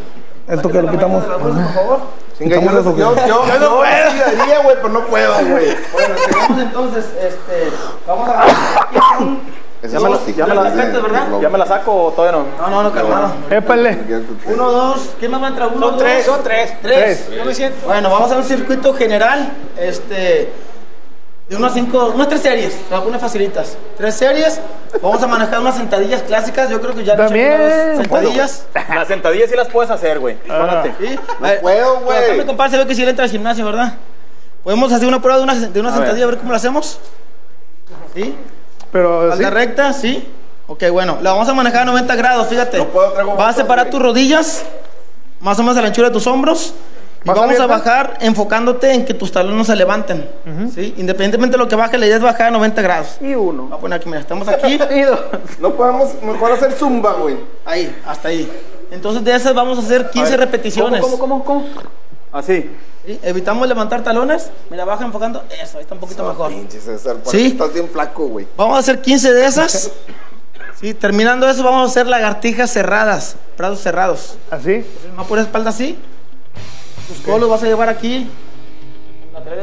[0.48, 1.24] Esto que lo quitamos.
[1.24, 2.01] Por favor.
[2.39, 4.62] Chinga, yo, yo, yo, yo, yo no puedo.
[4.62, 5.77] güey, pero no puedo, güey.
[5.93, 7.70] Bueno, seguimos entonces, este,
[8.06, 8.47] vamos a
[9.82, 11.40] Ya me, la, ya, me la, ¿verdad?
[11.40, 12.47] ¿Ya me la saco o todavía no?
[12.59, 13.32] No, no, no, calmado.
[13.51, 13.98] Épale.
[14.47, 15.70] Uno, dos, ¿quién más va a entrar?
[15.74, 16.74] Uno, Son tres, dos, son tres.
[16.81, 17.31] Tres.
[17.36, 17.86] Yo me siento.
[17.86, 20.51] Bueno, vamos a un circuito general, este,
[21.51, 23.77] de unas cinco, unas tres series, algunas facilitas.
[23.97, 24.60] Tres series,
[25.02, 27.52] vamos a manejar unas sentadillas clásicas, yo creo que ya hecho También.
[27.60, 28.66] algunas sentadillas.
[28.89, 30.36] Las sentadillas sí las puedes hacer, güey.
[30.36, 30.94] Párate.
[31.01, 31.18] ¿Sí?
[31.40, 32.39] No ver, puedo, güey.
[32.39, 33.94] mi compadre se ve que sí le entra al gimnasio, ¿verdad?
[34.62, 36.36] Podemos hacer una prueba de una, de una A sentadilla, a ver.
[36.36, 37.01] ver cómo la hacemos.
[38.14, 38.36] ¿Sí?
[38.93, 39.43] Pero sí.
[39.43, 40.28] Recta, ¿sí?
[40.68, 42.78] Ok, bueno, la vamos a manejar a 90 grados, fíjate.
[42.78, 44.62] No puedo, traigo Vas a separar tus rodillas,
[45.40, 46.74] más o menos a la anchura de tus hombros.
[47.23, 50.27] Y ¿Más vamos a bajar enfocándote en que tus talones no se levanten.
[50.75, 50.95] ¿sí?
[50.97, 53.19] Independientemente de lo que baje, la idea es bajar a 90 grados.
[53.21, 53.65] Y uno.
[53.65, 54.79] Voy a poner aquí, mira, estamos aquí.
[55.61, 57.37] No podemos mejor hacer zumba, güey.
[57.67, 58.51] ahí, hasta ahí.
[58.91, 61.01] Entonces de esas vamos a hacer 15 repeticiones.
[61.03, 61.81] ¿Cómo, cómo, cómo, cómo?
[62.33, 62.71] Así.
[63.05, 63.21] ¿sí?
[63.23, 64.51] Evitamos levantar talones.
[64.71, 65.43] Mira, baja enfocando.
[65.63, 66.49] Eso, ahí está un poquito mejor.
[66.51, 67.49] Pinche César, por Sí.
[67.49, 68.47] estás bien flaco, güey.
[68.57, 69.91] Vamos a hacer 15 de esas.
[70.81, 74.39] Sí, terminando eso, vamos a hacer lagartijas cerradas, brazos cerrados.
[74.51, 75.99] Así, Vamos a poner espalda así.
[77.11, 78.31] Tus codos los vas a llevar aquí.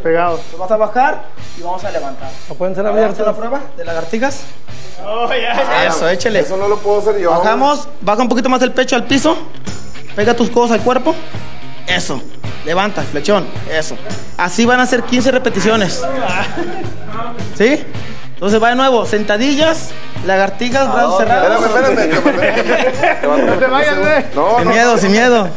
[0.03, 0.41] pegados.
[0.51, 1.23] Los vas a bajar
[1.57, 2.29] y vamos a levantar.
[2.49, 3.37] ¿No pueden ser Vamos a hacer la abiertos?
[3.37, 4.41] prueba de lagartijas.
[5.05, 5.85] Oh, ya.
[5.87, 6.39] Eso, échele.
[6.39, 7.31] Eso no lo puedo hacer yo.
[7.31, 9.37] Bajamos, baja un poquito más el pecho al piso.
[10.15, 11.15] Pega tus codos al cuerpo.
[11.87, 12.21] Eso.
[12.65, 13.45] Levanta, flexión.
[13.71, 13.95] Eso.
[14.37, 16.03] Así van a ser 15 repeticiones.
[17.57, 17.83] ¿Sí?
[18.33, 19.05] Entonces va de nuevo.
[19.05, 19.89] Sentadillas,
[20.25, 21.63] lagartijas, brazos cerrados.
[21.63, 23.45] Espérame, espérame.
[23.47, 24.25] No te vayas, güey.
[24.35, 24.71] No, Sin no.
[24.71, 25.49] miedo, sin miedo.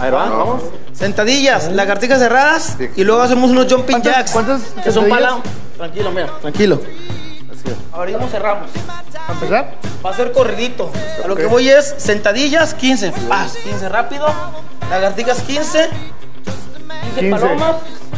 [0.00, 0.62] Ahí va, vamos.
[0.92, 4.32] Sentadillas, lagartijas cerradas y luego hacemos unos jumping jacks.
[4.32, 5.38] cuántas que son para
[5.76, 6.80] Tranquilo, mira, tranquilo.
[7.92, 8.70] Abrimos, cerramos.
[9.28, 9.74] ¿A empezar?
[10.04, 10.90] Va a ser corridito.
[11.22, 14.26] A lo que voy es sentadillas 15, paz, 15 rápido.
[14.90, 15.88] Lagartijas 15.
[17.14, 17.30] 15, 15.
[17.30, 17.76] palomas.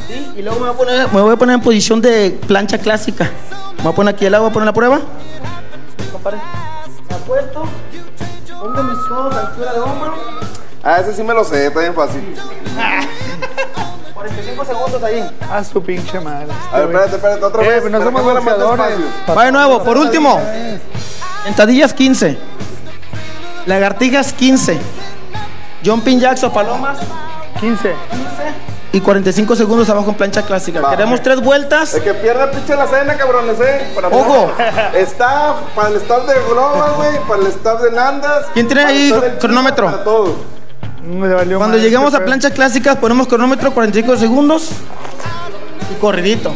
[0.08, 0.32] ¿sí?
[0.36, 3.30] Y luego me voy, a poner, me voy a poner en posición de plancha clásica.
[3.76, 5.00] Me voy a poner aquí el agua, voy a poner la prueba.
[6.10, 6.38] Compadre.
[7.08, 7.64] Me apuesto.
[8.58, 10.14] Pongo mis codos a altura de hombro.
[10.88, 12.22] Ah, ese sí me lo sé, está bien fácil.
[14.14, 15.30] 45 segundos ahí.
[15.50, 16.46] A su pinche madre.
[16.72, 17.80] A ver, espérate, espérate, otra Eh, vez.
[17.80, 18.96] pues no somos boxeadores.
[19.36, 20.40] Va de nuevo, por último.
[21.44, 22.38] Sentadillas 15.
[23.66, 24.78] Lagartijas 15.
[25.84, 26.98] Jumping jacks o palomas
[27.60, 27.94] 15.
[28.92, 30.80] y 45 segundos abajo en plancha clásica.
[30.80, 30.90] Va.
[30.90, 31.94] Queremos tres vueltas.
[31.94, 33.90] El que pierda pinche la cena, cabrones, eh.
[33.94, 34.52] Para Ojo.
[34.94, 38.46] Está para el staff de Global, güey, para el staff de Nandas.
[38.54, 39.86] ¿Quién tiene ahí staff cronómetro?
[39.90, 40.30] Para todos.
[41.06, 44.70] Me valió Cuando madre lleguemos este a planchas clásicas ponemos cronómetro 45 segundos
[45.90, 46.54] y corridito.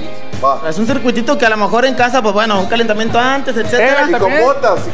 [0.66, 4.06] Es un circuitito que a lo mejor en casa, pues bueno, un calentamiento antes, etcétera.
[4.08, 4.42] Eh, también,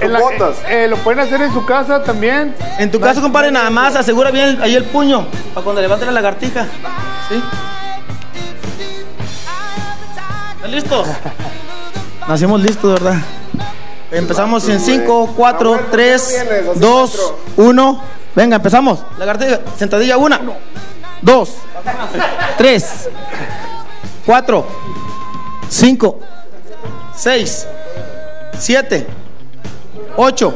[0.00, 2.54] en la- eh, eh, lo pueden hacer en su casa también.
[2.78, 6.12] En tu caso, compadre, nada más asegura bien ahí el puño para cuando levante la
[6.12, 6.64] lagartija.
[7.28, 7.40] ¿Sí?
[10.56, 11.06] ¿Están listos?
[12.28, 13.20] Nacimos listos, ¿verdad?
[14.10, 18.00] Empezamos en 5, 4, 3, 2, 1.
[18.36, 19.00] Venga, empezamos.
[19.18, 20.38] Lagartija, sentadilla 1,
[21.22, 21.50] 2,
[22.58, 23.08] 3,
[24.26, 24.66] 4,
[25.70, 26.20] 5,
[27.16, 27.66] 6,
[28.58, 29.06] 7,
[30.16, 30.54] 8,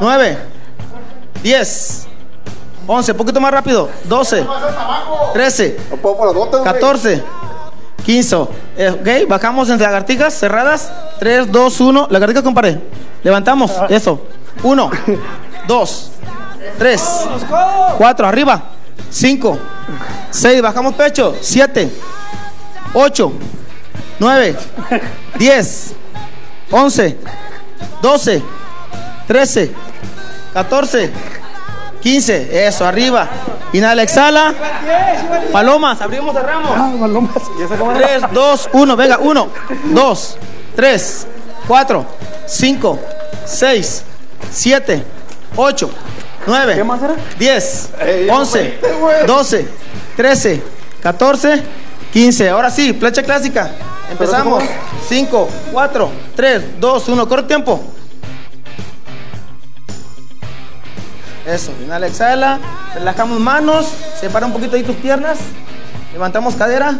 [0.00, 0.38] 9,
[1.42, 2.06] 10,
[2.86, 4.46] 11, poquito más rápido, 12,
[5.32, 5.76] 13,
[6.62, 7.22] 14,
[8.04, 8.36] 15.
[8.76, 10.92] Eh, ok, bajamos en lagartijas cerradas.
[11.18, 12.06] 3, 2, 1.
[12.10, 12.80] Lagartijas, compadre.
[13.24, 13.72] Levantamos.
[13.88, 14.20] Eso.
[14.62, 14.90] 1,
[15.66, 16.10] 2,
[16.78, 17.02] 3,
[17.98, 18.26] 4.
[18.26, 18.62] Arriba.
[19.10, 19.58] 5,
[20.30, 20.62] 6.
[20.62, 21.34] Bajamos pecho.
[21.40, 21.90] 7,
[22.94, 23.32] 8,
[24.18, 24.56] 9,
[25.38, 25.94] 10,
[26.70, 27.16] 11,
[28.02, 28.42] 12,
[29.26, 29.74] 13,
[30.52, 31.12] 14,
[32.02, 32.66] 15.
[32.66, 33.28] Eso, arriba.
[33.72, 34.54] Inhala, exhala.
[35.52, 37.00] Palomas, abrimos, cerramos.
[37.00, 37.42] palomas.
[37.98, 38.96] 3, 2, 1.
[38.96, 39.48] Venga, 1,
[39.92, 40.38] 2,
[40.76, 41.26] 3,
[41.66, 42.06] 4,
[42.46, 42.98] 5,
[43.44, 44.02] 6,
[44.50, 45.04] 7,
[45.56, 45.90] 8,
[46.46, 46.84] 9,
[47.38, 47.90] 10,
[48.30, 48.78] 11,
[49.26, 49.68] 12,
[50.16, 50.62] 13,
[51.02, 51.62] 14,
[52.12, 52.50] 15.
[52.50, 53.70] Ahora sí, plancha clásica.
[54.10, 54.62] Empezamos.
[55.08, 57.28] 5, 4, 3, 2, 1.
[57.28, 57.84] Corre tiempo.
[61.46, 62.58] Eso, inhala, exhala.
[62.94, 63.88] Relajamos manos.
[64.20, 65.38] Separa un poquito ahí tus piernas.
[66.12, 66.98] Levantamos cadera.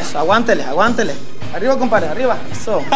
[0.00, 1.14] Eso, aguántele, aguántele.
[1.54, 2.38] Arriba, compadre, arriba.
[2.50, 2.80] Eso.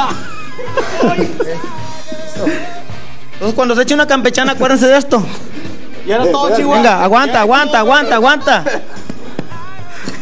[1.05, 2.47] Eso.
[3.33, 5.23] Entonces, cuando se eche una campechana, acuérdense de esto.
[6.07, 6.77] Y ahora todo, Chihuahua.
[6.77, 8.65] Venga, aguanta, aguanta, aguanta, aguanta.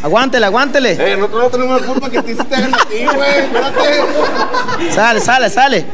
[0.01, 0.91] Aguántele, aguántele.
[0.91, 3.39] Eh, nosotros no tenemos la culpa que te hiciste a ti, güey.
[3.39, 4.93] Espérate.
[4.93, 5.85] Sale, sale, sale.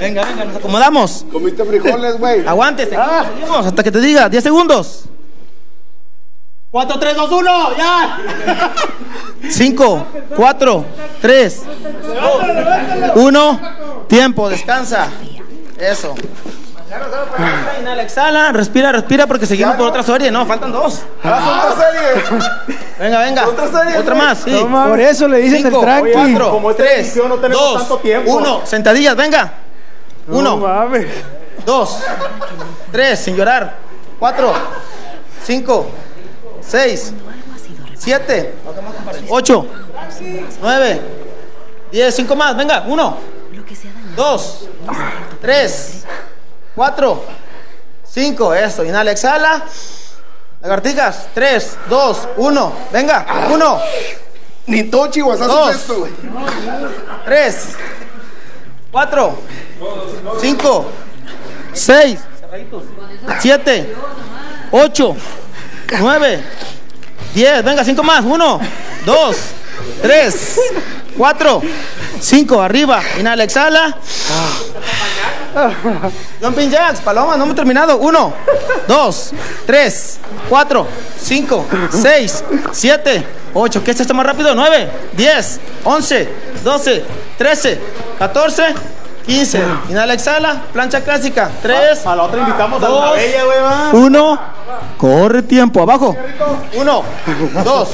[0.00, 1.26] venga, venga, nos acomodamos.
[1.32, 2.46] Comiste frijoles, güey.
[2.86, 4.28] Seguimos, seguimos, hasta que te diga.
[4.28, 5.04] 10 segundos.
[6.70, 8.18] 4, 3, 2, 1, ya.
[9.48, 10.06] 5,
[10.36, 10.84] 4,
[11.20, 11.62] 3,
[13.14, 13.60] 1.
[14.08, 15.08] Tiempo, descansa.
[15.78, 16.14] Eso.
[17.80, 20.30] Inhala, exhala, respira, respira porque seguimos por otra serie.
[20.30, 21.02] No, faltan dos.
[21.22, 22.44] Ah, son series.
[22.98, 23.48] Venga, venga.
[23.48, 24.50] Otra serie, Otra más, sí.
[24.52, 24.90] No mames.
[24.90, 26.12] Por eso le dicen el Cinco, tranqui.
[26.12, 28.30] cuatro, Como esta tres, edición no tenemos dos, tanto tiempo.
[28.36, 28.60] uno.
[28.64, 29.52] Sentadillas, venga.
[30.28, 30.88] No Uno,
[31.66, 31.98] dos,
[32.92, 33.76] tres, sin llorar.
[34.18, 34.52] Cuatro,
[35.44, 35.86] cinco,
[36.66, 37.12] seis,
[37.98, 38.54] siete,
[39.28, 39.66] ocho,
[40.62, 41.00] nueve,
[41.90, 42.84] diez, cinco más, venga.
[42.86, 43.18] Uno,
[44.16, 44.68] dos,
[45.40, 46.04] tres,
[46.74, 47.24] cuatro,
[48.08, 48.54] cinco.
[48.54, 49.64] Eso, inhala, exhala.
[50.60, 52.72] Lagartijas, tres, dos, uno.
[52.92, 53.78] Venga, uno.
[54.66, 55.70] Ni todo chihuazazo Dos.
[55.70, 56.12] es esto, güey.
[57.26, 57.68] 3,
[58.90, 59.38] 4,
[60.40, 60.86] 5,
[61.74, 62.20] 6,
[63.40, 63.94] 7,
[64.70, 65.16] 8,
[66.00, 66.44] 9,
[67.34, 67.64] 10.
[67.64, 68.24] Venga, 5 más.
[68.24, 68.60] 1,
[69.04, 69.36] 2,
[70.00, 70.60] 3,
[71.18, 71.62] 4,
[72.24, 72.62] 5.
[72.62, 73.02] Arriba.
[73.18, 73.96] Inhala, exhala.
[76.40, 77.98] Jumping jacks, paloma, no me he terminado.
[77.98, 78.32] 1,
[78.88, 79.32] 2,
[79.66, 80.18] 3,
[80.48, 80.86] 4,
[81.20, 83.84] 5, 6, 7, 8.
[83.84, 84.54] ¿Qué es esto más rápido?
[84.54, 86.28] 9, 10, 11,
[86.64, 87.04] 12,
[87.38, 87.80] 13,
[88.18, 88.62] 14,
[89.26, 89.62] 15.
[89.90, 90.62] Inhala, exhala.
[90.72, 91.50] Plancha clásica.
[91.62, 93.04] 3, A la otra invitamos a Dos.
[93.04, 93.90] la bella, güey, va.
[93.92, 94.40] 1.
[94.98, 95.82] Corre tiempo.
[95.82, 96.16] Abajo.
[96.74, 97.02] 1,
[97.64, 97.88] 2,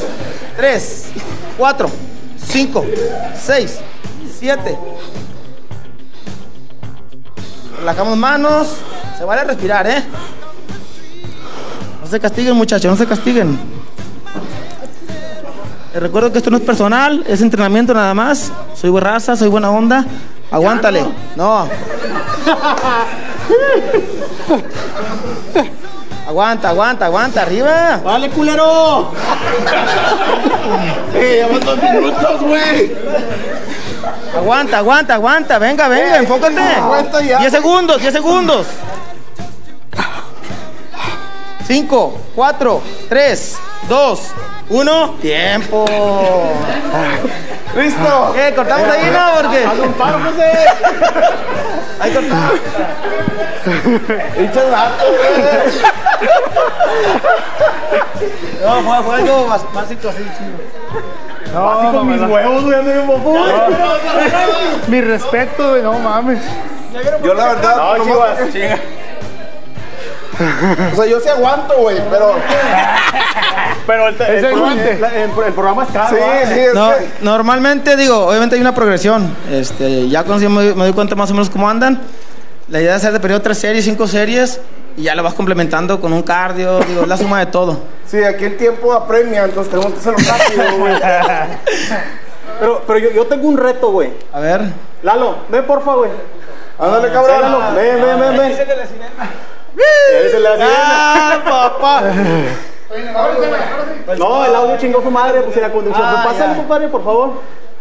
[0.57, 1.05] 3,
[1.59, 1.91] 4,
[2.47, 2.87] 5,
[3.45, 3.79] 6,
[4.41, 4.79] 7.
[7.79, 8.69] Relajamos manos.
[9.19, 10.03] Se vale respirar, ¿eh?
[12.01, 13.59] No se castiguen, muchachos, no se castiguen.
[15.93, 18.51] Les recuerdo que esto no es personal, es entrenamiento nada más.
[18.75, 20.07] Soy buena raza, soy buena onda.
[20.51, 21.05] Aguántale.
[21.37, 21.69] No.
[26.27, 28.01] Aguanta, aguanta, aguanta, arriba.
[28.03, 29.11] Vale, culero.
[31.13, 32.93] Eh, van dos minutos, güey.
[34.37, 35.59] Aguanta, aguanta, aguanta.
[35.59, 36.61] Venga, venga, enfócate.
[36.61, 37.39] aguanta ya.
[37.39, 38.67] 10 segundos, 10 segundos.
[41.67, 43.59] 5, 4, 3,
[43.89, 44.21] 2,
[44.71, 45.11] 1.
[45.21, 45.85] Tiempo.
[47.77, 48.33] Listo.
[48.35, 48.53] ¿Qué?
[48.55, 49.43] ¿Cortamos ahí, no?
[49.43, 49.65] Porque.
[49.65, 50.53] Haz un paro, José.
[52.01, 52.51] Ahí cortamos.
[54.71, 55.45] Vato, güey.
[58.65, 60.59] No, fue, fue algo bas- básico así, chido.
[61.55, 63.43] Así con mis huevos, güey, ando bien bofón.
[64.89, 66.39] Mi respeto, güey, no mames.
[67.25, 68.79] Yo la verdad, No, Chihuahua, chinga.
[70.93, 72.35] O sea, yo sí aguanto, güey, pero.
[73.87, 75.05] Pero el, el, el-
[75.47, 76.17] el programa es caro.
[76.17, 76.23] Sí,
[76.55, 79.35] sí, es No, que- normalmente digo, obviamente hay una progresión.
[79.51, 82.01] Este, ya cuando yo me, doy- me doy cuenta más o menos cómo andan.
[82.69, 84.61] La idea es hacer de periodo tres series, cinco series
[84.97, 87.79] y ya lo vas complementando con un cardio, digo, es la suma de todo.
[88.07, 90.95] Sí, aquí el tiempo apremia, entonces tenemos que hacerlo rápido, güey.
[92.61, 94.13] Pero, pero yo, yo tengo un reto, güey.
[94.35, 94.61] A ver.
[95.03, 96.11] Lalo, ven porfa, güey.
[96.79, 97.41] Ándale, Sí, cabrón.
[97.41, 98.53] Lalo, ven, ven, ven, ven.
[98.53, 99.31] Ese es el de la sirena.
[100.63, 102.03] ¡Ah, papá!
[104.19, 106.07] No, el audio chingó su madre, pues la conducción.
[106.07, 107.33] Ah, Pásale, compadre, por favor.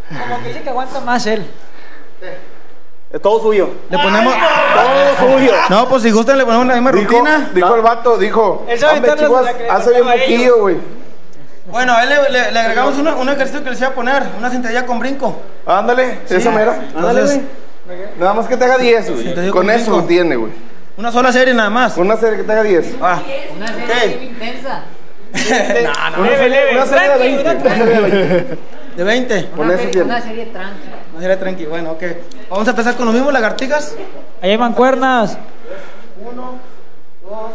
[0.10, 1.45] Como que dice que aguanta más él.
[3.11, 3.69] Es todo suyo.
[3.90, 4.34] Le ponemos.
[4.36, 5.52] Todo suyo.
[5.69, 7.49] No, pues si gustan le ponemos la misma Dijo, rutina.
[7.53, 8.65] dijo el vato, dijo.
[8.69, 10.27] Él sabe Hombre, chivas, que le hace bien tocaba a ellos".
[10.31, 10.76] poquillo, güey.
[11.72, 14.23] Bueno, a él le, le- le agregamos una- un ejercicio que les iba a poner,
[14.38, 15.36] una sentadilla con brinco.
[15.65, 16.72] Ándale, eso mero.
[16.95, 17.41] Ándale, Entonces,
[17.86, 17.99] güey.
[18.19, 19.23] Nada más que te haga 10, te güey.
[19.23, 20.52] digo Con con eso tiene, güey.
[20.98, 21.98] una sola serie nada más.
[21.98, 22.95] Una serie que te haga 10.
[23.02, 23.19] Ah,
[23.57, 24.84] Una serie bien intensa.
[26.18, 27.41] Una serie, una serie de 20.
[27.41, 28.57] Una serie de 20.
[29.00, 29.50] De 20.
[29.52, 30.06] Con Una eso serie, tiene.
[30.08, 30.90] una serie tranqui.
[31.14, 32.04] Una serie tranqui, bueno, ok.
[32.50, 33.96] Vamos a empezar con los mismos lagartijas.
[34.42, 35.38] Ahí hay mancuernas.
[36.30, 36.56] Uno,
[37.24, 37.52] dos,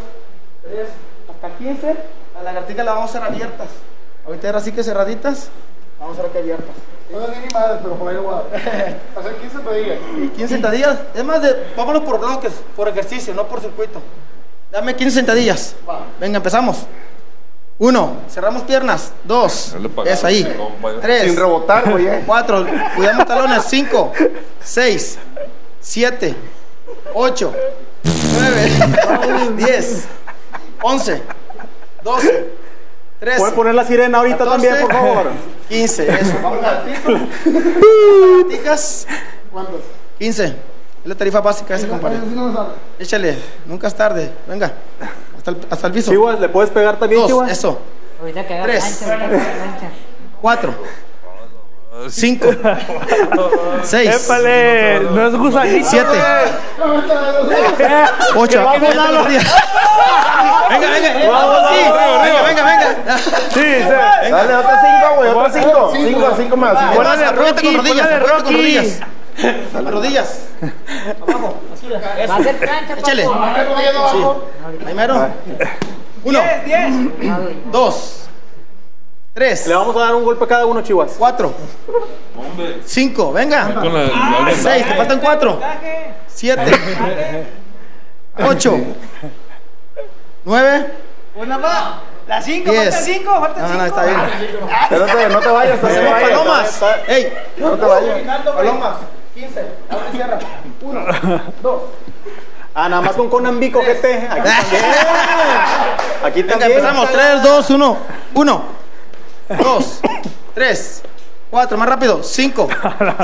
[0.62, 0.88] tres,
[1.30, 1.96] hasta 15.
[2.34, 3.68] Las lagartijas las vamos a hacer abiertas.
[4.24, 5.50] Ahorita era así que cerraditas.
[6.00, 6.74] Vamos a hacer aquí abiertas.
[7.12, 9.98] No ni madre, pero por ahí a hacer 15 pedillas.
[10.16, 10.98] Y 15 sentadillas.
[11.14, 14.00] Es más de, vámonos por bloques, por ejercicio, no por circuito.
[14.72, 15.76] Dame 15 sentadillas.
[16.18, 16.86] Venga, empezamos.
[17.78, 19.12] Uno, cerramos piernas.
[19.24, 19.74] Dos,
[20.06, 20.46] es ahí.
[21.02, 22.22] Tres, Sin rebotar, eh.
[22.24, 22.64] cuatro,
[22.94, 23.64] cuidamos talones.
[23.64, 24.12] Cinco,
[24.62, 25.18] seis,
[25.80, 26.36] siete,
[27.14, 27.52] ocho,
[28.32, 28.70] nueve,
[29.56, 30.04] diez,
[30.82, 31.20] once,
[32.04, 32.48] doce,
[33.18, 33.38] trece.
[33.38, 35.26] ¿Puedes poner la sirena ahorita 14, también, por favor?
[35.68, 36.34] 15, eso.
[36.42, 36.62] Vamos.
[36.62, 39.06] Lagartijas.
[39.52, 39.80] ¿Cuántos?
[40.18, 40.44] 15.
[40.44, 40.54] Es
[41.04, 42.18] la tarifa básica ese, compadre.
[42.98, 43.36] Échale,
[43.66, 44.30] nunca es tarde.
[44.46, 44.72] Venga.
[45.44, 46.10] Hasta el, hasta el piso.
[46.10, 47.50] Chihuas, ¿le puedes pegar también, Dos, Chihuas?
[47.50, 47.78] eso.
[48.18, 48.82] Ahorita que haga Tres.
[48.84, 49.86] plancha, ahorita que haga plancha.
[50.40, 50.74] Cuatro.
[52.08, 52.48] Cinco.
[53.82, 54.24] Seis.
[54.24, 55.86] Épale, no es gusanito.
[55.88, 56.18] Siete.
[58.36, 58.68] Ocho.
[58.68, 59.40] Aquí viene la rodilla.
[60.70, 61.12] Venga, venga.
[61.12, 61.82] Sí,
[62.24, 63.18] venga, venga, venga.
[63.18, 64.30] Sí, sí.
[64.30, 65.30] Dale, otras 5, güey.
[65.30, 65.92] Otras 5.
[65.94, 66.94] 5, 5 más.
[66.94, 68.06] Ponle Rocky, rodillas.
[68.06, 68.96] ponle Rocky.
[69.38, 69.84] Rodillas.
[69.84, 70.38] Rodillas.
[71.22, 71.56] Abajo.
[72.30, 73.24] Va a ser plancha, Échale.
[73.24, 74.44] papo.
[74.84, 75.28] Primero.
[76.24, 76.40] Uno.
[77.70, 78.20] Dos.
[79.34, 79.66] Tres.
[79.66, 81.12] Le vamos a dar un golpe a cada uno, Chihuas.
[81.18, 81.52] Cuatro.
[82.36, 83.32] Hombre, Cinco.
[83.32, 83.74] Venga.
[83.74, 84.86] con la, la- la- Seis.
[84.86, 85.60] Te faltan cuatro.
[86.28, 86.72] Siete.
[88.48, 88.78] Ocho.
[90.44, 90.86] Nueve.
[91.36, 91.94] Una más.
[92.28, 92.84] La 5, Diez.
[92.94, 93.78] falta 5, falta No, 5.
[93.80, 94.18] no, está bien.
[95.32, 95.74] No te vayas.
[95.82, 96.30] No te Hacemos vayas.
[96.30, 96.82] palomas.
[97.08, 97.32] Ey.
[97.58, 98.18] No te vayas.
[98.44, 98.94] Palomas.
[99.34, 99.60] 15.
[99.90, 100.38] Abre y cierra.
[100.82, 101.04] Uno.
[101.62, 101.82] Dos.
[102.74, 104.28] Ah, nada más con Conambico, gente.
[104.30, 104.84] Aquí también.
[106.24, 106.72] Aquí Venga, también.
[106.78, 107.10] empezamos.
[107.10, 107.96] 3, 2, 1.
[108.34, 108.64] 1,
[109.62, 110.00] 2,
[110.54, 111.02] 3,
[111.50, 112.22] 4, más rápido.
[112.22, 112.68] 5,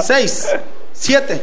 [0.03, 0.49] 6,
[0.93, 1.43] 7,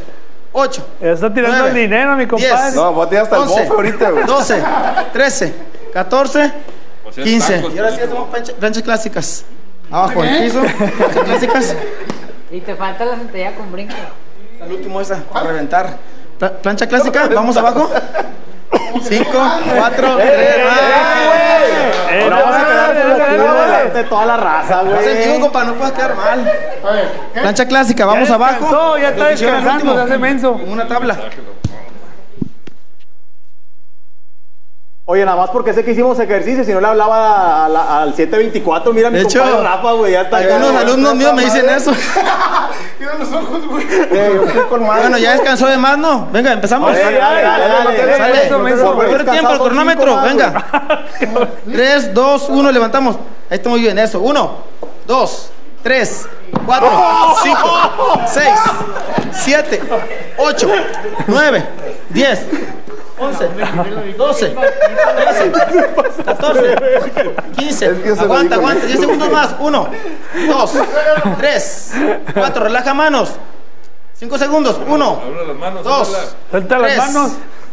[0.54, 0.88] 8.
[1.02, 2.62] Ya está tirando Nueve, el dinero, mi compadre.
[2.64, 2.76] diez.
[2.76, 4.24] No, voy a tirar hasta el 11, bofe ahorita, güey.
[4.26, 4.64] 12,
[5.14, 5.54] 13,
[5.94, 6.52] 14,
[7.04, 7.56] Pues ya 15.
[7.58, 9.46] tacos, Y ahora sí hacemos plancha- planchas clásicas.
[9.92, 10.62] Abajo, el piso.
[10.62, 11.76] Planchas clásicas.
[12.52, 13.94] Y te falta la sentadilla con brinco.
[14.64, 15.98] El último esa, a reventar.
[16.40, 17.90] Pla- plancha clásica, vamos abajo.
[19.02, 19.26] 5,
[19.78, 20.30] 4, 3,
[22.10, 25.18] Eh, Ahora vamos a quedar de toda la raza, No güey.
[25.18, 26.40] digo, compa, no puedes quedar mal.
[26.86, 27.40] A ver, ¿qué?
[27.42, 28.98] Plancha clásica, vamos abajo.
[28.98, 30.52] ya está descansando, se hace menso.
[30.68, 31.18] Una tabla.
[35.10, 38.14] Oye, nada más porque sé que hicimos ejercicio, si no le hablaba a la- al
[38.14, 40.38] 724, mira mi De hecho, compadre Rafa, güey, ya está.
[40.38, 41.94] Algunos alumnos míos me dicen eso.
[43.20, 43.86] Los ojos, güey.
[43.90, 45.02] Eh, yo estoy con madre.
[45.02, 46.28] Bueno, ya descansó de más, ¿no?
[46.32, 46.92] Venga, empezamos.
[46.94, 49.24] Dale, dale, dale, dale, Sale.
[49.32, 50.22] tiempo, cronómetro.
[50.22, 50.66] Venga.
[51.72, 53.16] 3, 2, 1, levantamos.
[53.50, 54.20] Ahí está muy bien, eso.
[54.20, 54.58] 1,
[55.08, 55.50] 2,
[55.84, 56.26] 3,
[56.66, 56.90] 4,
[57.44, 58.50] 5, 6,
[59.32, 59.82] 7,
[60.38, 60.70] 8,
[61.28, 61.66] 9,
[62.10, 62.46] 10,
[63.20, 63.50] 11,
[64.18, 65.52] 12, 13,
[66.26, 66.76] 14,
[67.56, 67.86] 15.
[67.86, 68.86] Es que se lo Aguanta, aguanta.
[68.86, 68.88] Néstor.
[68.88, 69.56] 10 segundos más.
[69.60, 69.90] 1,
[70.48, 70.72] 2,
[71.40, 71.92] 3,
[72.34, 72.64] 4.
[72.64, 73.32] Relaja manos.
[74.14, 74.80] 5 segundos.
[74.88, 76.30] 1, Abre las manos, 2, ábrela.
[76.52, 77.32] Suelta las manos.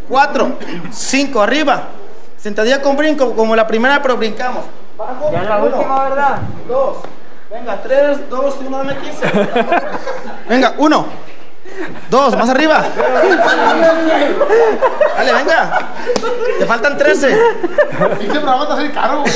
[0.09, 0.53] 4,
[0.91, 1.83] 5, arriba.
[2.39, 4.65] Sentadilla con brinco, como la primera, pero brincamos.
[4.97, 6.39] Bajo, Ya la uno, última, ¿verdad?
[6.69, 6.99] Dos.
[7.51, 9.33] Venga, 3, 2, 1, dame 15.
[10.49, 11.07] Venga, 1,
[12.11, 12.85] Dos, más arriba.
[15.17, 15.89] Dale, venga.
[16.59, 17.39] Te faltan 13.
[18.19, 19.33] Pinche programa está así caro, güey.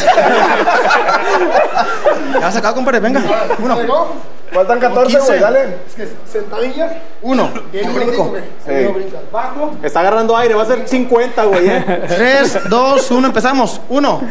[2.35, 3.23] Ya vas acá, compadre, venga.
[3.59, 3.79] Uno.
[4.53, 5.27] Faltan 14, 15.
[5.27, 5.77] güey, dale.
[5.87, 7.03] Es que sentadilla.
[7.23, 7.51] Uno.
[7.73, 8.35] El Brinco.
[9.33, 9.73] Bajo.
[9.83, 12.03] Está agarrando aire, va a ser 50, güey, ¿eh?
[12.09, 13.81] Tres, dos, uno, empezamos.
[13.89, 14.23] Uno.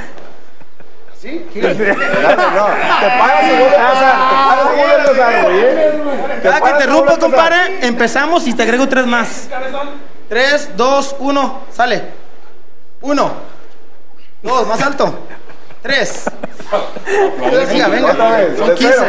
[1.22, 1.46] ¿Sí?
[1.56, 1.64] No.
[1.64, 4.16] Te paras y vuelve a pasar.
[4.30, 6.42] Te paras y vuelve a pasar, güey.
[6.44, 9.50] Cada que y interrumpo, compadre, empezamos y te agrego tres más.
[10.30, 12.04] Tres, dos, uno, sale.
[13.02, 13.32] Uno.
[14.42, 15.28] Dos, más alto.
[15.82, 16.26] Tres.
[17.70, 18.12] Venga, venga.
[18.12, 18.94] Otra vez, Son de 15.
[18.98, 19.06] cero.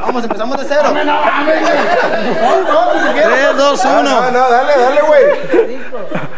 [0.00, 0.82] Vamos, empezamos de cero.
[0.84, 1.74] No, mames, güey.
[3.54, 5.24] No, no, No, dale, dale, güey.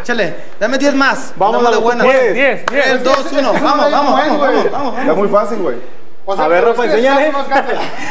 [0.01, 1.33] Échale, dame diez más.
[1.37, 2.03] Vamos, Dame de dale, buenas.
[2.07, 2.83] diez, diez, diez.
[2.85, 3.53] Tres, dos, uno.
[3.53, 4.99] Vamos, vamos, vamos.
[4.99, 5.77] Está muy fácil, güey.
[6.25, 7.31] O sea, A ver, Rafa, enséñale.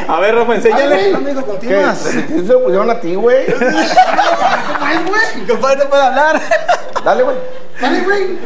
[0.07, 1.15] A ver, Rafa, enséñale.
[1.15, 1.45] Amigo, ¿Qué?
[1.47, 1.97] continúas.
[1.97, 3.45] ¿Sí se lo pusieron a ti, güey?
[3.47, 5.05] ¿Cómo es,
[5.35, 5.47] güey?
[5.47, 6.39] Compadre, no puede hablar.
[7.03, 7.37] Dale, güey.
[7.83, 8.37] Dale, güey.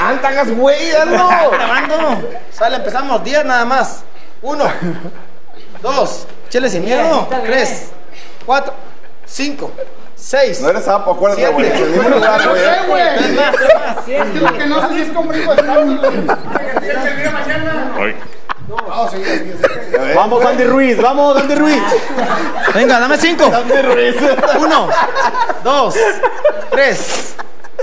[0.00, 1.12] Antagas, güey, dale.
[1.52, 2.28] Grabando.
[2.50, 3.22] Sale, empezamos.
[3.22, 4.02] Diez nada más.
[4.42, 4.64] Uno.
[5.82, 6.26] Dos.
[6.48, 7.28] Chele sin miedo.
[7.44, 7.90] Tres.
[8.44, 8.74] Cuatro.
[9.24, 9.72] Cinco.
[10.14, 10.60] Seis.
[10.60, 11.66] No eres sapo, acuérdate, güey.
[11.66, 12.62] En lugar, güey.
[12.62, 13.16] sé, güey.
[13.16, 14.08] Tres más, tres más.
[14.08, 15.12] Es que lo que no sé si es.
[18.68, 20.12] No, sí, sí, sí.
[20.14, 21.82] Vamos, Andy Ruiz, vamos, Andy Ruiz.
[22.74, 23.50] Venga, dame cinco.
[24.58, 24.88] Uno,
[25.62, 25.94] dos,
[26.70, 27.36] tres,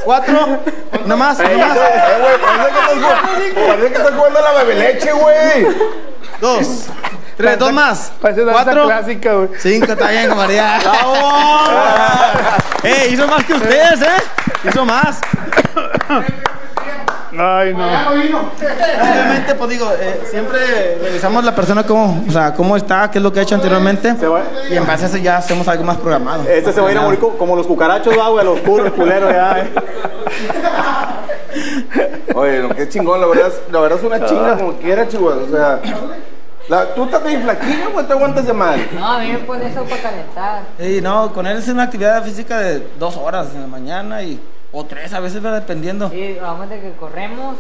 [0.03, 0.59] cuatro,
[1.05, 4.41] uno más, uno más, Eh, güey, parece que estás jugando- parece que estás jugando a
[4.41, 5.67] la bebeleche, güey.
[6.41, 6.85] dos,
[7.37, 9.49] tres, dos más, Parece danza cuatro, clásica, güey.
[9.59, 10.79] cinco, está bien, María.
[12.83, 14.23] ¡Eh, hizo más que ustedes, eh!
[14.67, 15.19] Hizo más.
[17.37, 17.89] Ay, no.
[17.89, 18.39] Ya no vino.
[19.01, 20.59] Obviamente, pues digo, eh, siempre
[21.01, 24.15] revisamos la persona cómo, o sea, cómo está, qué es lo que ha hecho anteriormente.
[24.69, 26.43] Y en base a eso ya hacemos algo más programado.
[26.47, 28.85] Este se va a ir a morir co- como los cucarachos, va, güey, los puros,
[28.87, 29.71] el culero, ya, eh.
[32.35, 35.43] Oye, no, qué chingón, la verdad, es- la verdad es una chinga como quiera, chihuahua.
[35.43, 35.79] O sea,
[36.69, 38.87] la, tú estás bien flaquillo, güey, te aguantas de mal.
[38.97, 40.61] No, a mí me pone eso para calentar.
[40.79, 44.39] Y no, con él es una actividad física de dos horas en la mañana y
[44.73, 46.09] o tres a veces va dependiendo.
[46.09, 47.55] Sí, vamos de que corremos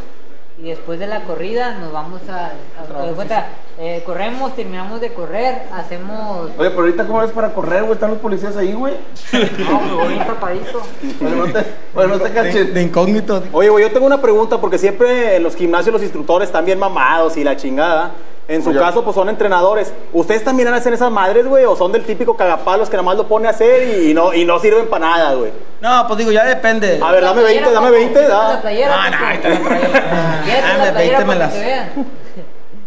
[0.57, 2.51] y después de la corrida nos vamos a...
[2.99, 3.47] a- de cuenta,
[3.79, 6.51] eh, corremos, terminamos de correr, hacemos...
[6.57, 7.93] Oye, pero ahorita, ¿cómo eres para correr, güey?
[7.93, 8.93] Están los policías ahí, güey.
[9.59, 10.81] No, me voy bien tapadito.
[11.19, 13.43] Bueno, no te, bueno, no te De, de incógnito.
[13.51, 16.77] Oye, güey, yo tengo una pregunta porque siempre en los gimnasios los instructores están bien
[16.77, 18.11] mamados y la chingada.
[18.47, 18.79] En su Oye.
[18.79, 19.93] caso, pues son entrenadores.
[20.11, 21.63] ¿Ustedes también hacen esas madres, güey?
[21.63, 24.43] ¿O son del típico cagapalos que nada más lo pone a hacer y no, y
[24.43, 25.51] no sirven para nada, güey?
[25.79, 26.99] No, pues digo, ya depende.
[27.01, 28.37] A ver, dame 20, dame 20, La da.
[28.37, 29.25] No, no, Paco.
[29.25, 29.93] ahorita no traigo.
[30.45, 31.53] Quédate Ah, la playera para 20 que me las.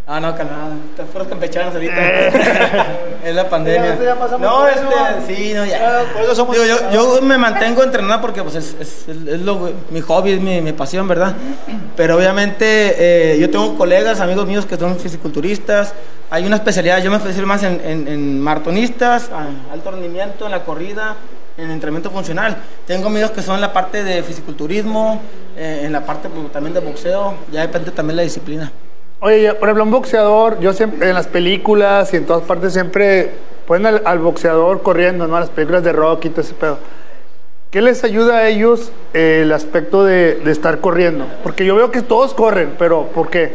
[0.09, 0.75] Ah, no, calmado.
[0.91, 1.95] Están fueros campechanos ahorita.
[3.25, 3.99] es la pandemia.
[4.39, 4.87] No, este,
[5.27, 6.05] sí, no, ya.
[6.13, 6.55] Por eso somos.
[6.55, 10.41] Digo, yo, yo me mantengo entrenando porque pues es, es, es lo, mi hobby, es
[10.41, 11.35] mi, mi pasión, ¿verdad?
[11.97, 15.93] Pero obviamente eh, yo tengo colegas, amigos míos que son fisiculturistas.
[16.31, 19.29] Hay una especialidad, yo me especializo más en, en, en maratonistas,
[19.73, 21.17] alto rendimiento, en la corrida,
[21.59, 22.57] en entrenamiento funcional.
[22.87, 25.21] Tengo amigos que son en la parte de fisiculturismo,
[25.57, 27.35] eh, en la parte pues, también de boxeo.
[27.51, 28.71] Ya depende también la disciplina.
[29.21, 33.33] Oye, por ejemplo, un boxeador, yo siempre, en las películas y en todas partes siempre
[33.67, 35.41] ponen al, al boxeador corriendo, ¿no?
[35.41, 36.79] Las películas de Rocky y todo ese pedo.
[37.71, 41.27] ¿Qué les ayuda a ellos eh, el aspecto de, de estar corriendo?
[41.43, 43.53] Porque yo veo que todos corren, pero ¿por qué?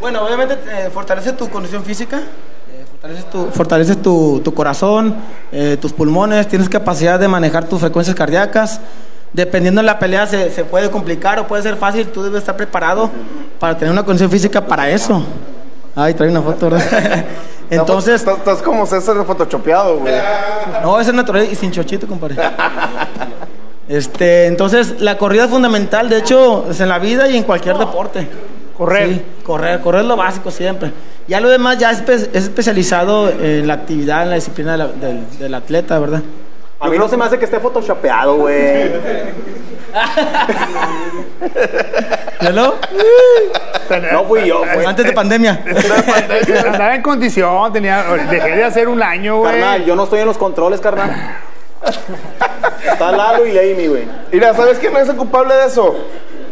[0.00, 5.16] Bueno, obviamente eh, fortalece tu condición física, eh, fortaleces, tu, fortaleces tu, tu corazón,
[5.52, 8.80] eh, tus pulmones, tienes capacidad de manejar tus frecuencias cardíacas.
[9.32, 12.56] Dependiendo de la pelea se, se puede complicar o puede ser fácil, tú debes estar
[12.56, 13.10] preparado
[13.58, 15.22] para tener una condición física para eso.
[15.94, 17.24] Ay, trae una foto, ¿verdad?
[17.70, 20.12] Entonces, Estás, como César de photoshopeado, güey.
[20.82, 22.36] no, ese es natural y sin chochito, compadre.
[23.88, 27.76] Este, entonces, la corrida es fundamental, de hecho, es en la vida y en cualquier
[27.76, 28.28] deporte.
[28.78, 29.08] Correr.
[29.08, 30.92] Sí, correr, correr es lo básico siempre.
[31.26, 34.86] Ya lo demás ya es, es especializado en la actividad, en la disciplina de la-
[34.86, 36.22] del, del atleta, ¿verdad?
[36.80, 38.90] A mí no se me hace que esté photoshopeado, güey.
[42.40, 42.76] ¿Hello?
[44.12, 44.86] No fui yo, fue.
[44.86, 45.62] Antes de pandemia.
[46.66, 49.52] Andaba en condición, tenía, dejé de hacer un año, güey.
[49.52, 51.36] Carnal, yo no estoy en los controles, carnal.
[52.84, 54.08] Está Lalo y Amy, güey.
[54.32, 55.94] Mira, ¿sabes quién es el culpable de eso?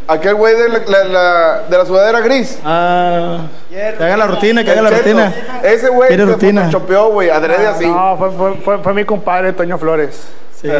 [0.08, 2.58] Aquel güey de la, la- la- de la sudadera gris.
[2.64, 5.02] Ah, que haga la rutina, que haga la Cheto.
[5.02, 5.34] rutina.
[5.62, 6.64] Ese güey que rutina.
[6.64, 7.86] photoshopeó, güey, adrede así.
[7.86, 10.18] No, fue, fue, fue, fue mi compadre Toño Flores.
[10.60, 10.68] Sí.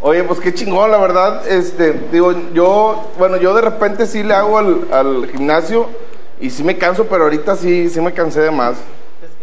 [0.00, 1.46] Oye, pues qué chingón, la verdad.
[1.48, 5.88] Este, digo, yo, bueno, yo de repente sí le hago al, al gimnasio
[6.40, 8.76] y sí me canso, pero ahorita sí, sí me cansé de más.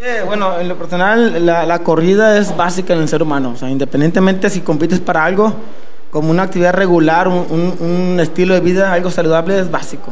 [0.03, 3.51] Eh, bueno, en lo personal, la, la corrida es básica en el ser humano.
[3.55, 5.53] O sea, independientemente si compites para algo,
[6.11, 7.77] como una actividad regular, un, un-
[8.13, 10.11] un estilo de vida, algo saludable, es básico.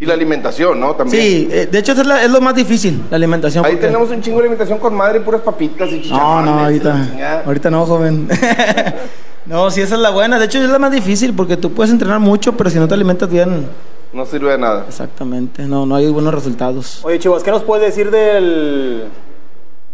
[0.00, 0.94] Y la alimentación, ¿no?
[0.94, 1.22] También.
[1.22, 3.64] Sí, eh, de hecho, es, la- es lo más difícil, la alimentación.
[3.64, 6.44] Ahí porque- tenemos un chingo de alimentación con madre y puras papitas y No, chicharrones.
[6.50, 8.28] no, la ahorita, ahorita no, joven.
[9.46, 10.38] no, sí, esa es la buena.
[10.38, 12.94] De hecho, es la más difícil porque tú puedes entrenar mucho, pero si no te
[12.94, 13.68] alimentas bien.
[14.12, 14.84] No sirve de nada.
[14.88, 17.00] Exactamente, no, no hay buenos resultados.
[17.04, 19.04] Oye, Chivas, ¿qué nos puedes decir del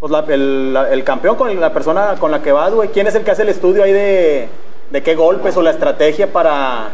[0.01, 2.89] pues, la- el, la- el campeón con la persona con la que vas, güey?
[2.89, 4.49] ¿Quién es el que hace el estudio ahí de,
[4.91, 6.91] de qué golpes o la estrategia para...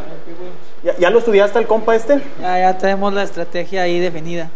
[0.82, 2.22] ¿Ya, ya lo estudiaste el compa este?
[2.40, 4.50] Ya, ya tenemos la estrategia ahí definida.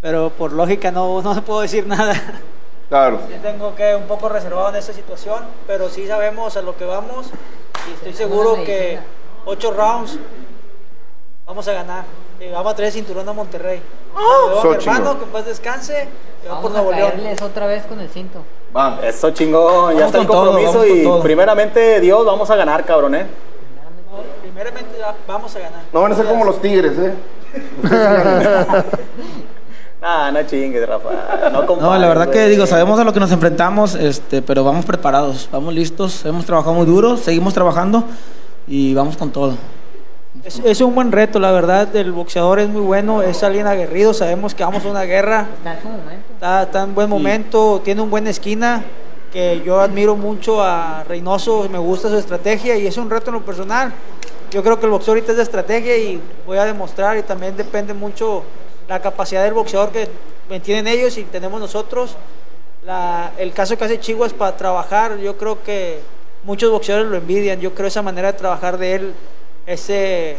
[0.00, 2.14] Pero por lógica no, no puedo decir nada.
[2.88, 3.20] Claro.
[3.28, 6.86] Yo tengo que un poco reservado en esta situación, pero sí sabemos a lo que
[6.86, 7.26] vamos
[7.86, 8.98] y estoy seguro que
[9.44, 10.18] ocho rounds
[11.44, 12.04] vamos a ganar.
[12.40, 13.82] Y vamos a traer cinturón a Monterrey.
[14.14, 14.46] ¡Oh!
[14.46, 16.08] Luego, So hermano, que en paz descanse,
[16.48, 18.42] Vamos por a otra vez con el cinto.
[18.76, 18.98] Va.
[19.02, 21.22] Eso chingón, ya Vamos está el todo, compromiso vamos y todo.
[21.22, 23.26] primeramente Dios, vamos a ganar, cabrón, ¿eh?
[24.42, 25.80] Primeramente va- vamos a ganar.
[25.92, 27.14] No van a ser como los tigres, ¿eh?
[30.00, 31.08] Ah, no chingues, Rafa.
[31.80, 35.48] No, la verdad que digo, sabemos a lo que nos enfrentamos, este, pero vamos preparados,
[35.50, 38.04] vamos listos, hemos trabajado muy duro, seguimos trabajando
[38.68, 39.54] y vamos con todo.
[40.44, 41.94] Es, es un buen reto, la verdad.
[41.94, 44.14] El boxeador es muy bueno, es alguien aguerrido.
[44.14, 45.46] Sabemos que vamos a una guerra.
[45.58, 46.32] Está en su momento.
[46.34, 48.84] Está, está en buen momento, tiene un buen esquina.
[49.32, 53.34] Que yo admiro mucho a Reynoso, me gusta su estrategia y es un reto en
[53.34, 53.92] lo personal.
[54.50, 57.54] Yo creo que el boxeo ahorita es de estrategia y voy a demostrar y también
[57.54, 58.42] depende mucho
[58.88, 60.08] la capacidad del boxeador que
[60.60, 62.16] tienen ellos y tenemos nosotros.
[62.86, 66.00] La- el caso que hace Chihuahua para trabajar, yo creo que
[66.44, 67.60] muchos boxeadores lo envidian.
[67.60, 69.14] Yo creo esa manera de trabajar de él,
[69.68, 70.36] ese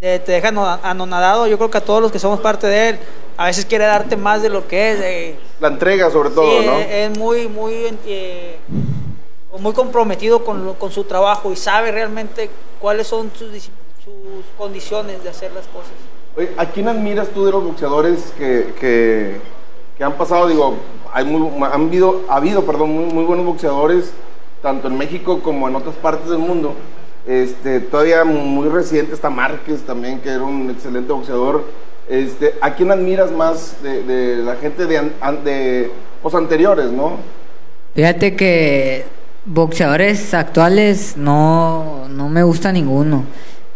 [0.00, 1.46] de- te deja ano- anonadado.
[1.46, 2.98] Yo creo que a todos los que somos parte de él,
[3.36, 5.00] a veces quiere darte más de lo que es.
[5.02, 6.72] eh, La entrega, sobre todo, sí, ¿no?
[6.78, 7.74] es, es muy, muy,
[8.06, 8.58] eh,
[9.58, 12.50] muy comprometido con, lo- con su trabajo y sabe realmente
[12.80, 13.70] cuáles son sus,
[14.56, 15.90] condiciones de hacer las cosas.
[16.36, 19.40] Oye, ¿a quién admiras tú de los boxeadores que, que,
[19.98, 20.46] que han pasado?
[20.48, 20.76] Digo,
[21.12, 24.12] hay muy, han habido, ha habido perdón, muy, muy buenos boxeadores,
[24.62, 26.74] tanto en México como en otras partes del mundo.
[27.28, 31.62] Este, todavía muy reciente está Márquez también, que era un excelente boxeador.
[32.08, 35.10] Este, ¿A quién admiras más de, la gente de,
[35.44, 35.90] de
[36.22, 37.18] pues, anteriores, no?
[37.94, 39.04] Fíjate que
[39.44, 43.24] boxeadores actuales no, no me gusta ninguno.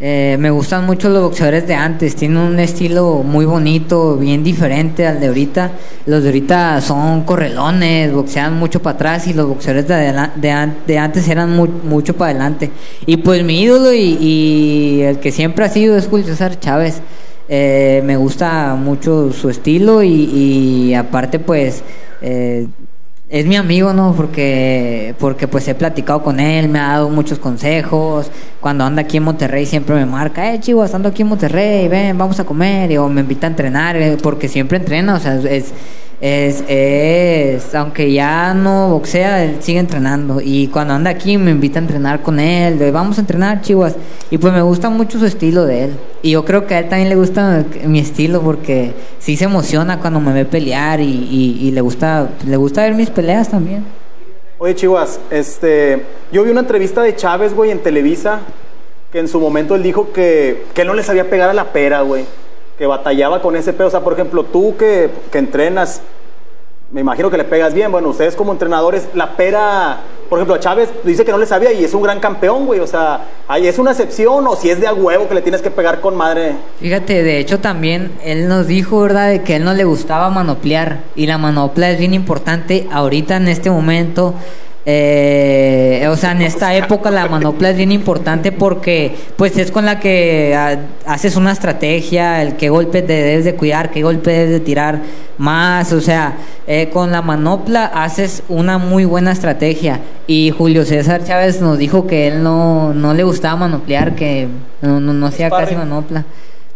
[0.05, 5.07] Eh, me gustan mucho los boxeadores de antes, tienen un estilo muy bonito, bien diferente
[5.07, 5.71] al de ahorita.
[6.07, 10.75] Los de ahorita son correlones, boxean mucho para atrás y los boxeadores de, de, an-
[10.89, 12.73] de antes eran mu- mucho para adelante.
[13.07, 17.01] Y pues mi ídolo y, y el que siempre ha sido es Julio César Chávez.
[17.49, 20.09] Eh, me gusta mucho su estilo y,
[20.89, 21.85] y aparte pues
[22.23, 22.67] eh,
[23.33, 24.13] es mi amigo, ¿no?
[24.15, 28.31] Porque, porque pues he platicado con él, me ha dado muchos consejos.
[28.61, 32.19] Cuando anda aquí en Monterrey siempre me marca, eh, chivo, estando aquí en Monterrey, ven,
[32.19, 35.73] vamos a comer, o me invita a entrenar, eh, porque siempre entrena, o sea, es,
[36.25, 40.41] es, es, aunque ya no boxea, él sigue entrenando.
[40.41, 43.97] Y cuando anda aquí me invita a entrenar con él, de, vamos a entrenar, chivas.
[44.31, 45.91] Y pues me gusta mucho su estilo de él.
[46.23, 49.99] Y yo creo que a él también le gusta mi estilo porque sí se emociona
[49.99, 53.85] cuando me ve pelear y, y- le gusta le gusta ver mis peleas también.
[54.59, 58.43] Oye, Chivas, este, yo vi una entrevista de Chávez, güey, en Televisa,
[59.11, 62.03] que en su momento él dijo que, que no le sabía pegar a la pera,
[62.03, 62.25] güey,
[62.79, 63.89] que batallaba con ese pedo.
[63.89, 66.03] O sea, por ejemplo, tú que, que entrenas,
[66.93, 67.91] me imagino que le pegas bien.
[67.91, 71.73] Bueno, ustedes como entrenadores, la pera, por ejemplo, a Chávez dice que no le sabía
[71.73, 72.81] y es un gran campeón, güey.
[72.81, 75.63] O sea, ¿ahí es una excepción o si es de a huevo que le tienes
[75.63, 76.53] que pegar con madre?
[76.81, 81.01] Fíjate, de hecho también él nos dijo, ¿verdad?, de que él no le gustaba manoplear.
[81.17, 84.35] Y la manopla es bien importante ahorita en este momento.
[84.85, 89.85] Eh, o sea, en esta época la manopla es bien importante porque pues es con
[89.85, 90.77] la que ah,
[91.07, 95.01] haces una estrategia, el qué golpe te debes de cuidar, qué golpe debes de tirar
[95.39, 96.35] más, o sea,
[96.67, 100.01] eh, con la manopla haces una muy buena estrategia.
[100.27, 104.49] Y Julio César Chávez nos dijo que él no, no le gustaba manoplear, que
[104.81, 106.25] no, no, no hacía casi manopla.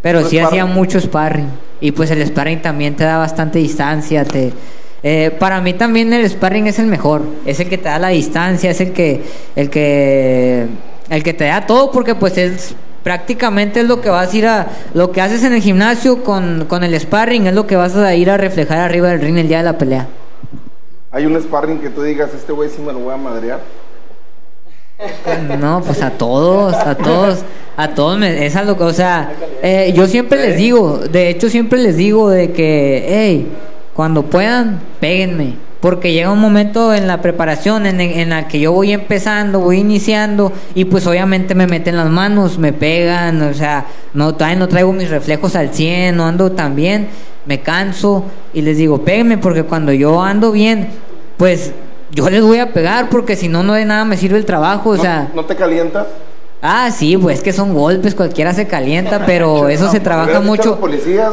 [0.00, 1.48] Pero sí hacía mucho sparring.
[1.80, 4.24] Y pues el sparring también te da bastante distancia.
[4.24, 4.52] Te,
[5.02, 7.22] eh, para mí también el sparring es el mejor.
[7.44, 9.22] Es el que te da la distancia, es el que,
[9.54, 10.66] el que,
[11.10, 14.46] el que te da todo porque pues es prácticamente es lo que vas a ir
[14.46, 17.94] a, lo que haces en el gimnasio con, con el sparring es lo que vas
[17.94, 20.08] a ir a reflejar arriba del ring el día de la pelea.
[21.12, 23.60] Hay un sparring que tú digas, este güey sí me lo voy a madrear.
[25.60, 27.44] No, pues a todos, a todos,
[27.76, 29.32] a todos, me, es algo que, o sea,
[29.62, 33.46] eh, yo siempre les digo, de hecho siempre les digo de que, hey,
[33.96, 35.54] cuando puedan, péguenme.
[35.80, 39.78] Porque llega un momento en la preparación en, en la que yo voy empezando, voy
[39.78, 44.68] iniciando y pues obviamente me meten las manos, me pegan, o sea, no, todavía no
[44.68, 47.08] traigo mis reflejos al 100, no ando tan bien,
[47.46, 50.88] me canso y les digo, péguenme porque cuando yo ando bien,
[51.36, 51.72] pues
[52.10, 54.90] yo les voy a pegar porque si no, no de nada me sirve el trabajo,
[54.90, 55.30] o sea...
[55.34, 56.06] ¿No te calientas?
[56.68, 60.80] Ah, sí, pues que son golpes, cualquiera se calienta, pero eso se trabaja mucho.
[60.80, 61.32] policías.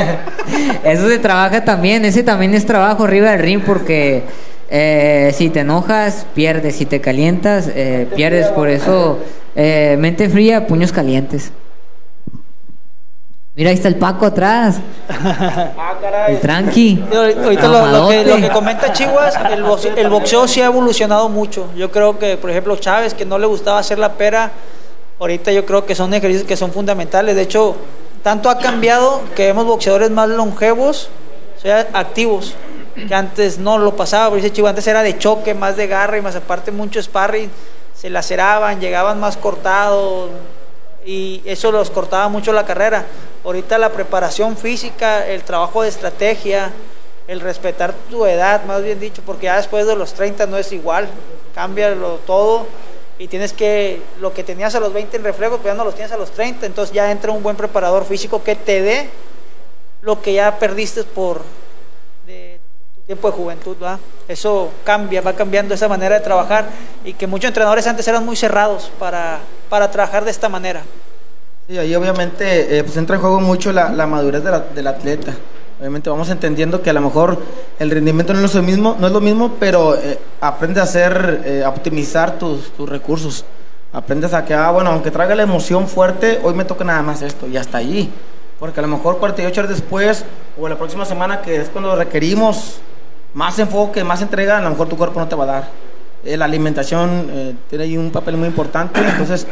[0.84, 4.22] Eso se trabaja también, ese también es trabajo arriba del ring porque
[4.70, 9.18] eh, si te enojas, pierdes, si te calientas, eh, pierdes, por eso
[9.54, 11.52] eh, mente fría, puños calientes.
[13.58, 14.76] Mira, ahí está el Paco atrás.
[16.28, 17.02] El tranqui.
[17.12, 18.24] Ahorita lo, lo que, Mamadote.
[18.26, 21.66] lo que comenta Chihuas, el boxeo, el boxeo sí ha evolucionado mucho.
[21.74, 24.52] Yo creo que, por ejemplo, Chávez, que no le gustaba hacer la pera,
[25.18, 27.34] ahorita yo creo que son ejercicios que son fundamentales.
[27.34, 27.74] De hecho,
[28.22, 31.08] tanto ha cambiado que vemos boxeadores más longevos,
[31.56, 32.54] o sea, activos,
[33.08, 34.28] que antes no lo pasaba.
[34.28, 37.50] Por dice Chihuas, antes era de choque, más de garra y más aparte mucho sparring,
[37.92, 40.30] se laceraban, llegaban más cortados
[41.04, 43.06] y eso los cortaba mucho la carrera.
[43.44, 46.72] Ahorita la preparación física, el trabajo de estrategia,
[47.26, 50.72] el respetar tu edad, más bien dicho, porque ya después de los 30 no es
[50.72, 51.08] igual,
[51.54, 51.94] cambia
[52.26, 52.66] todo
[53.18, 55.94] y tienes que, lo que tenías a los 20 en reflejos, pues ya no los
[55.94, 59.10] tienes a los 30, entonces ya entra un buen preparador físico que te dé
[60.02, 61.42] lo que ya perdiste por
[63.08, 63.98] tiempo de juventud, ¿va?
[64.28, 66.68] Eso cambia, va cambiando esa manera de trabajar
[67.06, 69.38] y que muchos entrenadores antes eran muy cerrados para,
[69.70, 70.82] para trabajar de esta manera.
[71.66, 75.32] Sí, ahí obviamente eh, pues entra en juego mucho la, madurez de del atleta.
[75.80, 77.40] Obviamente vamos entendiendo que a lo mejor
[77.78, 81.40] el rendimiento no es lo mismo, no es lo mismo pero eh, aprendes a hacer,
[81.46, 83.42] eh, a optimizar tus, tus recursos.
[83.90, 87.22] Aprendes a que, ah, bueno, aunque traiga la emoción fuerte, hoy me toca nada más
[87.22, 88.10] esto y hasta allí.
[88.60, 90.26] Porque a lo mejor 48 horas después
[90.60, 92.82] o la próxima semana, que es cuando requerimos
[93.34, 95.68] más enfoque, más entrega, a lo mejor tu cuerpo no te va a dar.
[96.24, 99.46] Eh, la alimentación eh, tiene ahí un papel muy importante, entonces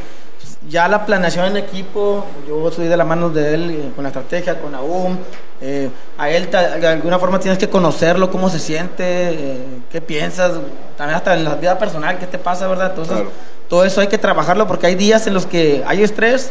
[0.68, 4.08] ya la planeación en equipo, yo soy de la mano de él eh, con la
[4.08, 5.16] estrategia, con AUM.
[5.60, 5.88] eh,
[6.18, 10.52] a él de alguna forma tienes que conocerlo, cómo se siente, eh, qué piensas,
[10.96, 12.90] también hasta en la vida personal, qué te pasa, ¿verdad?
[12.90, 13.26] Entonces,
[13.68, 16.50] todo eso hay que trabajarlo porque hay días en los que hay estrés,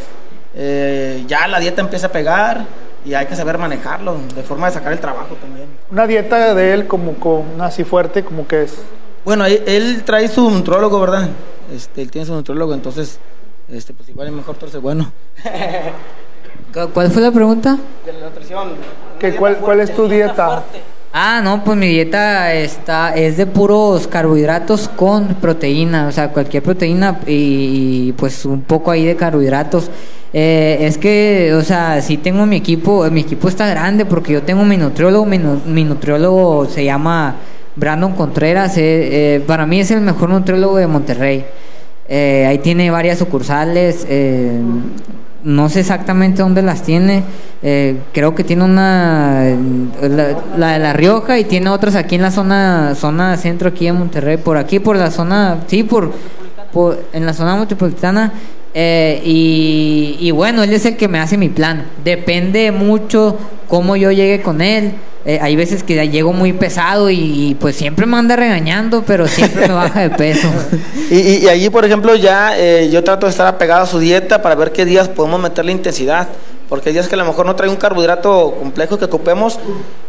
[0.55, 2.65] eh, ya la dieta empieza a pegar
[3.05, 5.67] y hay que saber manejarlo de forma de sacar el trabajo también.
[5.91, 8.73] Una dieta de él como con así fuerte, como que es.
[9.23, 11.29] Bueno, él, él trae su nutrólogo, ¿verdad?
[11.73, 13.19] Este, él tiene su nutrólogo, entonces,
[13.69, 15.11] este, pues igual es mejor torce bueno.
[16.73, 17.77] ¿Cu- ¿Cuál fue la pregunta?
[18.05, 18.69] De la nutrición.
[19.19, 20.63] ¿Qué, cuál, ¿Cuál es tu dieta?
[21.13, 26.61] Ah, no, pues mi dieta está es de puros carbohidratos con proteína, o sea, cualquier
[26.61, 29.89] proteína y, y, pues un poco ahí de carbohidratos.
[30.37, 34.43] Eh, es que, o sea, sí tengo mi equipo, mi equipo está grande porque yo
[34.43, 37.35] tengo mi nutriólogo, mi, nu- mi nutriólogo se llama
[37.77, 38.81] Brandon Contreras, eh,
[39.37, 41.45] eh, para mí es el mejor nutriólogo de Monterrey.
[42.09, 44.05] Eh, ahí tiene varias sucursales.
[44.09, 44.59] eh,
[45.45, 47.23] no sé exactamente dónde las tiene.
[48.11, 49.41] creo que tiene una.
[50.57, 53.95] La, de La Rioja y tiene otras aquí en la zona zona centro, aquí en
[53.95, 54.37] Monterrey.
[54.37, 55.59] Por aquí, por la zona.
[55.67, 56.11] Sí, por.
[56.73, 58.33] por- en la zona metropolitana.
[58.77, 61.85] Eh, y, bueno, él es el que me hace mi plan.
[62.03, 63.37] Depende mucho
[63.69, 64.91] cómo yo llegue con él.
[65.23, 69.69] Eh, hay veces que llego muy pesado y, pues siempre me anda regañando, pero siempre
[69.69, 70.49] me baja de peso.
[71.09, 74.55] Y, allí, por ejemplo, ya eh, yo trato de estar apegado a su dieta para
[74.55, 76.27] ver qué días podemos meterle intensidad.
[76.69, 79.59] Porque hay días que a lo mejor no trae un carbohidrato complejo que ocupemos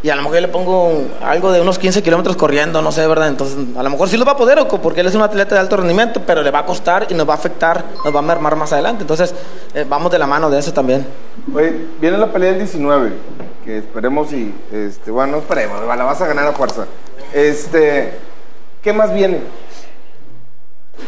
[0.02, 3.06] y a lo mejor yo le pongo algo de unos 15 kilómetros corriendo, no sé,
[3.06, 3.28] ¿verdad?
[3.28, 5.60] Entonces, a lo mejor sí lo va a poder, porque él es un atleta de
[5.60, 8.22] alto rendimiento, pero le va a costar y nos va a afectar, nos va a
[8.22, 9.02] mermar más adelante.
[9.02, 9.34] Entonces,
[9.74, 11.06] eh, vamos de la mano de eso también.
[11.54, 13.12] Oye, viene la pelea del 19,
[13.64, 16.86] que esperemos y, este, bueno, no esperemos, la vas a ganar a fuerza.
[17.34, 18.14] Este,
[18.82, 19.40] ¿qué más viene?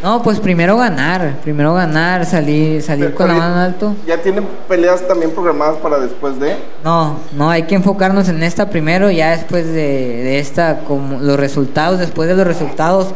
[0.02, 3.94] No, pues primero ganar, primero ganar, salir, salir con la mano en alto.
[4.06, 6.56] ¿Ya tienen peleas también programadas para después de?
[6.84, 11.38] No, no, hay que enfocarnos en esta primero, ya después de, de esta, como los
[11.40, 13.08] resultados, después de los resultados,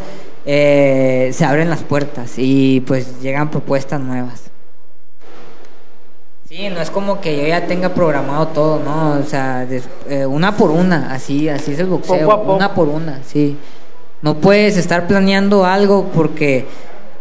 [0.44, 4.43] eh, se abren las puertas y pues llegan propuestas nuevas.
[6.49, 9.12] Sí, no es como que yo ya tenga programado todo, ¿no?
[9.20, 13.20] O sea, des- eh, una por una, así, así es el boxeo, una por una,
[13.24, 13.57] sí.
[14.23, 16.65] No puedes estar planeando algo porque,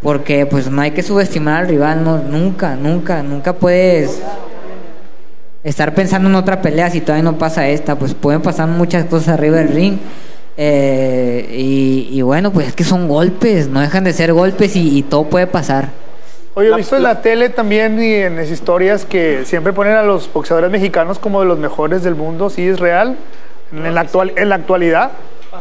[0.02, 4.22] porque pues no hay que subestimar al rival, no, nunca, nunca, nunca puedes
[5.64, 9.30] estar pensando en otra pelea si todavía no pasa esta, pues pueden pasar muchas cosas
[9.30, 9.98] arriba del ring.
[10.58, 14.98] Eh, y, y bueno, pues es que son golpes, no dejan de ser golpes y,
[14.98, 15.90] y todo puede pasar.
[16.54, 20.04] Oye, he visto en la tele también y en las historias que siempre ponen a
[20.04, 22.50] los boxeadores mexicanos como de los mejores del mundo.
[22.50, 23.16] ¿Sí es real
[23.72, 25.12] en la, actual, en la actualidad.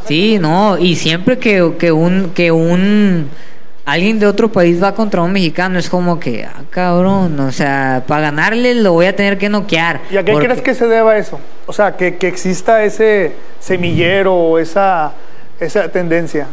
[0.07, 3.29] Sí, no, y siempre que, que un que un
[3.85, 8.05] alguien de otro país va contra un mexicano es como que, ah, cabrón, o sea,
[8.07, 10.01] para ganarle lo voy a tener que noquear.
[10.11, 11.41] ¿Y a qué Porque- crees que se deba eso?
[11.67, 15.13] O sea, que, que exista ese semillero o esa,
[15.59, 16.47] esa tendencia.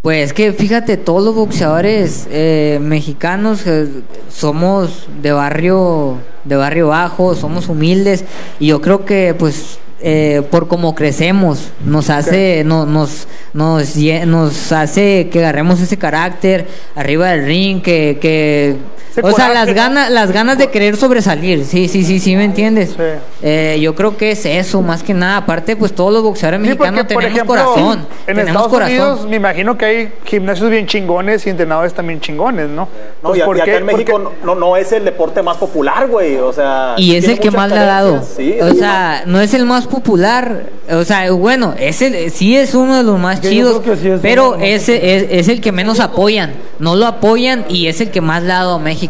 [0.00, 3.88] Pues que fíjate, todos los boxeadores eh, mexicanos eh,
[4.30, 8.24] somos de barrio, de barrio bajo, somos humildes
[8.60, 11.70] y yo creo que pues eh, por cómo crecemos.
[11.84, 18.18] Nos hace, no- nos, nos, nos hace que agarremos ese carácter arriba del ring, que,
[18.20, 18.76] que
[19.18, 22.44] Ese o sea las ganas, las ganas de querer sobresalir, sí, sí, sí, sí, me
[22.44, 22.96] entiendes.
[23.42, 25.38] Eh, yo creo que es eso más que nada.
[25.38, 28.68] Aparte, pues todos los boxeadores Sí, mexicanos porque, por tenemos ejemplo, corazón, en tenemos Estados
[28.68, 28.92] corazón.
[28.96, 32.88] Unidos me imagino que hay gimnasios bien chingones y entrenadores también chingones, ¿no?
[33.22, 35.42] No, Pues, y, a- ¿por y acá en México Porque- no, no es el deporte
[35.42, 36.36] más popular, güey.
[36.36, 36.94] O sea.
[36.96, 38.22] Y es el que más le ha dado.
[38.36, 40.64] Sí, o sea, no es el más popular.
[40.90, 44.20] O sea, bueno, es el, sí es uno de los más yo chidos, sí es
[44.20, 46.54] pero ese es, es el que menos apoyan.
[46.78, 49.07] No lo apoyan y es el que más le ha dado a México.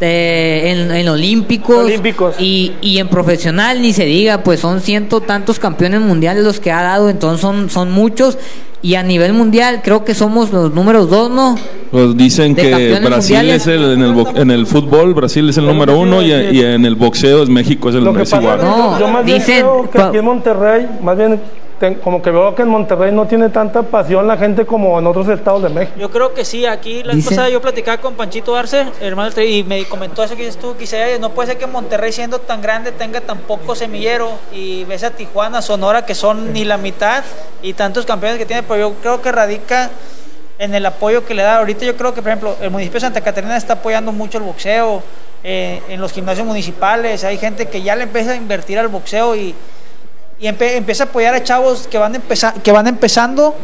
[0.00, 1.90] De- en, en olímpicos,
[2.38, 6.70] Y, y en profesional ni se diga, pues son ciento tantos campeones mundiales los que
[6.72, 8.38] ha dado, entonces son, son muchos.
[8.84, 11.56] Y a nivel mundial creo que somos los números dos, ¿no?
[11.92, 13.62] Pues dicen De que Brasil mundiales.
[13.62, 16.84] es el en el, en el fútbol, Brasil es el número uno y, y en
[16.84, 18.58] el boxeo es México es el pasa igual.
[18.60, 21.40] yo, yo más bien creo que aquí en Monterrey, más bien
[21.82, 25.06] ten- como que veo que en Monterrey no tiene tanta pasión la gente como en
[25.08, 25.96] otros estados de México.
[25.98, 29.30] Yo creo que sí, aquí la vez Dice- pasada yo platicaba con Panchito Arce, hermano,
[29.30, 32.38] del y me comentó eso que dices tú, quizá no puede ser que Monterrey siendo
[32.38, 36.76] tan grande tenga tan poco semillero y ves a Tijuana, Sonora que son ni la
[36.76, 37.24] mitad
[37.62, 39.90] y tantos campeones que tiene, pero yo creo que radica
[40.60, 41.56] en el apoyo que le da.
[41.58, 44.44] Ahorita yo creo que, por ejemplo, el municipio de Santa Catarina está apoyando mucho el
[44.44, 45.02] boxeo,
[45.42, 49.34] eh, en los gimnasios municipales hay gente que ya le empieza a invertir al boxeo
[49.34, 49.52] y,
[50.42, 52.20] y empe- empieza a apoyar a chavos que van,
[52.62, 53.54] que van empezando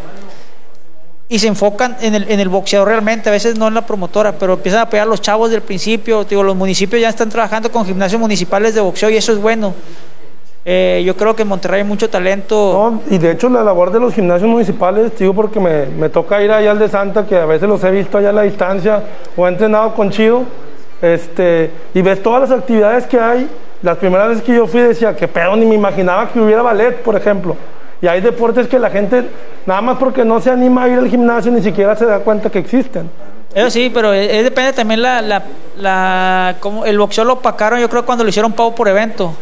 [1.28, 4.32] y se enfocan en el, en el boxeador realmente, a veces no en la promotora,
[4.32, 6.24] pero empiezan a apoyar a los chavos del principio.
[6.24, 9.74] Digo, los municipios ya están trabajando con gimnasios municipales de boxeo y eso es bueno.
[10.64, 13.00] Eh, yo creo que en Monterrey hay mucho talento.
[13.10, 16.50] Y de hecho la labor de los gimnasios municipales, digo porque me, me toca ir
[16.52, 19.02] allá al de Santa, que a veces los he visto allá a la distancia,
[19.36, 20.44] o he entrenado con Chido,
[21.02, 23.48] este, y ves todas las actividades que hay.
[23.82, 26.96] Las primeras veces que yo fui decía, que pedo, ni me imaginaba que hubiera ballet,
[27.02, 27.56] por ejemplo.
[28.02, 29.24] Y hay deportes que la gente,
[29.66, 32.50] nada más porque no se anima a ir al gimnasio, ni siquiera se da cuenta
[32.50, 33.10] que existen.
[33.54, 35.42] Eso sí, pero es- depende también la, la,
[35.78, 39.32] la cómo- el boxeo lo opacaron, yo creo cuando lo hicieron pago por evento.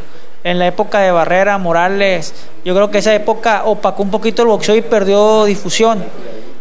[0.44, 2.32] En la época de Barrera, Morales,
[2.64, 6.04] yo creo que esa época opacó un poquito el boxeo y perdió difusión.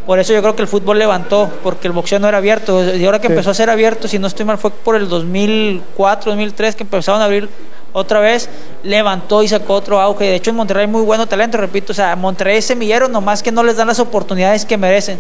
[0.06, 2.84] Por eso yo creo que el fútbol levantó, porque el boxeo no era abierto.
[2.96, 3.34] Y ahora que Sí.
[3.34, 7.22] empezó a ser abierto, si no estoy mal, fue por el 2004, 2003 que empezaron
[7.22, 7.50] a abrir
[7.92, 8.50] otra vez,
[8.84, 10.26] levantó y sacó otro auge.
[10.26, 11.92] De hecho, en Monterrey hay muy bueno talento, repito.
[11.92, 15.20] O sea, Monterrey es semillero, nomás que no les dan las oportunidades que merecen.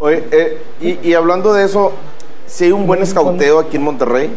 [0.00, 1.92] Oye, eh, y, y hablando de eso,
[2.48, 4.34] si hay un buen escauteo aquí en Monterrey.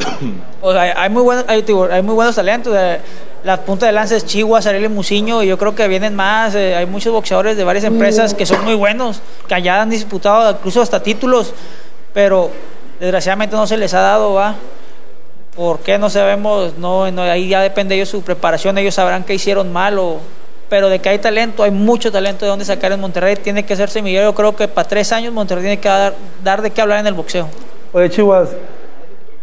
[0.62, 1.64] O sea, hay- hay muy buenos, hay,
[2.04, 2.76] muy buenos talentos.
[2.78, 3.00] eh,
[3.44, 6.54] la punta de lanza es Chihuahua, Sareli Muciño, y yo creo que vienen más.
[6.54, 10.52] eh, hay muchos boxeadores de varias empresas que son muy buenos, que allá han disputado
[10.52, 11.54] incluso hasta títulos,
[12.14, 12.52] pero
[13.00, 14.54] desgraciadamente no se les ha dado, ¿va?
[15.56, 15.98] ¿Por qué?
[15.98, 19.72] No sabemos, no, no, ahí ya depende de ellos su preparación, ellos sabrán qué hicieron
[19.74, 20.18] mal o...
[20.70, 23.76] Pero de que hay talento, hay mucho talento de dónde sacar en Monterrey, tiene que
[23.76, 24.30] ser semillero.
[24.30, 26.14] Yo creo que para tres años Monterrey tiene que dar,
[26.46, 27.50] dar de qué hablar en el boxeo.
[27.94, 28.50] Oye, Chihuas,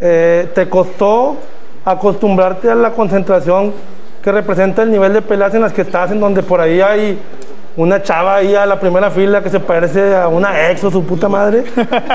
[0.01, 1.37] eh, ¿te costó
[1.85, 3.75] acostumbrarte a la concentración
[4.23, 7.19] que representa el nivel de peleas en las que estás, en donde por ahí hay
[7.77, 11.05] una chava ahí a la primera fila que se parece a una ex o su
[11.05, 11.63] puta madre,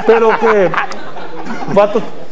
[0.08, 0.72] pero que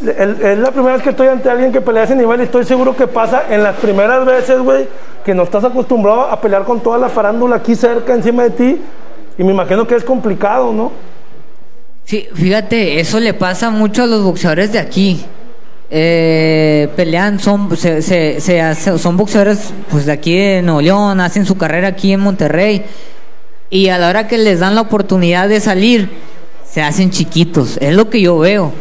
[0.07, 2.65] es la primera vez que estoy ante alguien que pelea a ese nivel y estoy
[2.65, 4.88] seguro que pasa en las primeras veces, güey,
[5.23, 8.82] que no estás acostumbrado a pelear con toda la farándula aquí cerca, encima de ti,
[9.38, 11.10] y me imagino que es complicado, ¿no?
[12.06, 15.22] Sí, fíjate, eso le pasa mucho a los boxeadores de aquí.
[15.90, 21.57] Eh, pelean, son, se, se- son boxeadores pues, de aquí de Nuevo León, hacen su
[21.57, 22.84] carrera aquí en Monterrey.
[23.69, 26.10] Y a la hora que les dan la oportunidad de salir,
[26.69, 27.78] se hacen chiquitos.
[27.78, 28.73] Es lo que yo veo.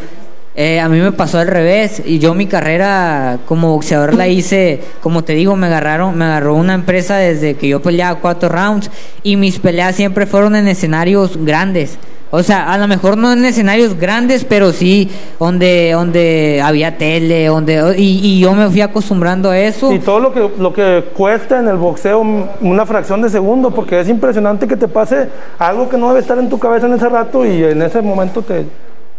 [0.53, 2.01] Eh, a mí me pasó al revés.
[2.05, 6.55] Y yo mi carrera como boxeador la hice, como te digo, me agarraron, me agarró
[6.55, 8.89] una empresa desde que yo peleaba cuatro rounds.
[9.23, 11.97] Y mis peleas siempre fueron en escenarios grandes.
[12.31, 17.47] O sea, a lo mejor no en escenarios grandes, pero sí donde, donde había tele,
[17.47, 19.91] donde y, y yo me fui acostumbrando a eso.
[19.93, 22.21] Y todo lo que, lo que cuesta en el boxeo
[22.61, 25.27] una fracción de segundo, porque es impresionante que te pase
[25.59, 28.41] algo que no debe estar en tu cabeza en ese rato y en ese momento
[28.41, 28.65] te,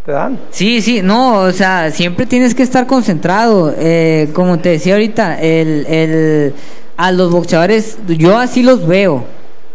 [0.06, 0.38] te dan.
[0.50, 3.74] Sí, sí, no, o sea, siempre tienes que estar concentrado.
[3.76, 6.54] Eh, como te decía ahorita, el, el,
[6.96, 9.24] a los boxeadores, yo así los veo.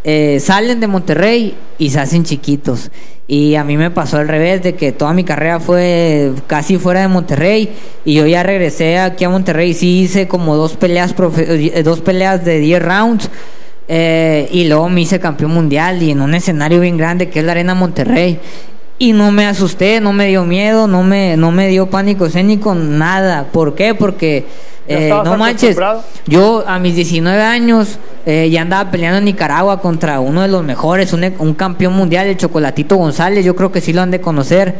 [0.09, 2.91] Eh, salen de Monterrey y se hacen chiquitos.
[3.27, 7.01] Y a mí me pasó al revés, de que toda mi carrera fue casi fuera
[7.01, 7.73] de Monterrey.
[8.05, 9.73] Y yo ya regresé aquí a Monterrey.
[9.73, 13.29] Sí hice como dos peleas, eh, dos peleas de 10 rounds.
[13.89, 17.45] eh, y luego me hice campeón mundial y en un escenario bien grande que es
[17.45, 18.39] la Arena Monterrey.
[18.99, 22.74] Y no me asusté, no me dio miedo, no me, no me dio pánico escénico,
[22.74, 23.45] nada.
[23.52, 23.94] ¿Por qué?
[23.94, 24.45] Porque,
[24.88, 25.78] eh, no manches,
[26.26, 30.64] yo a mis 19 años eh, ya andaba peleando en Nicaragua contra uno de los
[30.64, 34.19] mejores, un, un campeón mundial, el Chocolatito González, yo creo que sí lo han de
[34.22, 34.76] conocer,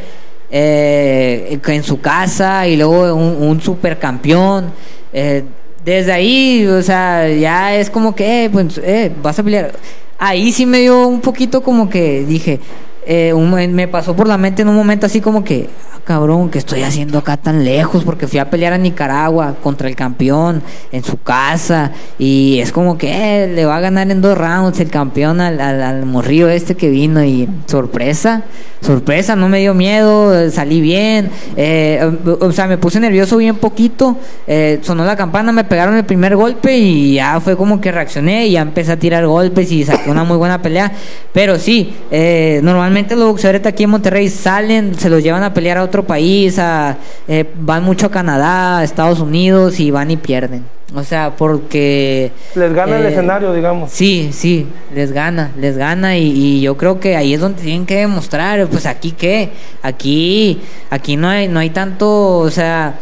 [0.50, 4.72] eh, en su casa y luego un, un supercampeón.
[5.14, 5.44] eh,
[5.84, 9.72] desde ahí, o sea, ya es como que, eh, pues, eh, vas a pelear.
[10.20, 12.60] Ahí sí me dio un poquito como que dije,
[13.08, 16.50] eh, un- me pasó por la mente en un momento así como que, "Ah, cabrón,
[16.50, 18.06] ¿qué estoy haciendo acá tan lejos?
[18.06, 20.64] Porque fui a pelear a Nicaragua contra el campeón
[20.94, 24.80] en su casa y es como que eh, le va a ganar en dos rounds
[24.80, 28.44] el campeón al, al, morrillo este que vino y sorpresa,
[28.80, 32.10] sorpresa, no me dio miedo, salí bien, eh,
[32.40, 34.16] o sea, me puse nervioso bien poquito,
[34.48, 38.48] eh, sonó la campana, me pegaron el primer golpe y ya fue como que reaccioné
[38.48, 40.90] y ya empecé a tirar golpes y saqué una muy buena pelea,
[41.34, 45.78] pero sí, eh, normalmente los boxeadores aquí en Monterrey salen, se los llevan a pelear
[45.78, 46.98] a otro país, a,
[47.28, 50.66] eh, van mucho a Canadá, a Estados Unidos y van y pierden.
[50.96, 52.32] O sea, porque...
[52.56, 53.92] Les gana el eh, escenario, digamos.
[53.92, 57.86] Sí, sí, les gana, les gana y, y yo creo que ahí es donde tienen
[57.86, 59.50] que demostrar, pues aquí qué,
[59.82, 62.96] aquí, aquí no hay, no hay tanto, o sea,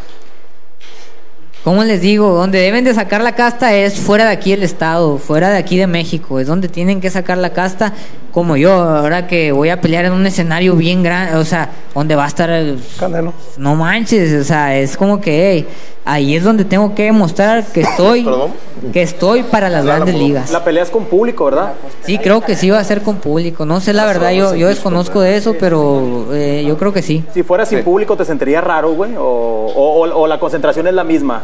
[1.66, 2.30] ¿cómo les digo?
[2.36, 5.78] Donde deben de sacar la casta es fuera de aquí del estado, fuera de aquí
[5.78, 7.92] de México, es donde tienen que sacar la casta,
[8.32, 12.16] como yo, ahora que voy a pelear en un escenario bien grande, o sea, donde
[12.16, 12.80] va a estar el...
[13.00, 13.34] Canelo.
[13.58, 15.68] No manches, o sea, es como que hey,
[16.06, 18.26] ahí es donde tengo que demostrar que estoy,
[18.94, 20.52] que estoy para las grandes ligas.
[20.52, 21.74] La pelea es con público, ¿verdad?
[22.04, 23.66] Sí, creo que sí va a ser con público.
[23.66, 27.24] No sé la verdad, yo, yo desconozco de eso, pero eh, yo creo que sí.
[27.34, 29.16] Si fuera sin público, ¿te sentirías raro, güey?
[29.18, 31.42] O, o- o- o la concentración es la misma?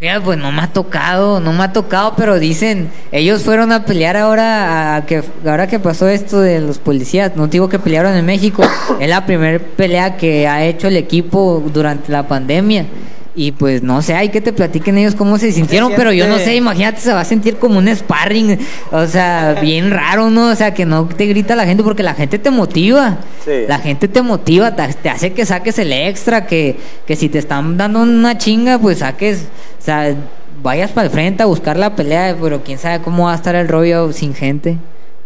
[0.00, 3.84] Mira, pues no me ha tocado, no me ha tocado, pero dicen, ellos fueron a
[3.84, 8.14] pelear ahora, a que, ahora que pasó esto de los policías, no digo que pelearon
[8.16, 8.62] en México,
[8.98, 12.86] es la primera pelea que ha hecho el equipo durante la pandemia.
[13.34, 16.38] Y pues no sé, hay que te platiquen ellos cómo se sintieron, pero yo no
[16.38, 18.58] sé, imagínate, se va a sentir como un sparring,
[18.90, 20.48] o sea, bien raro, ¿no?
[20.48, 23.18] O sea, que no te grita la gente porque la gente te motiva.
[23.44, 23.66] Sí.
[23.68, 26.76] La gente te motiva, te, te hace que saques el extra, que,
[27.06, 29.44] que si te están dando una chinga, pues saques,
[29.78, 30.14] o sea,
[30.62, 33.54] vayas para el frente a buscar la pelea, pero quién sabe cómo va a estar
[33.54, 34.76] el rollo sin gente.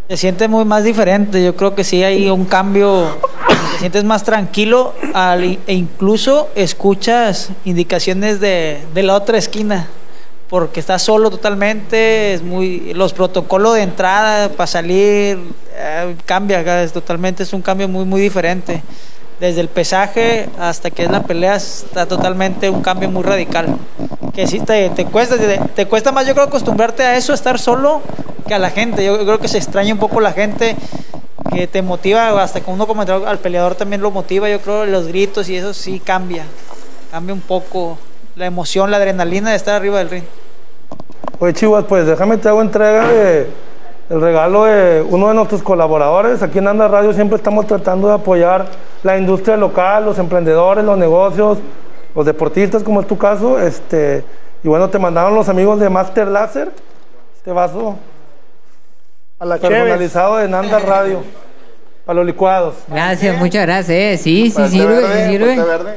[0.08, 1.42] Se siente muy más diferente.
[1.42, 3.06] Yo creo que sí hay un cambio.
[3.72, 9.88] Te sientes más tranquilo al- e incluso escuchas indicaciones de, de la otra esquina.
[10.50, 12.34] Porque estás solo totalmente.
[12.34, 15.38] Es muy los protocolos de entrada para salir
[15.74, 16.86] eh, cambia.
[16.92, 18.82] totalmente es un cambio muy muy diferente.
[19.40, 23.76] Desde el pesaje hasta que es la pelea está totalmente un cambio muy radical.
[24.32, 27.58] Que sí te, te cuesta, te, te cuesta más yo creo acostumbrarte a eso, estar
[27.58, 28.00] solo,
[28.46, 29.04] que a la gente.
[29.04, 30.76] Yo creo que se extraña un poco la gente
[31.52, 35.06] que te motiva, hasta que uno como al peleador también lo motiva, yo creo los
[35.06, 36.44] gritos y eso sí cambia.
[37.10, 37.98] Cambia un poco
[38.36, 40.24] la emoción, la adrenalina de estar arriba del ring.
[41.38, 43.48] Oye, Chivas, pues déjame te hago entrega de
[44.10, 46.42] el regalo de uno de nuestros colaboradores.
[46.42, 48.66] Aquí en Anda Radio siempre estamos tratando de apoyar
[49.02, 51.58] la industria local, los emprendedores, los negocios,
[52.14, 53.58] los deportistas, como es tu caso.
[53.58, 54.24] Este,
[54.62, 56.70] y bueno, te mandaron los amigos de Master Láser
[57.36, 57.96] este vaso
[59.38, 61.22] A la personalizado de Nanda Radio
[62.06, 62.74] para los licuados.
[62.88, 63.90] Gracias, muchas gracias.
[63.90, 64.18] eh.
[64.22, 65.56] Sí, sí, sirve, verde, sí sirve.
[65.62, 65.94] verde.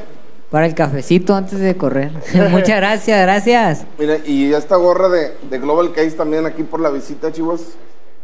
[0.50, 2.10] Para el cafecito antes de correr.
[2.50, 3.84] muchas gracias, gracias.
[3.98, 7.60] Mira, y esta gorra de, de Global Case también aquí por la visita, chivos.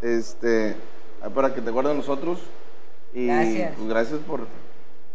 [0.04, 0.76] Este,
[1.34, 2.38] para que te guarden nosotros.
[3.14, 3.72] Y Gracias.
[3.76, 4.40] pues, gracias por,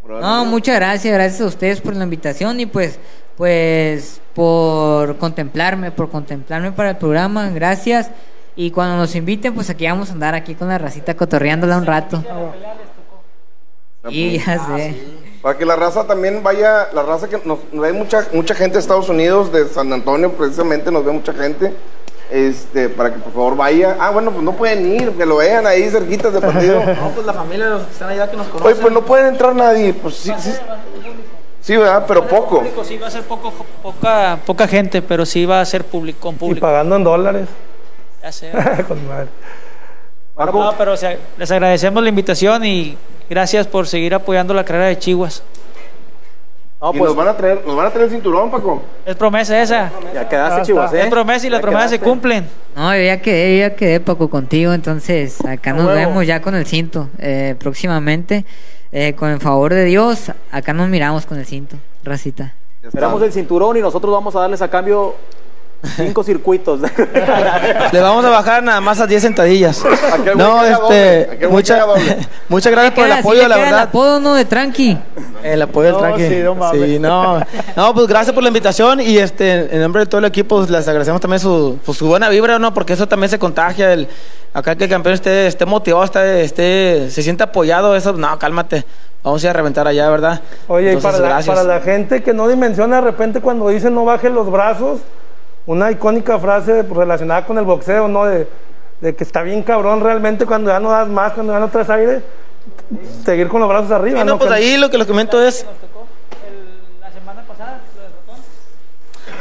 [0.01, 0.45] por No, venido.
[0.45, 2.97] muchas gracias, gracias a ustedes por la invitación y pues,
[3.37, 8.09] pues por contemplarme, por contemplarme para el programa, gracias.
[8.55, 11.85] Y cuando nos inviten, pues aquí vamos a andar aquí con la racita cotorreándola un
[11.85, 12.23] rato.
[14.09, 14.95] Y ya sé.
[15.41, 18.73] Para que la raza también vaya, la raza que nos, nos ve mucha, mucha gente
[18.73, 21.73] de Estados Unidos, de San Antonio precisamente, nos ve mucha gente.
[22.29, 23.97] Este, para que por favor vaya.
[23.99, 26.79] Ah, bueno, pues no pueden ir, que lo vean ahí cerquitas de partido.
[27.01, 28.71] No, pues la familia los que están allá que nos conocen.
[28.71, 29.93] Oye, pues no pueden entrar nadie.
[29.93, 30.51] Pues sí, sí.
[31.61, 32.05] Sí, ¿verdad?
[32.07, 32.57] Pero poco.
[32.57, 33.51] Público, sí va a ser poco,
[33.83, 36.65] poca, poca gente, pero sí va a ser público, con Y público.
[36.65, 37.47] pagando en dólares.
[38.21, 38.51] Ya sé.
[38.87, 39.27] Con madre.
[40.37, 42.97] No, pero o sea, les agradecemos la invitación y
[43.29, 45.43] gracias por seguir apoyando la carrera de Chihuas.
[46.81, 48.81] No, y pues- nos van a traer, nos van a traer el cinturón, Paco.
[49.05, 49.91] Es promesa esa.
[50.13, 50.93] Ya quedaste, Chivas.
[50.93, 51.01] ¿eh?
[51.01, 52.47] Es promesa y las promesas se cumplen.
[52.75, 56.55] No, yo ya quedé, yo ya quedé Paco contigo, entonces acá nos vemos ya con
[56.55, 58.45] el cinto eh, próximamente.
[58.91, 62.55] Eh, con el favor de Dios, acá nos miramos con el cinto, racita.
[62.81, 65.13] Esperamos el cinturón y nosotros vamos a darles a cambio
[65.95, 66.79] cinco circuitos.
[67.91, 69.83] Le vamos a bajar nada más a 10 sentadillas.
[70.35, 72.17] No, este, aquel güey mucha- que haga doble.
[72.49, 73.73] muchas gracias por el apoyo, la verdad.
[73.73, 74.97] El apodo no de tranqui.
[75.43, 76.27] El apoyo del No, tranqui.
[76.27, 76.81] sí, no mames.
[76.81, 77.39] Sí, no.
[77.75, 80.69] No, pues gracias por la invitación y este, en nombre de todo el equipo pues,
[80.69, 82.73] les agradecemos también su, pues, su buena vibra, ¿no?
[82.73, 83.93] Porque eso también se contagia.
[83.93, 84.07] El,
[84.53, 88.85] acá que el campeón esté, esté motivado, esté, esté, se siente apoyado, eso, no, cálmate.
[89.23, 90.41] Vamos a ir a reventar allá, ¿verdad?
[90.67, 93.93] Oye, y Entonces, para la, para la gente que no dimensiona de repente cuando dicen
[93.93, 94.99] no baje los brazos,
[95.65, 98.25] una icónica frase relacionada con el boxeo, ¿no?
[98.25, 98.47] De,
[99.01, 101.89] de que está bien cabrón realmente cuando ya no das más, cuando ya no traes
[101.89, 102.21] aire,
[103.25, 104.33] seguir con los brazos arriba, Sí, ¿no?
[104.33, 105.65] no, pues ahí lo que les comento es.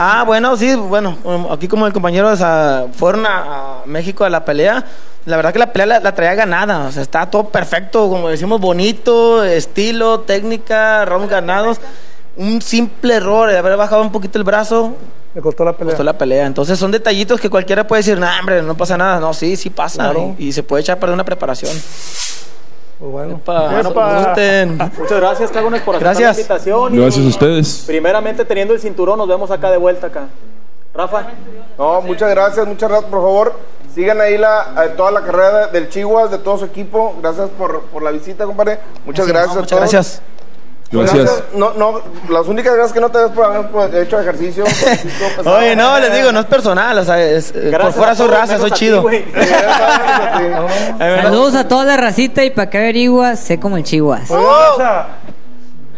[0.00, 4.24] Ah, bueno, sí, bueno, um, aquí como el compañero o sea, fueron a, a México
[4.24, 4.84] a la pelea.
[5.26, 8.28] La verdad que la pelea la, la traía ganada, o sea, está todo perfecto, como
[8.28, 11.80] decimos, bonito, estilo, técnica, rounds ganados.
[12.36, 14.94] Un simple error de haber bajado un poquito el brazo.
[15.34, 15.92] Me costó la pelea.
[15.94, 16.46] Costó la pelea.
[16.46, 19.18] Entonces son detallitos que cualquiera puede decir, no, hombre, no pasa nada.
[19.18, 20.04] No, sí, sí pasa.
[20.04, 20.36] Claro.
[20.38, 21.72] Y, y se puede echar a perder una preparación.
[22.98, 23.34] Pues bueno.
[23.36, 24.12] Epa, Epa.
[24.12, 24.76] no gusten.
[24.98, 26.36] Muchas gracias, Cagones, por aceptar Gracias.
[26.36, 26.94] la invitación.
[26.94, 27.84] y Gracias a ustedes.
[27.86, 30.26] Primeramente, teniendo el cinturón, nos vemos acá de vuelta acá.
[30.94, 31.26] Rafa.
[31.78, 33.52] No, muchas gracias, muchas gracias, por favor.
[33.94, 37.14] Sigan ahí la, eh, toda la carrera de- del Chihuahua, de todo su equipo.
[37.22, 38.80] Gracias por, por la visita, compadre.
[39.04, 39.92] Muchas Sí, gracias no, a muchas todos.
[39.92, 40.22] gracias.
[40.90, 41.44] Gracias.
[41.54, 42.00] No, no,
[42.30, 44.64] las únicas gracias que no te ves por haber pues, hecho ejercicio.
[45.44, 48.30] Oye, no, les digo, no es personal, o sea, es, eh, por Gracias fuera todos,
[48.30, 49.04] raza, soy ti, chido.
[50.98, 54.30] Saludos a toda la racita y para que averigua, sé como el chihuas.
[54.30, 54.46] Oye,
[54.78, 55.06] raza,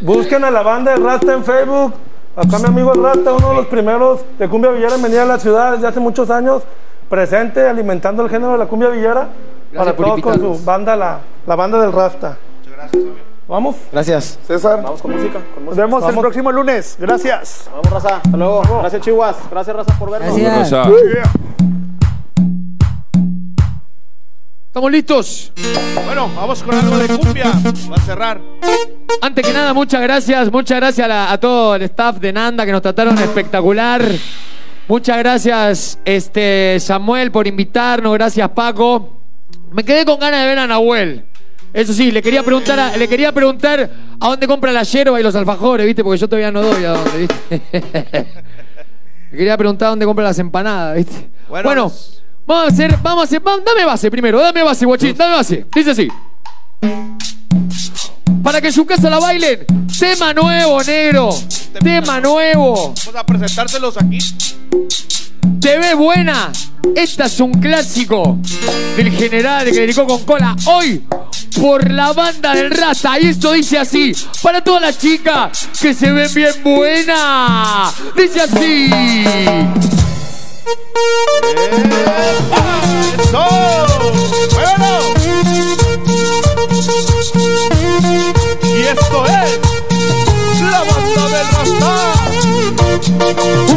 [0.01, 1.95] busquen a la banda de Rasta en Facebook.
[2.35, 5.25] Acá mi amigo el Rasta, uno de los primeros de cumbia villera en venir a
[5.25, 6.63] la ciudad desde hace muchos años,
[7.09, 9.29] presente, alimentando el género de la cumbia villera.
[9.73, 10.59] para por todos con invitarnos.
[10.59, 12.37] su banda, la, la banda del Rasta.
[13.51, 13.75] Vamos.
[13.91, 14.39] Gracias.
[14.47, 14.81] César.
[14.81, 15.41] Vamos con música.
[15.55, 16.97] Con Nos vemos el próximo lunes.
[17.01, 17.69] Gracias.
[17.73, 18.17] Vamos, raza.
[18.25, 18.63] Hasta luego.
[18.81, 19.37] Gracias, Chihuas.
[19.51, 20.37] Gracias, raza, por vernos.
[20.39, 20.71] Gracias.
[20.71, 20.91] Raza.
[24.69, 25.53] ¿Estamos listos?
[26.07, 27.47] Bueno, vamos con algo de cumbia.
[27.91, 28.41] Va a cerrar.
[29.21, 32.65] Antes que nada, muchas gracias, muchas gracias a, la- a todo el staff de Nanda
[32.65, 34.01] que nos trataron espectacular.
[34.87, 38.15] Muchas gracias, este Samuel, por invitarnos.
[38.15, 39.09] Gracias, Paco.
[39.73, 41.25] Me quedé con ganas de ver a Nahuel.
[41.73, 45.23] Eso sí, le quería preguntar a, le quería preguntar a dónde compra la yerba y
[45.23, 46.03] los alfajores, ¿viste?
[46.03, 47.63] Porque yo todavía no doy a dónde, ¿viste?
[49.33, 51.31] le quería preguntar dónde compra las empanadas, ¿viste?
[51.49, 51.93] Bueno,
[52.47, 55.65] vamos a hacer, vamos a hacer, vamos- dame base primero, dame base, guachín, dame base.
[55.75, 56.09] Dice así.
[58.43, 59.65] Para que en su casa la bailen.
[59.99, 61.31] Tema nuevo, negro.
[61.83, 62.95] Tema nuevo.
[63.07, 64.19] Vamos a presentárselos aquí.
[65.59, 66.53] Te ve buena.
[66.95, 68.39] Esta es un clásico
[68.97, 71.05] del general que dedicó con cola hoy
[71.61, 73.19] por la banda del Rasta.
[73.21, 77.95] Y esto dice así: para todas las chicas que se ven bien buenas.
[78.17, 78.91] Dice así.
[83.31, 83.49] ¡Eso!
[88.63, 89.59] Y esto es
[90.71, 91.93] la banda del Rasta.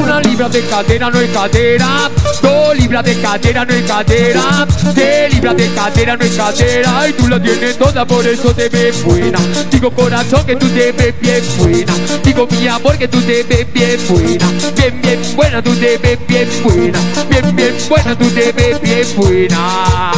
[0.01, 2.09] Una libra de cadera no es cadera.
[2.41, 4.67] Dos libras de cadera no es cadera.
[4.95, 7.07] Tres libras de cadera no es cadera.
[7.07, 9.37] Y tú la tienes toda, por eso te ves buena.
[9.69, 11.93] Digo corazón que tú te ves bien buena.
[12.23, 14.47] Digo mi amor que tú te ves bien buena.
[14.75, 16.99] Bien, bien buena, tú te ves bien buena.
[17.29, 20.13] Bien, bien buena, tú te ves bien buena.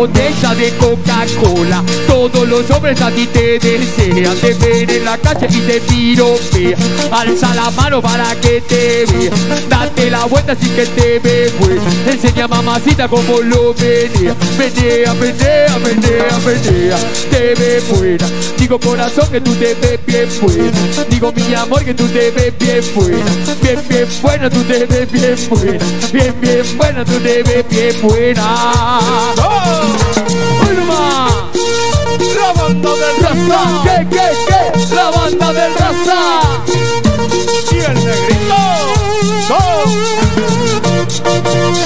[0.00, 1.84] Parece una botella de Coca-Cola.
[2.20, 4.36] Todos los hombres a ti te desean.
[4.42, 6.74] Te ven en la calle y te piropean.
[7.10, 9.30] Alza la mano para que te vea.
[9.70, 11.80] Date la vuelta así que te ve pues.
[12.06, 14.36] Enseña mamacita como lo menea.
[14.58, 16.98] Menea, menea, menea, menea.
[17.30, 18.26] Te ve buena.
[18.58, 20.78] Digo corazón que tú te ves bien buena.
[21.08, 23.24] Digo mi amor que tú te ves bien buena.
[23.62, 25.84] Bien, bien buena, tú te ves bien buena.
[26.12, 29.00] Bien, bien buena, tú te ves bien buena.
[29.38, 30.59] ¡Hoy
[33.48, 33.82] ¡Raza!
[33.84, 34.94] ¿Qué, qué, qué?
[34.94, 36.40] La banda del Raza.
[37.72, 38.54] Y el negrito.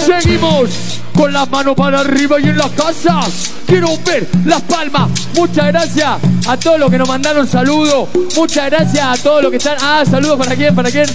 [0.06, 0.70] Seguimos
[1.14, 3.50] con las manos para arriba y en las casas.
[3.66, 5.10] Quiero ver las palmas.
[5.34, 8.08] Muchas gracias a todos los que nos mandaron saludos.
[8.36, 9.76] Muchas gracias a todos los que están.
[9.80, 11.06] Ah, saludos para quién, para quién.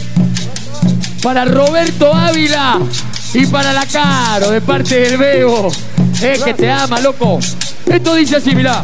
[1.21, 2.79] para Roberto Ávila
[3.33, 5.71] y para la Caro de parte del Bebo.
[6.21, 7.39] Es que te ama, loco.
[7.85, 8.83] Esto dice así, mirá.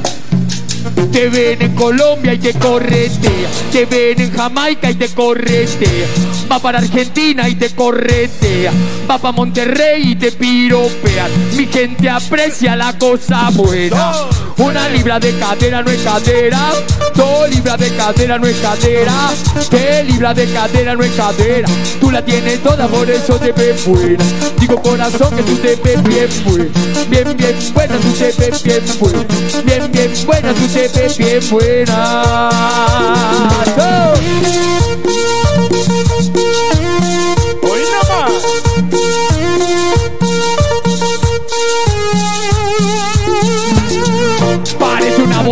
[1.12, 3.50] Te ven en Colombia y te corretea.
[3.72, 6.08] Te ven en Jamaica y te corretea.
[6.52, 8.72] Va para Argentina y te corretea.
[9.10, 11.28] Va para Monterrey y te piropea.
[11.58, 14.14] Mi gente aprecia la cosa buena.
[14.58, 16.72] Una libra de cadera no es cadera.
[17.14, 19.14] Dos libras de cadera no es cadera.
[19.70, 21.68] Tres libras de cadera no es cadera.
[22.00, 24.24] Tú la tienes toda, por eso te ves buena.
[24.60, 26.70] Digo corazón que tú te ves bien buena.
[27.10, 29.26] Bien, bien buena, tú te ves bien buena.
[29.66, 32.50] Bien, bien buena, tú te ves bien buena.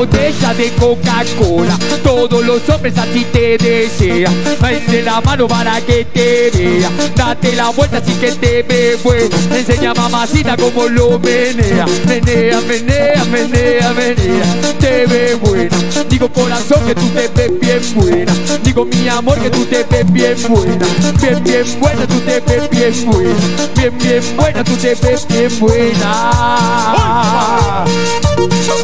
[0.05, 1.77] Botella de Coca-Cola.
[2.03, 4.33] Todos los hombres a ti te desean.
[4.61, 6.89] Vende la mano para que te vea.
[7.15, 9.35] Date la vuelta así que te ve bueno.
[9.51, 11.85] Enseña mamacita como lo menea.
[12.05, 14.45] Menea, menea, menea, menea.
[14.79, 15.77] Te ve buena.
[16.09, 18.33] Digo corazón que tú te ves bien buena.
[18.63, 20.85] Digo mi amor que tú te ves bien buena.
[21.21, 23.35] Bien, bien buena, tú te ves bien buena.
[23.75, 26.33] Bien, bien buena, tú te ves bien buena.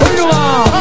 [0.01, 0.78] Hoy no va.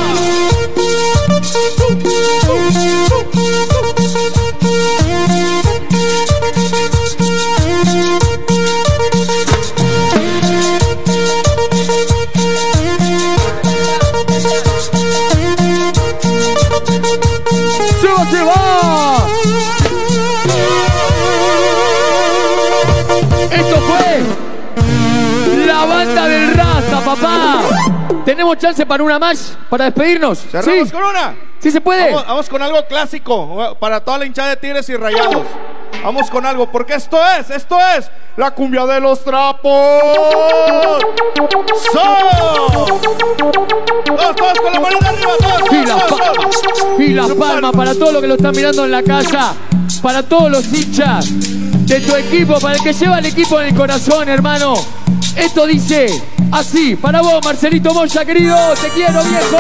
[25.66, 27.61] La banda del Rasta, papá.
[28.24, 29.57] ¿Tenemos chance para una más?
[29.70, 30.39] ¿Para despedirnos?
[30.51, 30.95] Cerramos ¿Sí?
[30.95, 31.35] con una.
[31.61, 32.11] ¿Sí se puede?
[32.12, 35.47] Vamos, vamos con algo clásico para toda la hinchada de Tigres y Rayados.
[36.05, 39.73] Vamos con algo, porque esto es, esto es la cumbia de los trapos.
[41.93, 42.01] ¡So!
[44.05, 47.01] Todos, todos con la mano arriba, todos, Y la, todos, pa- todos.
[47.01, 49.55] y la palma para todos los que lo están mirando en la casa,
[50.01, 51.27] para todos los hinchas
[51.87, 54.75] de tu equipo, para el que lleva el equipo en el corazón, hermano.
[55.37, 56.23] Esto dice
[56.53, 59.57] así, para vos, Marcelito Moya, querido, te quiero, viejo.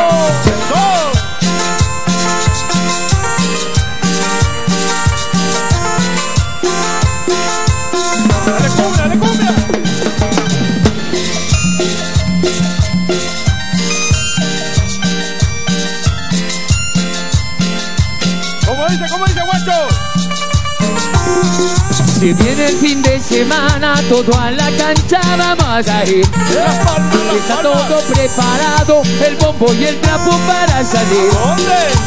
[22.18, 26.24] Si viene el fin de semana, todo a la cancha vamos a ir.
[26.24, 31.30] Está todo preparado, el bombo y el trapo para salir.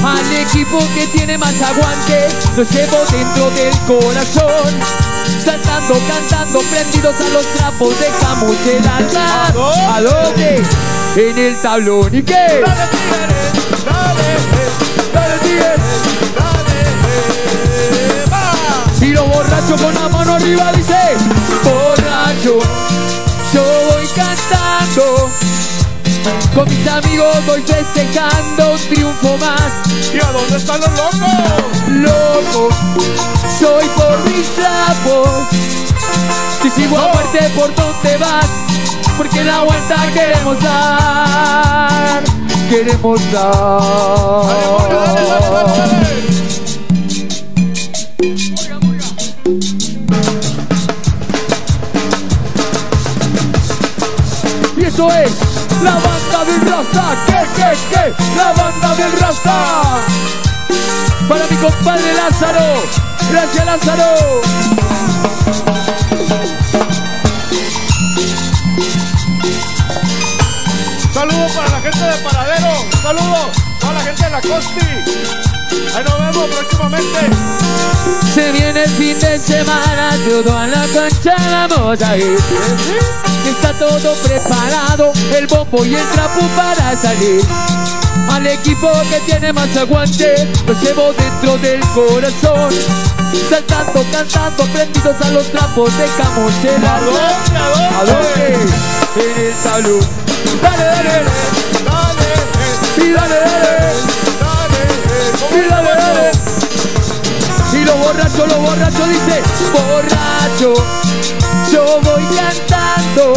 [0.03, 4.73] Al equipo que tiene más aguante, lo llevo dentro del corazón.
[5.45, 9.95] Saltando, cantando, prendidos a los trapos, dejamos el alma.
[9.95, 10.61] ¿A dónde?
[11.15, 12.14] En el tablón.
[12.14, 12.64] ¿Y qué?
[20.42, 20.98] Arriba dice
[21.64, 22.60] Borracho,
[23.53, 25.30] yo voy cantando.
[26.53, 29.72] Con mis amigos voy festejando un triunfo más.
[30.14, 31.20] ¿Y a dónde están los locos?
[31.88, 32.70] Loco,
[33.60, 35.30] soy por mis trapos.
[36.61, 38.45] Si sigo a muerte por donde vas
[39.18, 42.24] Porque la vuelta queremos dar
[42.70, 43.82] Queremos dar.
[46.30, 46.31] Y
[54.94, 55.32] eso es
[55.84, 57.16] la banda del Rasta.
[57.26, 58.14] ¿Qué, qué, qué?
[58.36, 59.53] La banda del Rasta.
[61.30, 62.84] Para mi compadre Lázaro.
[63.32, 64.42] Gracias, Lázaro.
[71.14, 72.74] Saludos para la gente de Paradero.
[73.02, 73.70] Saludos
[74.11, 74.85] gente de la Costi.
[75.95, 77.19] Ahí nos vemos próximamente.
[78.33, 81.35] Se viene el fin de semana, todo a la cancha
[81.69, 82.15] vamos a.
[82.15, 87.41] Está todo preparado, el bombo y el trapo para salir.
[88.30, 92.73] Al equipo que tiene más aguante, lo llevo dentro del corazón.
[93.49, 96.85] Saltando, cantando, prendidos a los trapos, dejamos el.
[96.85, 96.99] ¿A
[98.06, 98.53] dónde?
[99.15, 99.99] En el salón.
[100.61, 101.51] Dale, dale, dale.
[103.14, 103.60] Dale, dale.
[107.82, 109.42] Y los borrachos, los borrachos dice,
[109.74, 110.74] borracho,
[111.72, 113.34] yo voy cantando.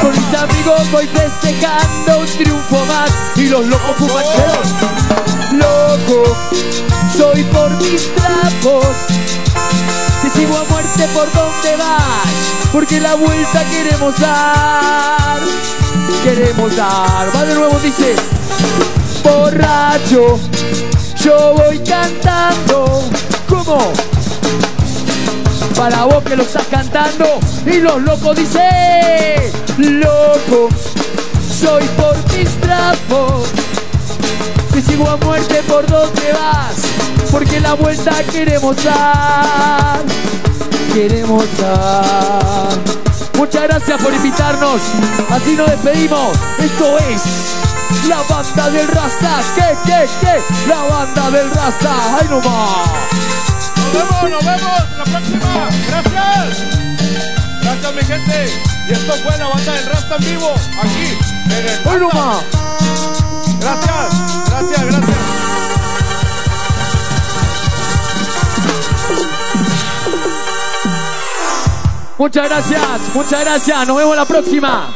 [0.00, 3.10] Con mis amigos voy festejando un triunfo más.
[3.36, 4.68] Y los locos fumancheros,
[5.52, 6.36] loco,
[7.16, 8.86] soy por mis trapos.
[10.22, 15.40] Si sigo a muerte por donde vas, porque la vuelta queremos dar,
[16.22, 17.34] queremos dar.
[17.34, 18.14] Va de nuevo, dice,
[19.24, 20.38] borracho,
[21.22, 23.02] yo voy cantando,
[23.48, 23.92] ¿cómo?
[25.76, 30.68] Para vos que lo estás cantando y los locos dice, loco,
[31.60, 33.48] soy por mis trapos.
[34.72, 36.76] Que sigo a muerte por donde vas,
[37.30, 40.00] porque la vuelta queremos dar,
[40.94, 42.78] queremos dar.
[43.36, 44.80] Muchas gracias por invitarnos,
[45.30, 46.36] así nos despedimos.
[46.58, 47.67] Esto es
[48.08, 50.68] la banda del Rasta, ¿qué, qué, qué?
[50.68, 52.88] La banda del Rasta, ¡ay nomás!
[53.76, 55.68] Nos vemos, nos vemos la próxima.
[55.88, 56.58] Gracias.
[57.62, 58.52] Gracias, mi gente.
[58.88, 62.44] Y esto fue la banda del Rasta en vivo, aquí, en el ¡Ay nomás!
[63.60, 65.18] Gracias, gracias, gracias.
[72.18, 73.86] Muchas gracias, muchas gracias.
[73.86, 74.88] Nos vemos la próxima.